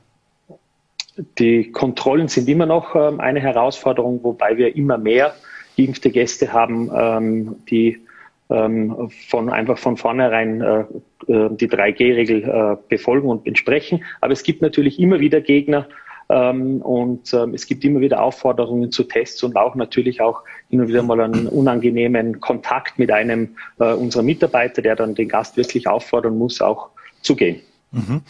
Die 1.39 1.71
Kontrollen 1.71 2.27
sind 2.27 2.49
immer 2.49 2.65
noch 2.65 2.95
ähm, 2.95 3.19
eine 3.19 3.39
Herausforderung, 3.39 4.23
wobei 4.23 4.57
wir 4.57 4.75
immer 4.75 4.97
mehr 4.97 5.33
geimpfte 5.77 6.09
Gäste 6.09 6.51
haben, 6.51 6.91
ähm, 6.93 7.55
die 7.69 8.01
ähm, 8.49 9.09
von 9.29 9.49
einfach 9.49 9.77
von 9.77 9.97
vornherein 9.97 10.61
äh, 10.61 10.79
äh 11.27 11.49
die 11.55 11.67
3G-Regel 11.67 12.43
äh, 12.43 12.77
befolgen 12.89 13.29
und 13.29 13.47
entsprechen. 13.47 14.03
Aber 14.21 14.33
es 14.33 14.43
gibt 14.43 14.61
natürlich 14.61 14.99
immer 14.99 15.19
wieder 15.19 15.41
Gegner, 15.41 15.87
und 16.27 17.33
ähm, 17.33 17.53
es 17.53 17.67
gibt 17.67 17.83
immer 17.83 17.99
wieder 17.99 18.21
Aufforderungen 18.21 18.91
zu 18.91 19.03
Tests 19.03 19.43
und 19.43 19.55
auch 19.55 19.75
natürlich 19.75 20.21
auch 20.21 20.41
immer 20.69 20.87
wieder 20.87 21.03
mal 21.03 21.21
einen 21.21 21.47
unangenehmen 21.47 22.39
Kontakt 22.39 22.97
mit 22.97 23.11
einem 23.11 23.55
äh, 23.79 23.93
unserer 23.93 24.23
Mitarbeiter, 24.23 24.81
der 24.81 24.95
dann 24.95 25.13
den 25.13 25.29
Gast 25.29 25.55
wirklich 25.55 25.87
auffordern 25.87 26.37
muss, 26.37 26.61
auch 26.61 26.89
zu 27.21 27.35
gehen. 27.35 27.61
Mhm. 27.95 28.23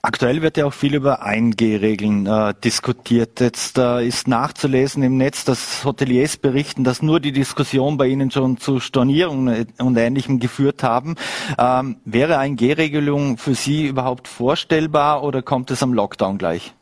Aktuell 0.00 0.40
wird 0.40 0.56
ja 0.56 0.64
auch 0.64 0.72
viel 0.72 0.94
über 0.94 1.26
1G-Regeln 1.26 2.26
äh, 2.26 2.54
diskutiert. 2.64 3.40
Jetzt 3.40 3.76
äh, 3.76 4.06
ist 4.06 4.28
nachzulesen 4.28 5.02
im 5.02 5.18
Netz, 5.18 5.44
dass 5.44 5.84
Hoteliers 5.84 6.38
berichten, 6.38 6.84
dass 6.84 7.02
nur 7.02 7.20
die 7.20 7.32
Diskussion 7.32 7.98
bei 7.98 8.06
ihnen 8.06 8.30
schon 8.30 8.56
zu 8.56 8.80
Stornierungen 8.80 9.66
und 9.78 9.96
Ähnlichem 9.98 10.38
geführt 10.40 10.82
haben. 10.82 11.16
Ähm, 11.58 11.96
wäre 12.06 12.38
1G-Regelung 12.38 13.36
für 13.36 13.54
Sie 13.54 13.86
überhaupt 13.86 14.26
vorstellbar 14.26 15.22
oder 15.22 15.42
kommt 15.42 15.70
es 15.70 15.82
am 15.82 15.92
Lockdown 15.92 16.38
gleich? 16.38 16.72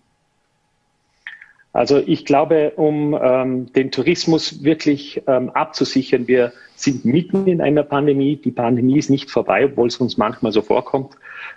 Also 1.73 1.99
ich 1.99 2.25
glaube, 2.25 2.73
um 2.77 3.19
ähm, 3.21 3.73
den 3.73 3.91
Tourismus 3.91 4.65
wirklich 4.65 5.23
ähm, 5.27 5.51
abzusichern, 5.51 6.27
wir 6.27 6.53
sind 6.75 7.05
mitten 7.05 7.47
in 7.47 7.61
einer 7.61 7.83
Pandemie. 7.83 8.37
Die 8.37 8.51
Pandemie 8.51 8.99
ist 8.99 9.11
nicht 9.11 9.31
vorbei, 9.31 9.67
obwohl 9.67 9.89
es 9.89 9.99
uns 9.99 10.17
manchmal 10.17 10.53
so 10.53 10.63
vorkommt, 10.63 11.15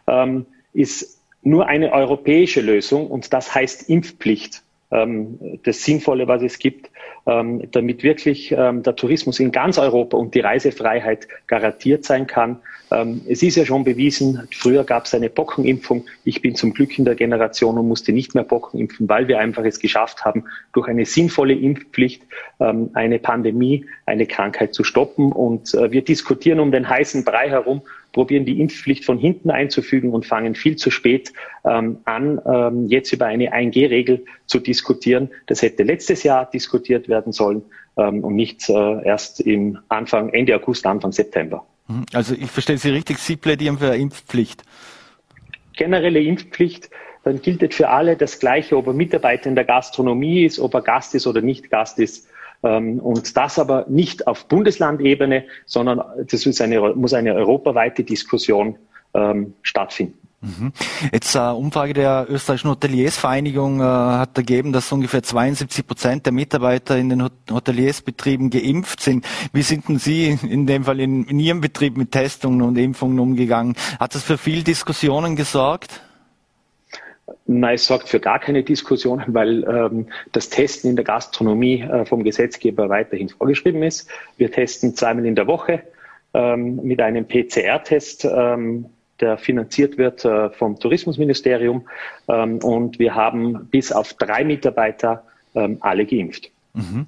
ähm, 0.07 0.45
ist 0.73 1.21
nur 1.43 1.67
eine 1.67 1.91
europäische 1.91 2.61
Lösung 2.61 3.07
und 3.07 3.33
das 3.33 3.55
heißt 3.55 3.89
Impfpflicht 3.89 4.63
das 4.91 5.83
Sinnvolle, 5.83 6.27
was 6.27 6.41
es 6.41 6.59
gibt, 6.59 6.91
ähm, 7.25 7.63
damit 7.71 8.03
wirklich 8.03 8.51
ähm, 8.51 8.83
der 8.83 8.95
Tourismus 8.95 9.39
in 9.39 9.51
ganz 9.51 9.77
Europa 9.77 10.17
und 10.17 10.35
die 10.35 10.41
Reisefreiheit 10.41 11.27
garantiert 11.47 12.03
sein 12.03 12.27
kann. 12.27 12.59
Ähm, 12.91 13.21
es 13.27 13.41
ist 13.41 13.55
ja 13.55 13.65
schon 13.65 13.83
bewiesen, 13.83 14.47
früher 14.53 14.83
gab 14.83 15.05
es 15.05 15.13
eine 15.13 15.29
Pockenimpfung. 15.29 16.05
Ich 16.25 16.41
bin 16.41 16.55
zum 16.55 16.73
Glück 16.73 16.97
in 16.99 17.05
der 17.05 17.15
Generation 17.15 17.77
und 17.77 17.87
musste 17.87 18.11
nicht 18.11 18.35
mehr 18.35 18.43
Pocken 18.43 18.79
impfen, 18.79 19.07
weil 19.07 19.27
wir 19.27 19.39
einfach 19.39 19.63
es 19.63 19.79
geschafft 19.79 20.25
haben, 20.25 20.43
durch 20.73 20.87
eine 20.87 21.05
sinnvolle 21.05 21.53
Impfpflicht 21.53 22.23
ähm, 22.59 22.89
eine 22.93 23.19
Pandemie, 23.19 23.85
eine 24.05 24.25
Krankheit 24.25 24.73
zu 24.73 24.83
stoppen. 24.83 25.31
Und 25.31 25.73
äh, 25.73 25.91
wir 25.91 26.03
diskutieren 26.03 26.59
um 26.59 26.71
den 26.71 26.89
heißen 26.89 27.23
Brei 27.23 27.49
herum, 27.49 27.81
probieren 28.11 28.45
die 28.45 28.59
Impfpflicht 28.59 29.05
von 29.05 29.17
hinten 29.17 29.51
einzufügen 29.51 30.11
und 30.11 30.25
fangen 30.25 30.55
viel 30.55 30.75
zu 30.75 30.91
spät 30.91 31.31
ähm, 31.63 31.99
an, 32.05 32.41
ähm, 32.45 32.87
jetzt 32.87 33.11
über 33.13 33.25
eine 33.25 33.53
1G-Regel 33.53 34.25
zu 34.45 34.59
diskutieren. 34.59 35.29
Das 35.47 35.61
hätte 35.61 35.83
letztes 35.83 36.23
Jahr 36.23 36.49
diskutiert 36.49 37.07
werden 37.07 37.31
sollen 37.31 37.63
ähm, 37.97 38.23
und 38.23 38.35
nicht 38.35 38.69
äh, 38.69 39.05
erst 39.05 39.41
im 39.41 39.79
Anfang, 39.89 40.29
Ende 40.29 40.55
August, 40.55 40.85
Anfang 40.85 41.11
September. 41.11 41.65
Mhm. 41.87 42.05
Also 42.13 42.35
ich 42.35 42.51
verstehe 42.51 42.77
Sie 42.77 42.89
richtig, 42.89 43.17
Sie 43.17 43.35
plädieren 43.35 43.77
für 43.77 43.87
eine 43.87 43.97
Impfpflicht. 43.97 44.63
Generelle 45.75 46.21
Impfpflicht, 46.21 46.89
dann 47.23 47.41
gilt 47.41 47.63
es 47.63 47.75
für 47.75 47.89
alle 47.89 48.17
das 48.17 48.39
Gleiche, 48.39 48.75
ob 48.77 48.87
er 48.87 48.93
Mitarbeiter 48.93 49.47
in 49.47 49.55
der 49.55 49.65
Gastronomie 49.65 50.43
ist, 50.43 50.59
ob 50.59 50.73
er 50.73 50.81
Gast 50.81 51.15
ist 51.15 51.27
oder 51.27 51.41
nicht 51.41 51.69
Gast 51.69 51.99
ist. 51.99 52.27
Ähm, 52.63 52.99
und 52.99 53.35
das 53.37 53.57
aber 53.57 53.85
nicht 53.89 54.27
auf 54.27 54.47
Bundeslandebene, 54.47 55.45
sondern 55.65 56.01
das 56.29 56.61
eine, 56.61 56.93
muss 56.93 57.13
eine 57.13 57.33
europaweite 57.33 58.03
Diskussion 58.03 58.77
ähm, 59.13 59.53
stattfinden. 59.61 60.17
Mhm. 60.41 60.73
Jetzt 61.13 61.35
eine 61.35 61.53
Umfrage 61.53 61.93
der 61.93 62.25
österreichischen 62.27 62.71
Hoteliersvereinigung 62.71 63.79
äh, 63.79 63.83
hat 63.83 64.35
ergeben, 64.37 64.73
dass 64.73 64.91
ungefähr 64.91 65.21
72 65.21 65.85
Prozent 65.85 66.25
der 66.25 66.33
Mitarbeiter 66.33 66.97
in 66.97 67.09
den 67.09 67.29
Hoteliersbetrieben 67.51 68.49
geimpft 68.49 69.01
sind. 69.01 69.25
Wie 69.53 69.61
sind 69.61 69.87
denn 69.87 69.99
Sie 69.99 70.35
in 70.41 70.65
dem 70.65 70.85
Fall 70.85 70.99
in, 70.99 71.25
in 71.25 71.39
Ihrem 71.39 71.61
Betrieb 71.61 71.95
mit 71.95 72.11
Testungen 72.11 72.63
und 72.63 72.77
Impfungen 72.77 73.19
umgegangen? 73.19 73.75
Hat 73.99 74.15
das 74.15 74.23
für 74.23 74.39
viel 74.39 74.63
Diskussionen 74.63 75.35
gesorgt? 75.35 76.01
Nein, 77.45 77.75
es 77.75 77.85
sorgt 77.85 78.09
für 78.09 78.19
gar 78.19 78.39
keine 78.39 78.63
Diskussionen, 78.63 79.25
weil 79.27 79.63
ähm, 79.63 80.07
das 80.31 80.49
Testen 80.49 80.89
in 80.89 80.95
der 80.95 81.05
Gastronomie 81.05 81.81
äh, 81.81 82.05
vom 82.05 82.23
Gesetzgeber 82.23 82.89
weiterhin 82.89 83.29
vorgeschrieben 83.29 83.83
ist. 83.83 84.09
Wir 84.37 84.51
testen 84.51 84.95
zweimal 84.95 85.25
in 85.25 85.35
der 85.35 85.47
Woche 85.47 85.83
ähm, 86.33 86.77
mit 86.83 87.01
einem 87.01 87.27
PCR-Test. 87.27 88.25
Ähm, 88.25 88.85
der 89.19 89.37
finanziert 89.37 89.97
wird 89.97 90.25
äh, 90.25 90.49
vom 90.49 90.79
Tourismusministerium. 90.79 91.87
Ähm, 92.27 92.57
und 92.59 92.99
wir 92.99 93.15
haben 93.15 93.67
bis 93.69 93.91
auf 93.91 94.13
drei 94.13 94.43
Mitarbeiter 94.43 95.23
ähm, 95.55 95.77
alle 95.81 96.05
geimpft. 96.05 96.49
Mhm. 96.73 97.05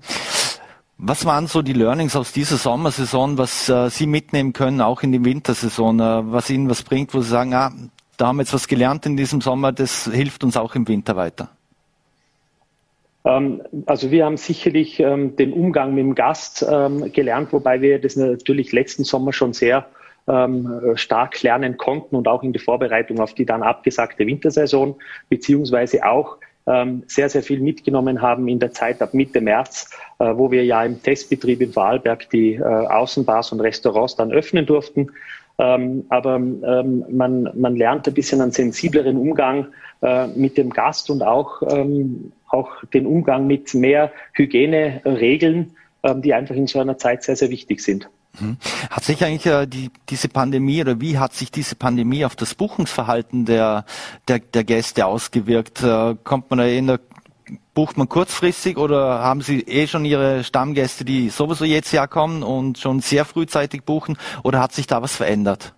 Was 0.97 1.25
waren 1.25 1.47
so 1.47 1.61
die 1.61 1.73
Learnings 1.73 2.15
aus 2.15 2.31
dieser 2.31 2.57
Sommersaison, 2.57 3.37
was 3.37 3.67
äh, 3.67 3.89
Sie 3.89 4.07
mitnehmen 4.07 4.53
können, 4.53 4.79
auch 4.79 5.03
in 5.03 5.11
die 5.11 5.25
Wintersaison, 5.25 5.99
äh, 5.99 6.31
was 6.31 6.49
Ihnen 6.49 6.69
was 6.69 6.83
bringt, 6.83 7.13
wo 7.13 7.21
Sie 7.21 7.29
sagen, 7.29 7.53
ah, 7.53 7.73
da 8.23 8.27
haben 8.27 8.37
wir 8.37 8.43
jetzt 8.43 8.53
was 8.53 8.69
gelernt 8.69 9.05
in 9.05 9.17
diesem 9.17 9.41
Sommer, 9.41 9.73
das 9.73 10.09
hilft 10.09 10.45
uns 10.45 10.55
auch 10.55 10.75
im 10.75 10.87
Winter 10.87 11.17
weiter? 11.17 11.49
Ähm, 13.25 13.61
also 13.85 14.11
wir 14.11 14.23
haben 14.23 14.37
sicherlich 14.37 15.01
ähm, 15.01 15.35
den 15.35 15.51
Umgang 15.51 15.93
mit 15.93 16.05
dem 16.05 16.15
Gast 16.15 16.65
ähm, 16.65 17.11
gelernt, 17.11 17.51
wobei 17.51 17.81
wir 17.81 17.99
das 17.99 18.15
natürlich 18.15 18.71
letzten 18.71 19.03
Sommer 19.03 19.33
schon 19.33 19.51
sehr 19.51 19.87
stark 20.95 21.43
lernen 21.43 21.75
konnten 21.75 22.15
und 22.15 22.29
auch 22.29 22.43
in 22.43 22.53
der 22.53 22.61
Vorbereitung 22.61 23.19
auf 23.19 23.33
die 23.33 23.45
dann 23.45 23.61
abgesagte 23.61 24.25
Wintersaison, 24.25 24.95
beziehungsweise 25.27 26.05
auch 26.05 26.37
sehr, 27.07 27.27
sehr 27.27 27.43
viel 27.43 27.59
mitgenommen 27.59 28.21
haben 28.21 28.47
in 28.47 28.57
der 28.57 28.71
Zeit 28.71 29.01
ab 29.01 29.13
Mitte 29.13 29.41
März, 29.41 29.89
äh, 30.19 30.31
wo 30.33 30.49
wir 30.49 30.63
ja 30.63 30.81
im 30.85 31.03
Testbetrieb 31.03 31.59
in 31.59 31.73
Vorarlberg 31.73 32.29
die 32.29 32.53
äh, 32.53 32.63
Außenbars 32.63 33.51
und 33.51 33.59
Restaurants 33.59 34.15
dann 34.15 34.31
öffnen 34.31 34.65
durften. 34.65 35.11
Ähm, 35.59 36.05
aber 36.09 36.35
ähm, 36.35 37.05
man, 37.09 37.49
man 37.53 37.75
lernt 37.75 38.07
ein 38.07 38.13
bisschen 38.13 38.41
einen 38.41 38.51
sensibleren 38.51 39.17
Umgang 39.17 39.67
äh, 40.01 40.27
mit 40.27 40.57
dem 40.57 40.71
Gast 40.71 41.09
und 41.09 41.21
auch, 41.21 41.61
ähm, 41.69 42.31
auch 42.47 42.83
den 42.93 43.05
Umgang 43.05 43.45
mit 43.45 43.73
mehr 43.73 44.11
Hygieneregeln, 44.33 45.75
ähm, 46.03 46.21
die 46.21 46.33
einfach 46.33 46.55
in 46.55 46.67
so 46.67 46.79
einer 46.79 46.97
Zeit 46.97 47.23
sehr, 47.23 47.35
sehr 47.35 47.49
wichtig 47.49 47.81
sind. 47.81 48.09
Mhm. 48.39 48.57
Hat 48.89 49.03
sich 49.03 49.23
eigentlich 49.23 49.45
äh, 49.45 49.67
die, 49.67 49.91
diese 50.09 50.27
Pandemie 50.27 50.81
oder 50.81 50.99
wie 50.99 51.19
hat 51.19 51.33
sich 51.33 51.51
diese 51.51 51.75
Pandemie 51.75 52.25
auf 52.25 52.35
das 52.35 52.55
Buchungsverhalten 52.55 53.45
der, 53.45 53.85
der, 54.27 54.39
der 54.39 54.63
Gäste 54.63 55.05
ausgewirkt? 55.05 55.83
Äh, 55.83 56.15
kommt 56.23 56.49
man 56.49 56.59
da 56.59 56.65
in 56.65 56.87
der 56.87 56.99
bucht 57.73 57.97
man 57.97 58.07
kurzfristig 58.09 58.77
oder 58.77 59.19
haben 59.19 59.41
Sie 59.41 59.61
eh 59.61 59.87
schon 59.87 60.05
Ihre 60.05 60.43
Stammgäste, 60.43 61.05
die 61.05 61.29
sowieso 61.29 61.65
jetzt 61.65 61.91
herkommen 61.91 62.43
und 62.43 62.77
schon 62.77 62.99
sehr 62.99 63.25
frühzeitig 63.25 63.83
buchen 63.83 64.17
oder 64.43 64.59
hat 64.59 64.73
sich 64.73 64.87
da 64.87 65.01
was 65.01 65.15
verändert? 65.15 65.73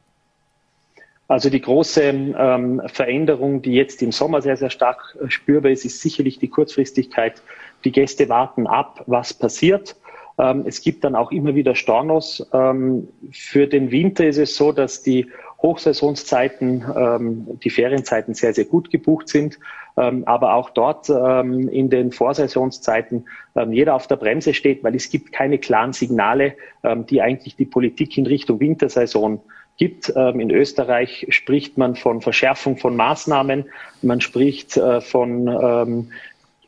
Also 1.28 1.50
die 1.50 1.62
große 1.62 2.04
ähm, 2.04 2.82
Veränderung, 2.86 3.62
die 3.62 3.74
jetzt 3.74 4.04
im 4.04 4.12
Sommer 4.12 4.42
sehr, 4.42 4.58
sehr 4.58 4.70
stark 4.70 5.18
äh, 5.20 5.30
spürbar 5.30 5.72
ist, 5.72 5.84
ist 5.84 6.02
sicherlich 6.02 6.38
die 6.38 6.50
Kurzfristigkeit. 6.50 7.42
Die 7.84 7.92
Gäste 7.92 8.30
warten 8.30 8.68
ab, 8.68 9.04
was 9.08 9.34
passiert. 9.34 9.96
Ähm, 10.38 10.66
es 10.68 10.82
gibt 10.82 11.04
dann 11.04 11.16
auch 11.16 11.32
immer 11.32 11.56
wieder 11.56 11.74
Stornos. 11.74 12.48
Ähm, 12.54 13.08
für 13.32 13.66
den 13.66 13.90
Winter 13.90 14.28
ist 14.28 14.38
es 14.38 14.56
so, 14.56 14.72
dass 14.72 15.02
die 15.02 15.28
Hochsaisonszeiten, 15.66 16.86
ähm, 16.96 17.60
die 17.64 17.72
Ferienzeiten 17.72 18.36
sehr, 18.36 18.54
sehr 18.54 18.66
gut 18.66 18.92
gebucht 18.92 19.28
sind. 19.30 19.60
aber 19.98 20.56
auch 20.56 20.72
dort 20.72 21.08
in 21.08 21.90
den 21.90 22.12
Vorsaisonszeiten 22.12 23.28
jeder 23.70 23.96
auf 23.96 24.08
der 24.08 24.18
Bremse 24.18 24.54
steht, 24.54 24.84
weil 24.84 24.94
es 24.94 25.10
gibt 25.10 25.32
keine 25.32 25.58
klaren 25.58 25.94
Signale, 25.94 26.56
die 27.10 27.22
eigentlich 27.22 27.56
die 27.56 27.64
Politik 27.64 28.18
in 28.18 28.26
Richtung 28.28 28.60
Wintersaison 28.60 29.40
gibt. 29.78 30.10
in 30.10 30.52
Österreich 30.52 31.28
spricht 31.30 31.78
man 31.78 31.96
von 31.96 32.20
Verschärfung 32.20 32.76
von 32.76 32.98
Maßnahmen. 32.98 33.70
Man 34.02 34.20
spricht 34.20 34.76
äh, 34.76 35.00
von 35.00 35.48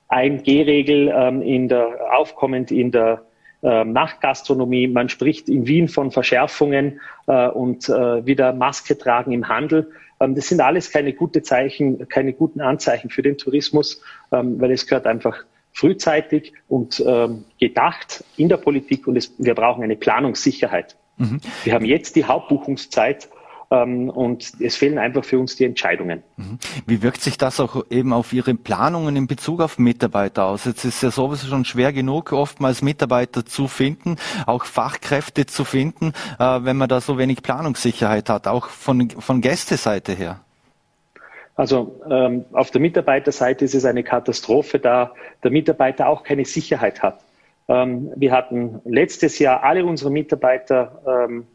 1G-Regel 0.10 1.10
in 1.44 1.68
der, 1.68 2.18
aufkommend 2.18 2.72
in 2.72 2.92
der 2.92 3.24
äh, 3.64 3.84
Nachtgastronomie. 3.84 4.88
Man 4.88 5.10
spricht 5.10 5.50
in 5.50 5.68
Wien 5.68 5.88
von 5.88 6.12
Verschärfungen 6.12 7.00
äh, 7.28 7.48
und 7.48 7.90
äh, 7.90 8.26
wieder 8.26 8.54
Maske 8.54 8.98
tragen 8.98 9.32
im 9.32 9.48
Handel. 9.48 9.92
Ähm, 10.20 10.36
das 10.36 10.48
sind 10.48 10.62
alles 10.62 10.92
keine 10.92 11.14
gute 11.14 11.42
Zeichen, 11.42 12.08
keine 12.08 12.34
guten 12.34 12.62
Anzeichen 12.62 13.10
für 13.10 13.22
den 13.22 13.38
Tourismus, 13.38 14.02
ähm, 14.32 14.60
weil 14.60 14.72
es 14.72 14.88
gehört 14.88 15.08
einfach 15.08 15.44
frühzeitig 15.74 16.54
und 16.68 17.04
ähm, 17.06 17.46
gedacht 17.60 18.24
in 18.36 18.50
der 18.50 18.58
Politik 18.58 19.08
und 19.08 19.16
es, 19.16 19.34
wir 19.38 19.54
brauchen 19.54 19.84
eine 19.84 19.96
Planungssicherheit. 19.96 20.96
Mhm. 21.18 21.40
Wir 21.64 21.74
haben 21.74 21.86
jetzt 21.86 22.16
die 22.16 22.26
Hauptbuchungszeit 22.26 23.26
ähm, 23.26 23.32
und 23.70 24.54
es 24.62 24.78
fehlen 24.78 24.98
einfach 24.98 25.26
für 25.26 25.40
uns 25.40 25.58
die 25.58 25.66
Entscheidungen. 25.66 26.24
Mhm. 26.38 26.58
Wie 26.86 27.02
wirkt 27.02 27.22
sich 27.22 27.38
das 27.38 27.60
auch 27.60 27.86
eben 27.90 28.14
auf 28.14 28.32
Ihre 28.32 28.54
Planungen 28.54 29.18
in 29.18 29.28
Bezug 29.28 29.62
auf 29.62 29.78
Mitarbeiter 29.78 30.46
aus? 30.46 30.64
Jetzt 30.64 30.86
ist 30.86 31.04
ja 31.04 31.12
sowieso 31.12 31.48
schon 31.48 31.66
schwer 31.66 31.92
genug, 31.92 32.32
oftmals 32.32 32.82
Mitarbeiter 32.82 33.46
zu 33.46 33.68
finden, 33.68 34.16
auch 34.46 34.64
Fachkräfte 34.64 35.48
zu 35.48 35.66
finden, 35.66 36.14
äh, 36.40 36.60
wenn 36.62 36.78
man 36.78 36.88
da 36.88 37.02
so 37.02 37.18
wenig 37.18 37.44
Planungssicherheit 37.44 38.30
hat, 38.30 38.48
auch 38.48 38.68
von, 38.68 39.10
von 39.10 39.42
Gästeseite 39.42 40.14
her. 40.14 40.40
Also 41.56 42.00
ähm, 42.10 42.46
auf 42.54 42.72
der 42.72 42.80
Mitarbeiterseite 42.80 43.66
ist 43.66 43.74
es 43.74 43.84
eine 43.84 44.04
Katastrophe, 44.04 44.80
da 44.80 45.14
der 45.44 45.52
Mitarbeiter 45.52 46.08
auch 46.08 46.24
keine 46.24 46.46
Sicherheit 46.46 47.02
hat. 47.02 47.20
Ähm, 47.68 48.12
wir 48.16 48.32
hatten 48.32 48.80
letztes 48.86 49.40
Jahr 49.40 49.64
alle 49.64 49.84
unsere 49.84 50.12
Mitarbeiter 50.12 51.02
ähm, 51.28 51.48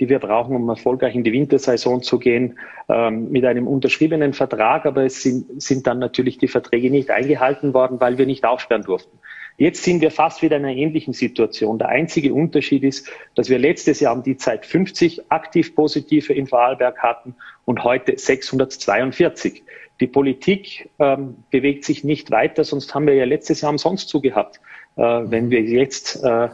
die 0.00 0.08
wir 0.08 0.18
brauchen, 0.18 0.56
um 0.56 0.68
erfolgreich 0.68 1.14
in 1.14 1.22
die 1.22 1.32
Wintersaison 1.32 2.02
zu 2.02 2.18
gehen, 2.18 2.58
ähm, 2.88 3.30
mit 3.30 3.44
einem 3.44 3.68
unterschriebenen 3.68 4.32
Vertrag. 4.32 4.86
Aber 4.86 5.04
es 5.04 5.22
sind, 5.22 5.62
sind 5.62 5.86
dann 5.86 5.98
natürlich 5.98 6.38
die 6.38 6.48
Verträge 6.48 6.90
nicht 6.90 7.10
eingehalten 7.10 7.74
worden, 7.74 8.00
weil 8.00 8.18
wir 8.18 8.26
nicht 8.26 8.44
aufsperren 8.44 8.82
durften. 8.82 9.18
Jetzt 9.58 9.84
sind 9.84 10.00
wir 10.00 10.10
fast 10.10 10.40
wieder 10.40 10.56
in 10.56 10.64
einer 10.64 10.74
ähnlichen 10.74 11.12
Situation. 11.12 11.78
Der 11.78 11.90
einzige 11.90 12.32
Unterschied 12.32 12.82
ist, 12.82 13.10
dass 13.34 13.50
wir 13.50 13.58
letztes 13.58 14.00
Jahr 14.00 14.14
um 14.14 14.22
die 14.22 14.38
Zeit 14.38 14.64
50 14.64 15.30
aktiv 15.30 15.74
Positive 15.74 16.32
in 16.32 16.46
Vorarlberg 16.46 16.98
hatten 16.98 17.34
und 17.66 17.84
heute 17.84 18.16
642. 18.16 19.62
Die 20.00 20.06
Politik 20.06 20.88
ähm, 20.98 21.44
bewegt 21.50 21.84
sich 21.84 22.04
nicht 22.04 22.30
weiter, 22.30 22.64
sonst 22.64 22.94
haben 22.94 23.06
wir 23.06 23.14
ja 23.14 23.26
letztes 23.26 23.60
Jahr 23.60 23.70
umsonst 23.70 24.08
zugehabt. 24.08 24.60
Äh, 24.96 25.02
wenn 25.02 25.50
wir 25.50 25.60
jetzt 25.60 26.24
äh, 26.24 26.48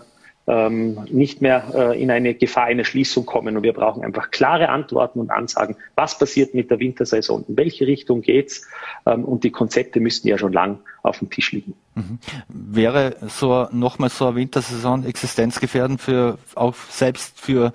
ähm, 0.47 1.07
nicht 1.11 1.43
mehr 1.43 1.65
äh, 1.75 2.01
in 2.01 2.11
eine 2.11 2.35
Gefahr 2.35 2.65
einer 2.65 2.85
Schließung 2.85 3.27
kommen. 3.27 3.57
Und 3.57 3.63
wir 3.63 3.73
brauchen 3.73 4.05
einfach 4.05 4.31
klare 4.31 4.69
Antworten 4.69 5.19
und 5.19 5.31
Ansagen, 5.31 5.77
was 5.97 6.19
passiert 6.19 6.55
mit 6.55 6.71
der 6.71 6.79
Wintersaison, 6.79 7.45
in 7.49 7.57
welche 7.57 7.87
Richtung 7.87 8.23
geht's. 8.23 8.67
Ähm, 9.07 9.25
und 9.25 9.45
die 9.45 9.51
Konzepte 9.51 9.99
müssten 9.99 10.29
ja 10.29 10.39
schon 10.39 10.53
lang 10.53 10.79
auf 11.03 11.19
dem 11.19 11.31
Tisch 11.31 11.53
liegen. 11.53 11.75
Mhm. 11.95 12.19
Wäre 12.49 13.17
so 13.27 13.69
nochmal 13.73 14.11
so 14.11 14.27
eine 14.27 14.37
Wintersaison 14.37 15.05
existenzgefährdend 15.05 16.01
für 16.01 16.39
auch 16.55 16.75
selbst 16.91 17.41
für 17.41 17.73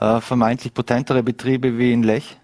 äh, 0.00 0.20
vermeintlich 0.20 0.72
potentere 0.72 1.22
Betriebe 1.22 1.78
wie 1.78 1.92
in 1.92 2.02
Lech? 2.02 2.38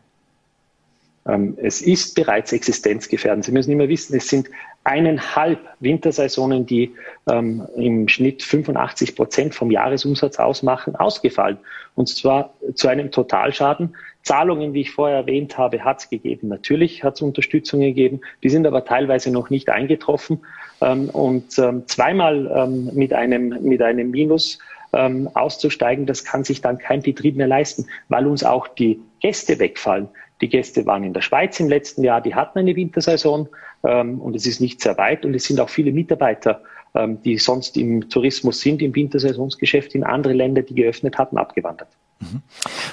Ähm, 1.26 1.56
es 1.60 1.82
ist 1.82 2.14
bereits 2.14 2.52
existenzgefährdend. 2.52 3.44
Sie 3.44 3.52
müssen 3.52 3.72
immer 3.72 3.88
wissen, 3.88 4.16
es 4.16 4.28
sind 4.28 4.48
eineinhalb 4.84 5.60
Wintersaisonen, 5.80 6.66
die 6.66 6.94
ähm, 7.30 7.66
im 7.76 8.08
Schnitt 8.08 8.42
85 8.42 9.14
Prozent 9.14 9.54
vom 9.54 9.70
Jahresumsatz 9.70 10.38
ausmachen, 10.38 10.96
ausgefallen. 10.96 11.58
Und 11.94 12.08
zwar 12.08 12.54
zu 12.74 12.88
einem 12.88 13.10
Totalschaden. 13.10 13.94
Zahlungen, 14.22 14.74
wie 14.74 14.82
ich 14.82 14.90
vorher 14.90 15.18
erwähnt 15.18 15.56
habe, 15.56 15.82
hat 15.84 16.00
es 16.00 16.10
gegeben. 16.10 16.48
Natürlich 16.48 17.04
hat 17.04 17.14
es 17.14 17.22
Unterstützung 17.22 17.80
gegeben. 17.80 18.20
Die 18.42 18.50
sind 18.50 18.66
aber 18.66 18.84
teilweise 18.84 19.30
noch 19.30 19.50
nicht 19.50 19.68
eingetroffen. 19.70 20.40
Ähm, 20.80 21.10
und 21.10 21.58
ähm, 21.58 21.86
zweimal 21.86 22.50
ähm, 22.54 22.90
mit, 22.94 23.12
einem, 23.12 23.62
mit 23.62 23.82
einem 23.82 24.10
Minus 24.10 24.58
ähm, 24.92 25.28
auszusteigen, 25.34 26.06
das 26.06 26.24
kann 26.24 26.44
sich 26.44 26.60
dann 26.60 26.78
kein 26.78 27.02
Betrieb 27.02 27.36
mehr 27.36 27.46
leisten, 27.46 27.86
weil 28.08 28.26
uns 28.26 28.44
auch 28.44 28.68
die 28.68 29.00
Gäste 29.20 29.58
wegfallen. 29.58 30.08
Die 30.40 30.48
Gäste 30.48 30.86
waren 30.86 31.04
in 31.04 31.12
der 31.12 31.20
Schweiz 31.20 31.60
im 31.60 31.68
letzten 31.68 32.02
Jahr, 32.02 32.20
die 32.20 32.34
hatten 32.34 32.58
eine 32.58 32.74
Wintersaison 32.74 33.48
und 33.82 34.36
es 34.36 34.46
ist 34.46 34.60
nicht 34.60 34.80
sehr 34.80 34.98
weit 34.98 35.24
und 35.24 35.34
es 35.34 35.44
sind 35.44 35.58
auch 35.60 35.70
viele 35.70 35.92
Mitarbeiter, 35.92 36.62
ähm, 36.94 37.22
die 37.22 37.38
sonst 37.38 37.76
im 37.76 38.08
Tourismus 38.08 38.60
sind, 38.60 38.82
im 38.82 38.94
Wintersaisonsgeschäft 38.94 39.94
in 39.94 40.04
andere 40.04 40.32
Länder, 40.32 40.62
die 40.62 40.74
geöffnet 40.74 41.18
hatten, 41.18 41.38
abgewandert. 41.38 41.88
Mhm. 42.18 42.42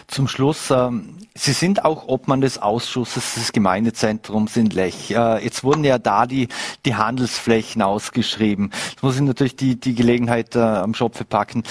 Zum 0.07 0.27
Schluss, 0.27 0.71
ähm, 0.71 1.17
Sie 1.33 1.53
sind 1.53 1.85
auch 1.85 2.07
Obmann 2.07 2.41
des 2.41 2.59
Ausschusses 2.59 3.35
des 3.35 3.51
Gemeindezentrums 3.51 4.57
in 4.57 4.67
Lech. 4.67 5.11
Äh, 5.11 5.43
jetzt 5.43 5.63
wurden 5.63 5.83
ja 5.83 5.99
da 5.99 6.25
die, 6.25 6.47
die 6.85 6.95
Handelsflächen 6.95 7.81
ausgeschrieben. 7.81 8.71
Jetzt 8.89 9.03
muss 9.03 9.15
ich 9.15 9.21
natürlich 9.21 9.55
die, 9.55 9.79
die 9.79 9.93
Gelegenheit 9.93 10.55
äh, 10.55 10.59
am 10.59 10.93
Schopfe 10.93 11.25
packen. 11.25 11.63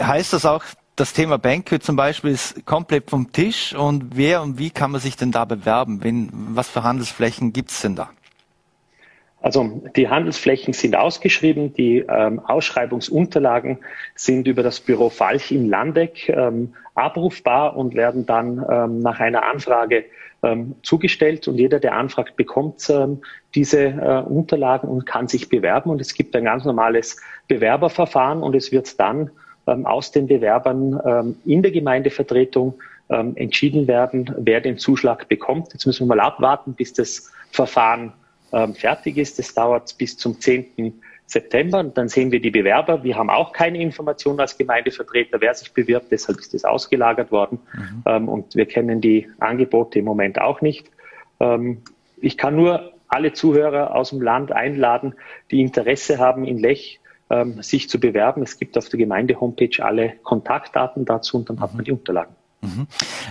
Heißt 0.00 0.32
das 0.32 0.46
auch, 0.46 0.64
das 0.96 1.12
Thema 1.12 1.38
Banquet 1.38 1.82
zum 1.82 1.96
Beispiel 1.96 2.30
ist 2.30 2.64
komplett 2.64 3.10
vom 3.10 3.32
Tisch 3.32 3.74
und 3.74 4.16
wer 4.16 4.42
und 4.42 4.58
wie 4.58 4.70
kann 4.70 4.90
man 4.90 5.00
sich 5.00 5.16
denn 5.16 5.32
da 5.32 5.44
bewerben? 5.44 6.02
Wen, 6.02 6.30
was 6.32 6.68
für 6.68 6.82
Handelsflächen 6.82 7.52
gibt 7.52 7.70
es 7.70 7.80
denn 7.80 7.96
da? 7.96 8.10
Also 9.42 9.82
die 9.96 10.08
Handelsflächen 10.08 10.74
sind 10.74 10.94
ausgeschrieben, 10.96 11.72
die 11.72 12.04
ähm, 12.06 12.40
Ausschreibungsunterlagen 12.40 13.78
sind 14.14 14.46
über 14.46 14.62
das 14.62 14.80
Büro 14.80 15.08
Falch 15.08 15.50
in 15.50 15.68
Landeck 15.68 16.28
ähm, 16.28 16.74
abrufbar 16.94 17.76
und 17.76 17.94
werden 17.94 18.26
dann 18.26 18.64
ähm, 18.70 18.98
nach 19.00 19.18
einer 19.18 19.44
Anfrage 19.44 20.04
ähm, 20.42 20.74
zugestellt 20.82 21.48
und 21.48 21.56
jeder, 21.56 21.80
der 21.80 21.94
anfragt, 21.94 22.36
bekommt 22.36 22.88
ähm, 22.90 23.22
diese 23.54 23.80
äh, 23.80 24.22
Unterlagen 24.26 24.88
und 24.88 25.06
kann 25.06 25.26
sich 25.26 25.48
bewerben 25.48 25.90
und 25.90 26.02
es 26.02 26.12
gibt 26.12 26.36
ein 26.36 26.44
ganz 26.44 26.66
normales 26.66 27.16
Bewerberverfahren 27.48 28.42
und 28.42 28.54
es 28.54 28.72
wird 28.72 29.00
dann 29.00 29.30
ähm, 29.66 29.86
aus 29.86 30.12
den 30.12 30.26
Bewerbern 30.26 31.34
in 31.44 31.62
der 31.62 31.72
Gemeindevertretung 31.72 32.74
entschieden 33.08 33.88
werden, 33.88 34.32
wer 34.38 34.60
den 34.60 34.78
Zuschlag 34.78 35.28
bekommt. 35.28 35.72
Jetzt 35.72 35.84
müssen 35.84 36.06
wir 36.06 36.14
mal 36.14 36.22
abwarten, 36.22 36.74
bis 36.74 36.92
das 36.92 37.32
Verfahren 37.50 38.12
fertig 38.74 39.16
ist. 39.16 39.38
Das 39.38 39.54
dauert 39.54 39.96
bis 39.98 40.16
zum 40.16 40.40
10. 40.40 41.00
September 41.26 41.78
und 41.78 41.96
dann 41.96 42.08
sehen 42.08 42.32
wir 42.32 42.40
die 42.40 42.50
Bewerber. 42.50 43.04
Wir 43.04 43.16
haben 43.16 43.30
auch 43.30 43.52
keine 43.52 43.80
Informationen 43.80 44.40
als 44.40 44.58
Gemeindevertreter, 44.58 45.40
wer 45.40 45.54
sich 45.54 45.72
bewirbt, 45.72 46.06
deshalb 46.10 46.40
ist 46.40 46.52
das 46.54 46.64
ausgelagert 46.64 47.30
worden 47.30 47.60
mhm. 48.04 48.28
und 48.28 48.56
wir 48.56 48.66
kennen 48.66 49.00
die 49.00 49.28
Angebote 49.38 50.00
im 50.00 50.06
Moment 50.06 50.40
auch 50.40 50.60
nicht. 50.60 50.90
ich 52.20 52.36
kann 52.36 52.56
nur 52.56 52.92
alle 53.10 53.32
Zuhörer 53.32 53.94
aus 53.94 54.10
dem 54.10 54.22
Land 54.22 54.52
einladen, 54.52 55.14
die 55.50 55.60
Interesse 55.60 56.18
haben, 56.18 56.44
in 56.44 56.58
Lech 56.58 57.00
ähm, 57.28 57.62
sich 57.62 57.88
zu 57.88 57.98
bewerben. 57.98 58.42
Es 58.42 58.58
gibt 58.58 58.78
auf 58.78 58.88
der 58.88 58.98
Gemeinde-Homepage 58.98 59.84
alle 59.84 60.14
Kontaktdaten 60.22 61.04
dazu 61.04 61.36
und 61.38 61.50
dann 61.50 61.60
hat 61.60 61.74
man 61.74 61.84
die 61.84 61.92
Unterlagen. 61.92 62.34
Mhm. 62.62 62.86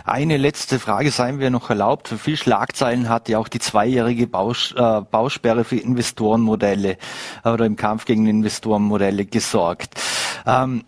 Eine 0.05 0.37
letzte 0.37 0.79
Frage 0.79 1.11
seien 1.11 1.39
wir 1.39 1.51
noch 1.51 1.69
erlaubt. 1.69 2.07
Für 2.07 2.17
viel 2.17 2.35
Schlagzeilen 2.35 3.09
hat 3.09 3.29
ja 3.29 3.37
auch 3.37 3.47
die 3.47 3.59
zweijährige 3.59 4.25
Baus 4.25 4.73
äh, 4.75 5.01
Bausperre 5.01 5.63
für 5.63 5.75
Investorenmodelle 5.77 6.97
äh, 7.43 7.49
oder 7.49 7.65
im 7.65 7.75
Kampf 7.75 8.05
gegen 8.05 8.25
Investorenmodelle 8.27 9.25
gesorgt. 9.25 10.01
Ähm, 10.45 10.83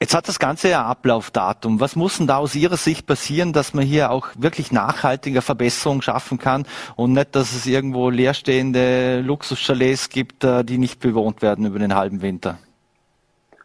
Jetzt 0.00 0.14
hat 0.14 0.28
das 0.28 0.38
Ganze 0.38 0.68
ja 0.68 0.84
Ablaufdatum. 0.84 1.80
Was 1.80 1.96
muss 1.96 2.18
denn 2.18 2.28
da 2.28 2.36
aus 2.36 2.54
Ihrer 2.54 2.76
Sicht 2.76 3.06
passieren, 3.06 3.52
dass 3.52 3.74
man 3.74 3.84
hier 3.84 4.12
auch 4.12 4.28
wirklich 4.38 4.70
nachhaltige 4.70 5.42
Verbesserungen 5.42 6.02
schaffen 6.02 6.38
kann 6.38 6.66
und 6.94 7.14
nicht, 7.14 7.34
dass 7.34 7.52
es 7.52 7.66
irgendwo 7.66 8.08
leerstehende 8.08 9.20
Luxuschalets 9.22 10.08
gibt, 10.08 10.44
äh, 10.44 10.64
die 10.64 10.78
nicht 10.78 11.00
bewohnt 11.00 11.42
werden 11.42 11.66
über 11.66 11.80
den 11.80 11.96
halben 11.96 12.22
Winter? 12.22 12.58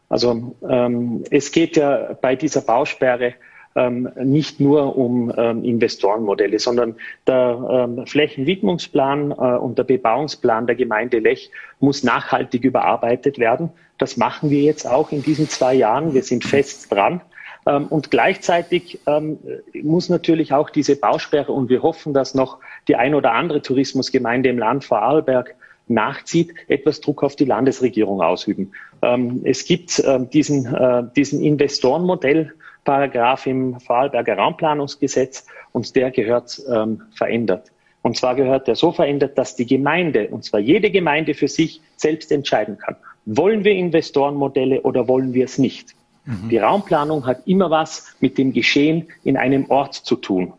Also 0.10 0.56
ähm, 0.68 1.24
es 1.30 1.52
geht 1.52 1.78
ja 1.78 2.14
bei 2.20 2.36
dieser 2.36 2.62
Bausperre 2.62 3.36
ähm, 3.76 4.10
nicht 4.24 4.60
nur 4.60 4.96
um 4.98 5.32
ähm, 5.36 5.64
Investorenmodelle, 5.64 6.60
sondern 6.60 6.96
der 7.28 7.88
ähm, 7.98 8.06
Flächenwidmungsplan 8.06 9.32
äh, 9.32 9.34
und 9.34 9.78
der 9.78 9.84
Bebauungsplan 9.84 10.68
der 10.68 10.76
Gemeinde 10.76 11.20
Lech 11.20 11.52
muss 11.80 12.04
nachhaltig 12.04 12.64
überarbeitet 12.64 13.40
werden. 13.40 13.70
Das 13.98 14.18
machen 14.18 14.50
wir 14.50 14.62
jetzt 14.62 14.88
auch 14.88 15.12
in 15.12 15.24
diesen 15.24 15.50
zwei 15.50 15.74
Jahren. 15.74 16.14
Wir 16.14 16.24
sind 16.24 16.44
fest 16.44 16.92
dran. 16.92 17.22
Ähm, 17.66 17.88
und 17.88 18.12
gleichzeitig 18.12 19.00
ähm, 19.08 19.40
muss 19.82 20.10
natürlich 20.10 20.54
auch 20.54 20.70
diese 20.70 20.96
Bausperre, 20.96 21.52
und 21.52 21.70
wir 21.70 21.82
hoffen, 21.82 22.14
dass 22.14 22.36
noch 22.36 22.60
die 22.88 22.96
ein 22.96 23.16
oder 23.16 23.34
andere 23.34 23.62
Tourismusgemeinde 23.62 24.50
im 24.50 24.60
Land 24.60 24.84
Vorarlberg 24.84 25.56
nachzieht, 25.88 26.54
etwas 26.68 27.02
Druck 27.02 27.24
auf 27.24 27.36
die 27.36 27.46
Landesregierung 27.46 28.22
ausüben. 28.22 28.72
Ähm, 29.02 29.42
es 29.44 29.66
gibt 29.66 30.02
diesen, 30.34 30.74
äh, 30.74 31.04
diesen 31.16 31.42
Investorenmodell, 31.42 32.54
Paragraph 32.84 33.46
im 33.48 33.80
Vorarlberger 33.80 34.38
Raumplanungsgesetz 34.38 35.46
und 35.72 35.96
der 35.96 36.12
gehört 36.12 36.62
ähm, 36.72 37.04
verändert. 37.16 37.72
Und 38.02 38.18
zwar 38.18 38.36
gehört 38.36 38.68
der 38.68 38.76
so 38.76 38.92
verändert, 38.92 39.38
dass 39.38 39.56
die 39.56 39.66
Gemeinde, 39.66 40.28
und 40.28 40.44
zwar 40.44 40.60
jede 40.60 40.92
Gemeinde 40.92 41.34
für 41.34 41.48
sich 41.48 41.82
selbst 41.96 42.32
entscheiden 42.32 42.78
kann. 42.78 42.98
Wollen 43.26 43.64
wir 43.64 43.72
Investorenmodelle 43.72 44.82
oder 44.82 45.08
wollen 45.08 45.34
wir 45.34 45.46
es 45.46 45.58
nicht? 45.58 45.96
Mhm. 46.26 46.50
Die 46.50 46.58
Raumplanung 46.58 47.26
hat 47.26 47.48
immer 47.48 47.70
was 47.70 48.16
mit 48.20 48.38
dem 48.38 48.52
Geschehen 48.52 49.08
in 49.24 49.38
einem 49.38 49.70
Ort 49.70 49.96
zu 49.96 50.18
tun. 50.18 50.54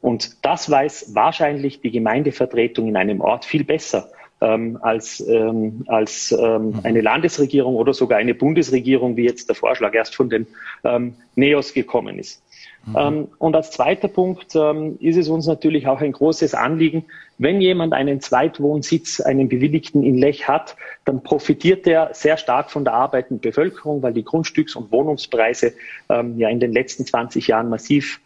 Und 0.00 0.44
das 0.44 0.70
weiß 0.70 1.14
wahrscheinlich 1.14 1.80
die 1.80 1.90
Gemeindevertretung 1.90 2.88
in 2.88 2.96
einem 2.96 3.20
Ort 3.20 3.44
viel 3.44 3.64
besser 3.64 4.10
ähm, 4.40 4.78
als, 4.82 5.20
ähm, 5.20 5.84
als 5.88 6.32
ähm, 6.32 6.70
mhm. 6.70 6.80
eine 6.84 7.00
Landesregierung 7.00 7.74
oder 7.74 7.94
sogar 7.94 8.18
eine 8.18 8.34
Bundesregierung, 8.34 9.16
wie 9.16 9.24
jetzt 9.24 9.48
der 9.48 9.56
Vorschlag 9.56 9.94
erst 9.94 10.14
von 10.14 10.30
den 10.30 10.46
ähm, 10.84 11.14
NEOS 11.34 11.74
gekommen 11.74 12.18
ist. 12.18 12.42
Mhm. 12.86 12.96
Ähm, 12.96 13.28
und 13.38 13.56
als 13.56 13.70
zweiter 13.72 14.08
Punkt 14.08 14.54
ähm, 14.54 14.96
ist 15.00 15.16
es 15.16 15.28
uns 15.28 15.46
natürlich 15.46 15.86
auch 15.86 16.00
ein 16.00 16.12
großes 16.12 16.54
Anliegen, 16.54 17.04
wenn 17.38 17.60
jemand 17.60 17.92
einen 17.92 18.20
Zweitwohnsitz, 18.20 19.20
einen 19.20 19.48
bewilligten 19.48 20.02
in 20.02 20.16
Lech 20.16 20.48
hat, 20.48 20.76
dann 21.04 21.22
profitiert 21.22 21.86
er 21.86 22.10
sehr 22.12 22.36
stark 22.36 22.70
von 22.70 22.84
der 22.84 22.94
arbeitenden 22.94 23.40
Bevölkerung, 23.40 24.02
weil 24.02 24.12
die 24.12 24.24
Grundstücks- 24.24 24.76
und 24.76 24.90
Wohnungspreise 24.90 25.72
ähm, 26.08 26.38
ja 26.38 26.48
in 26.48 26.60
den 26.60 26.72
letzten 26.72 27.06
20 27.06 27.46
Jahren 27.46 27.68
massiv 27.68 28.20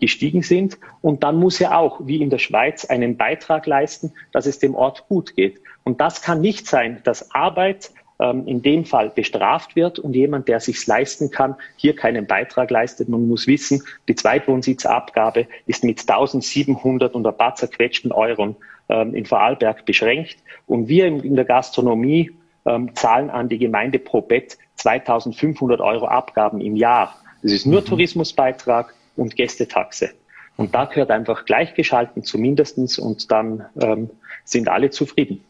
gestiegen 0.00 0.42
sind. 0.42 0.76
Und 1.00 1.22
dann 1.22 1.36
muss 1.36 1.60
er 1.60 1.78
auch, 1.78 2.00
wie 2.04 2.20
in 2.20 2.28
der 2.28 2.38
Schweiz, 2.38 2.84
einen 2.84 3.16
Beitrag 3.16 3.66
leisten, 3.66 4.12
dass 4.32 4.44
es 4.44 4.58
dem 4.58 4.74
Ort 4.74 5.08
gut 5.08 5.34
geht. 5.34 5.60
Und 5.84 6.00
das 6.00 6.20
kann 6.20 6.40
nicht 6.40 6.66
sein, 6.66 7.00
dass 7.04 7.34
Arbeit 7.34 7.90
ähm, 8.22 8.46
in 8.46 8.62
dem 8.62 8.84
Fall 8.84 9.10
bestraft 9.10 9.74
wird 9.74 9.98
und 9.98 10.14
jemand, 10.14 10.46
der 10.48 10.60
sich's 10.60 10.86
leisten 10.86 11.30
kann, 11.30 11.56
hier 11.76 11.96
keinen 11.96 12.26
Beitrag 12.26 12.70
leistet. 12.70 13.08
Man 13.08 13.26
muss 13.26 13.46
wissen, 13.46 13.82
die 14.08 14.14
Zweitwohnsitzabgabe 14.14 15.48
ist 15.66 15.82
mit 15.82 16.00
1700 16.00 17.14
und 17.14 17.26
ein 17.26 17.36
paar 17.36 17.54
zerquetschten 17.54 18.12
Euro 18.12 18.56
ähm, 18.88 19.14
in 19.14 19.26
Vorarlberg 19.26 19.84
beschränkt. 19.84 20.36
Und 20.66 20.88
wir 20.88 21.06
in 21.06 21.34
der 21.34 21.44
Gastronomie 21.44 22.30
ähm, 22.64 22.94
zahlen 22.94 23.30
an 23.30 23.48
die 23.48 23.58
Gemeinde 23.58 23.98
pro 23.98 24.20
Bett 24.20 24.56
2500 24.76 25.80
Euro 25.80 26.06
Abgaben 26.06 26.60
im 26.60 26.76
Jahr. 26.76 27.16
Das 27.42 27.50
ist 27.50 27.66
nur 27.66 27.80
mhm. 27.80 27.86
Tourismusbeitrag 27.86 28.94
und 29.16 29.36
Gästetaxe. 29.36 30.10
Und 30.56 30.74
da 30.74 30.84
gehört 30.84 31.10
einfach 31.10 31.44
gleichgeschalten 31.44 32.24
zumindestens 32.24 32.98
und 32.98 33.30
dann 33.30 33.64
ähm, 33.80 34.10
sind 34.44 34.68
alle 34.68 34.90
zufrieden. 34.90 35.44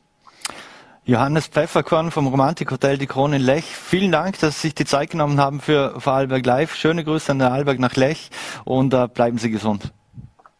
Johannes 1.04 1.48
Pfefferkorn 1.48 2.12
vom 2.12 2.28
Romantikhotel 2.28 2.96
Die 2.96 3.08
Krone 3.08 3.36
in 3.36 3.42
Lech. 3.42 3.64
Vielen 3.64 4.12
Dank, 4.12 4.38
dass 4.38 4.62
Sie 4.62 4.68
sich 4.68 4.74
die 4.76 4.84
Zeit 4.84 5.10
genommen 5.10 5.40
haben 5.40 5.60
für 5.60 6.00
Vorarlberg 6.00 6.46
Live. 6.46 6.76
Schöne 6.76 7.02
Grüße 7.02 7.32
an 7.32 7.40
der 7.40 7.50
Alberg 7.50 7.80
nach 7.80 7.96
Lech 7.96 8.30
und 8.64 8.94
äh, 8.94 9.08
bleiben 9.08 9.38
Sie 9.38 9.50
gesund. 9.50 9.92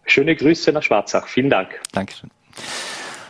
Schöne 0.04 0.34
Grüße 0.34 0.72
nach 0.72 0.82
Schwarzach. 0.82 1.28
Vielen 1.28 1.48
Dank. 1.48 1.80
Dankeschön. 1.92 2.30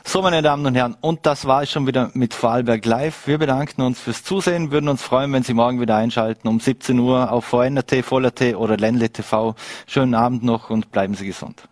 So, 0.05 0.21
meine 0.21 0.43
Damen 0.43 0.67
und 0.67 0.75
Herren, 0.75 0.97
und 1.01 1.27
das 1.27 1.47
war 1.47 1.63
es 1.63 1.71
schon 1.71 1.87
wieder 1.87 2.11
mit 2.15 2.35
Vorarlberg 2.35 2.85
Live. 2.85 3.27
Wir 3.27 3.39
bedanken 3.39 3.83
uns 3.83 4.01
fürs 4.01 4.25
Zusehen, 4.25 4.71
würden 4.73 4.89
uns 4.89 5.01
freuen, 5.03 5.33
wenn 5.33 5.45
Sie 5.45 5.55
morgen 5.55 5.81
wieder 5.81 5.97
einschalten 5.97 6.49
um 6.49 6.61
17 6.61 6.99
Uhr 6.99 7.31
auf 7.31 7.45
VNRT, 7.45 8.05
VollRT 8.05 8.57
oder 8.57 8.77
Ländle 8.77 9.11
TV. 9.11 9.55
Schönen 9.87 10.15
Abend 10.15 10.43
noch 10.43 10.71
und 10.71 10.91
bleiben 10.91 11.15
Sie 11.15 11.27
gesund. 11.27 11.69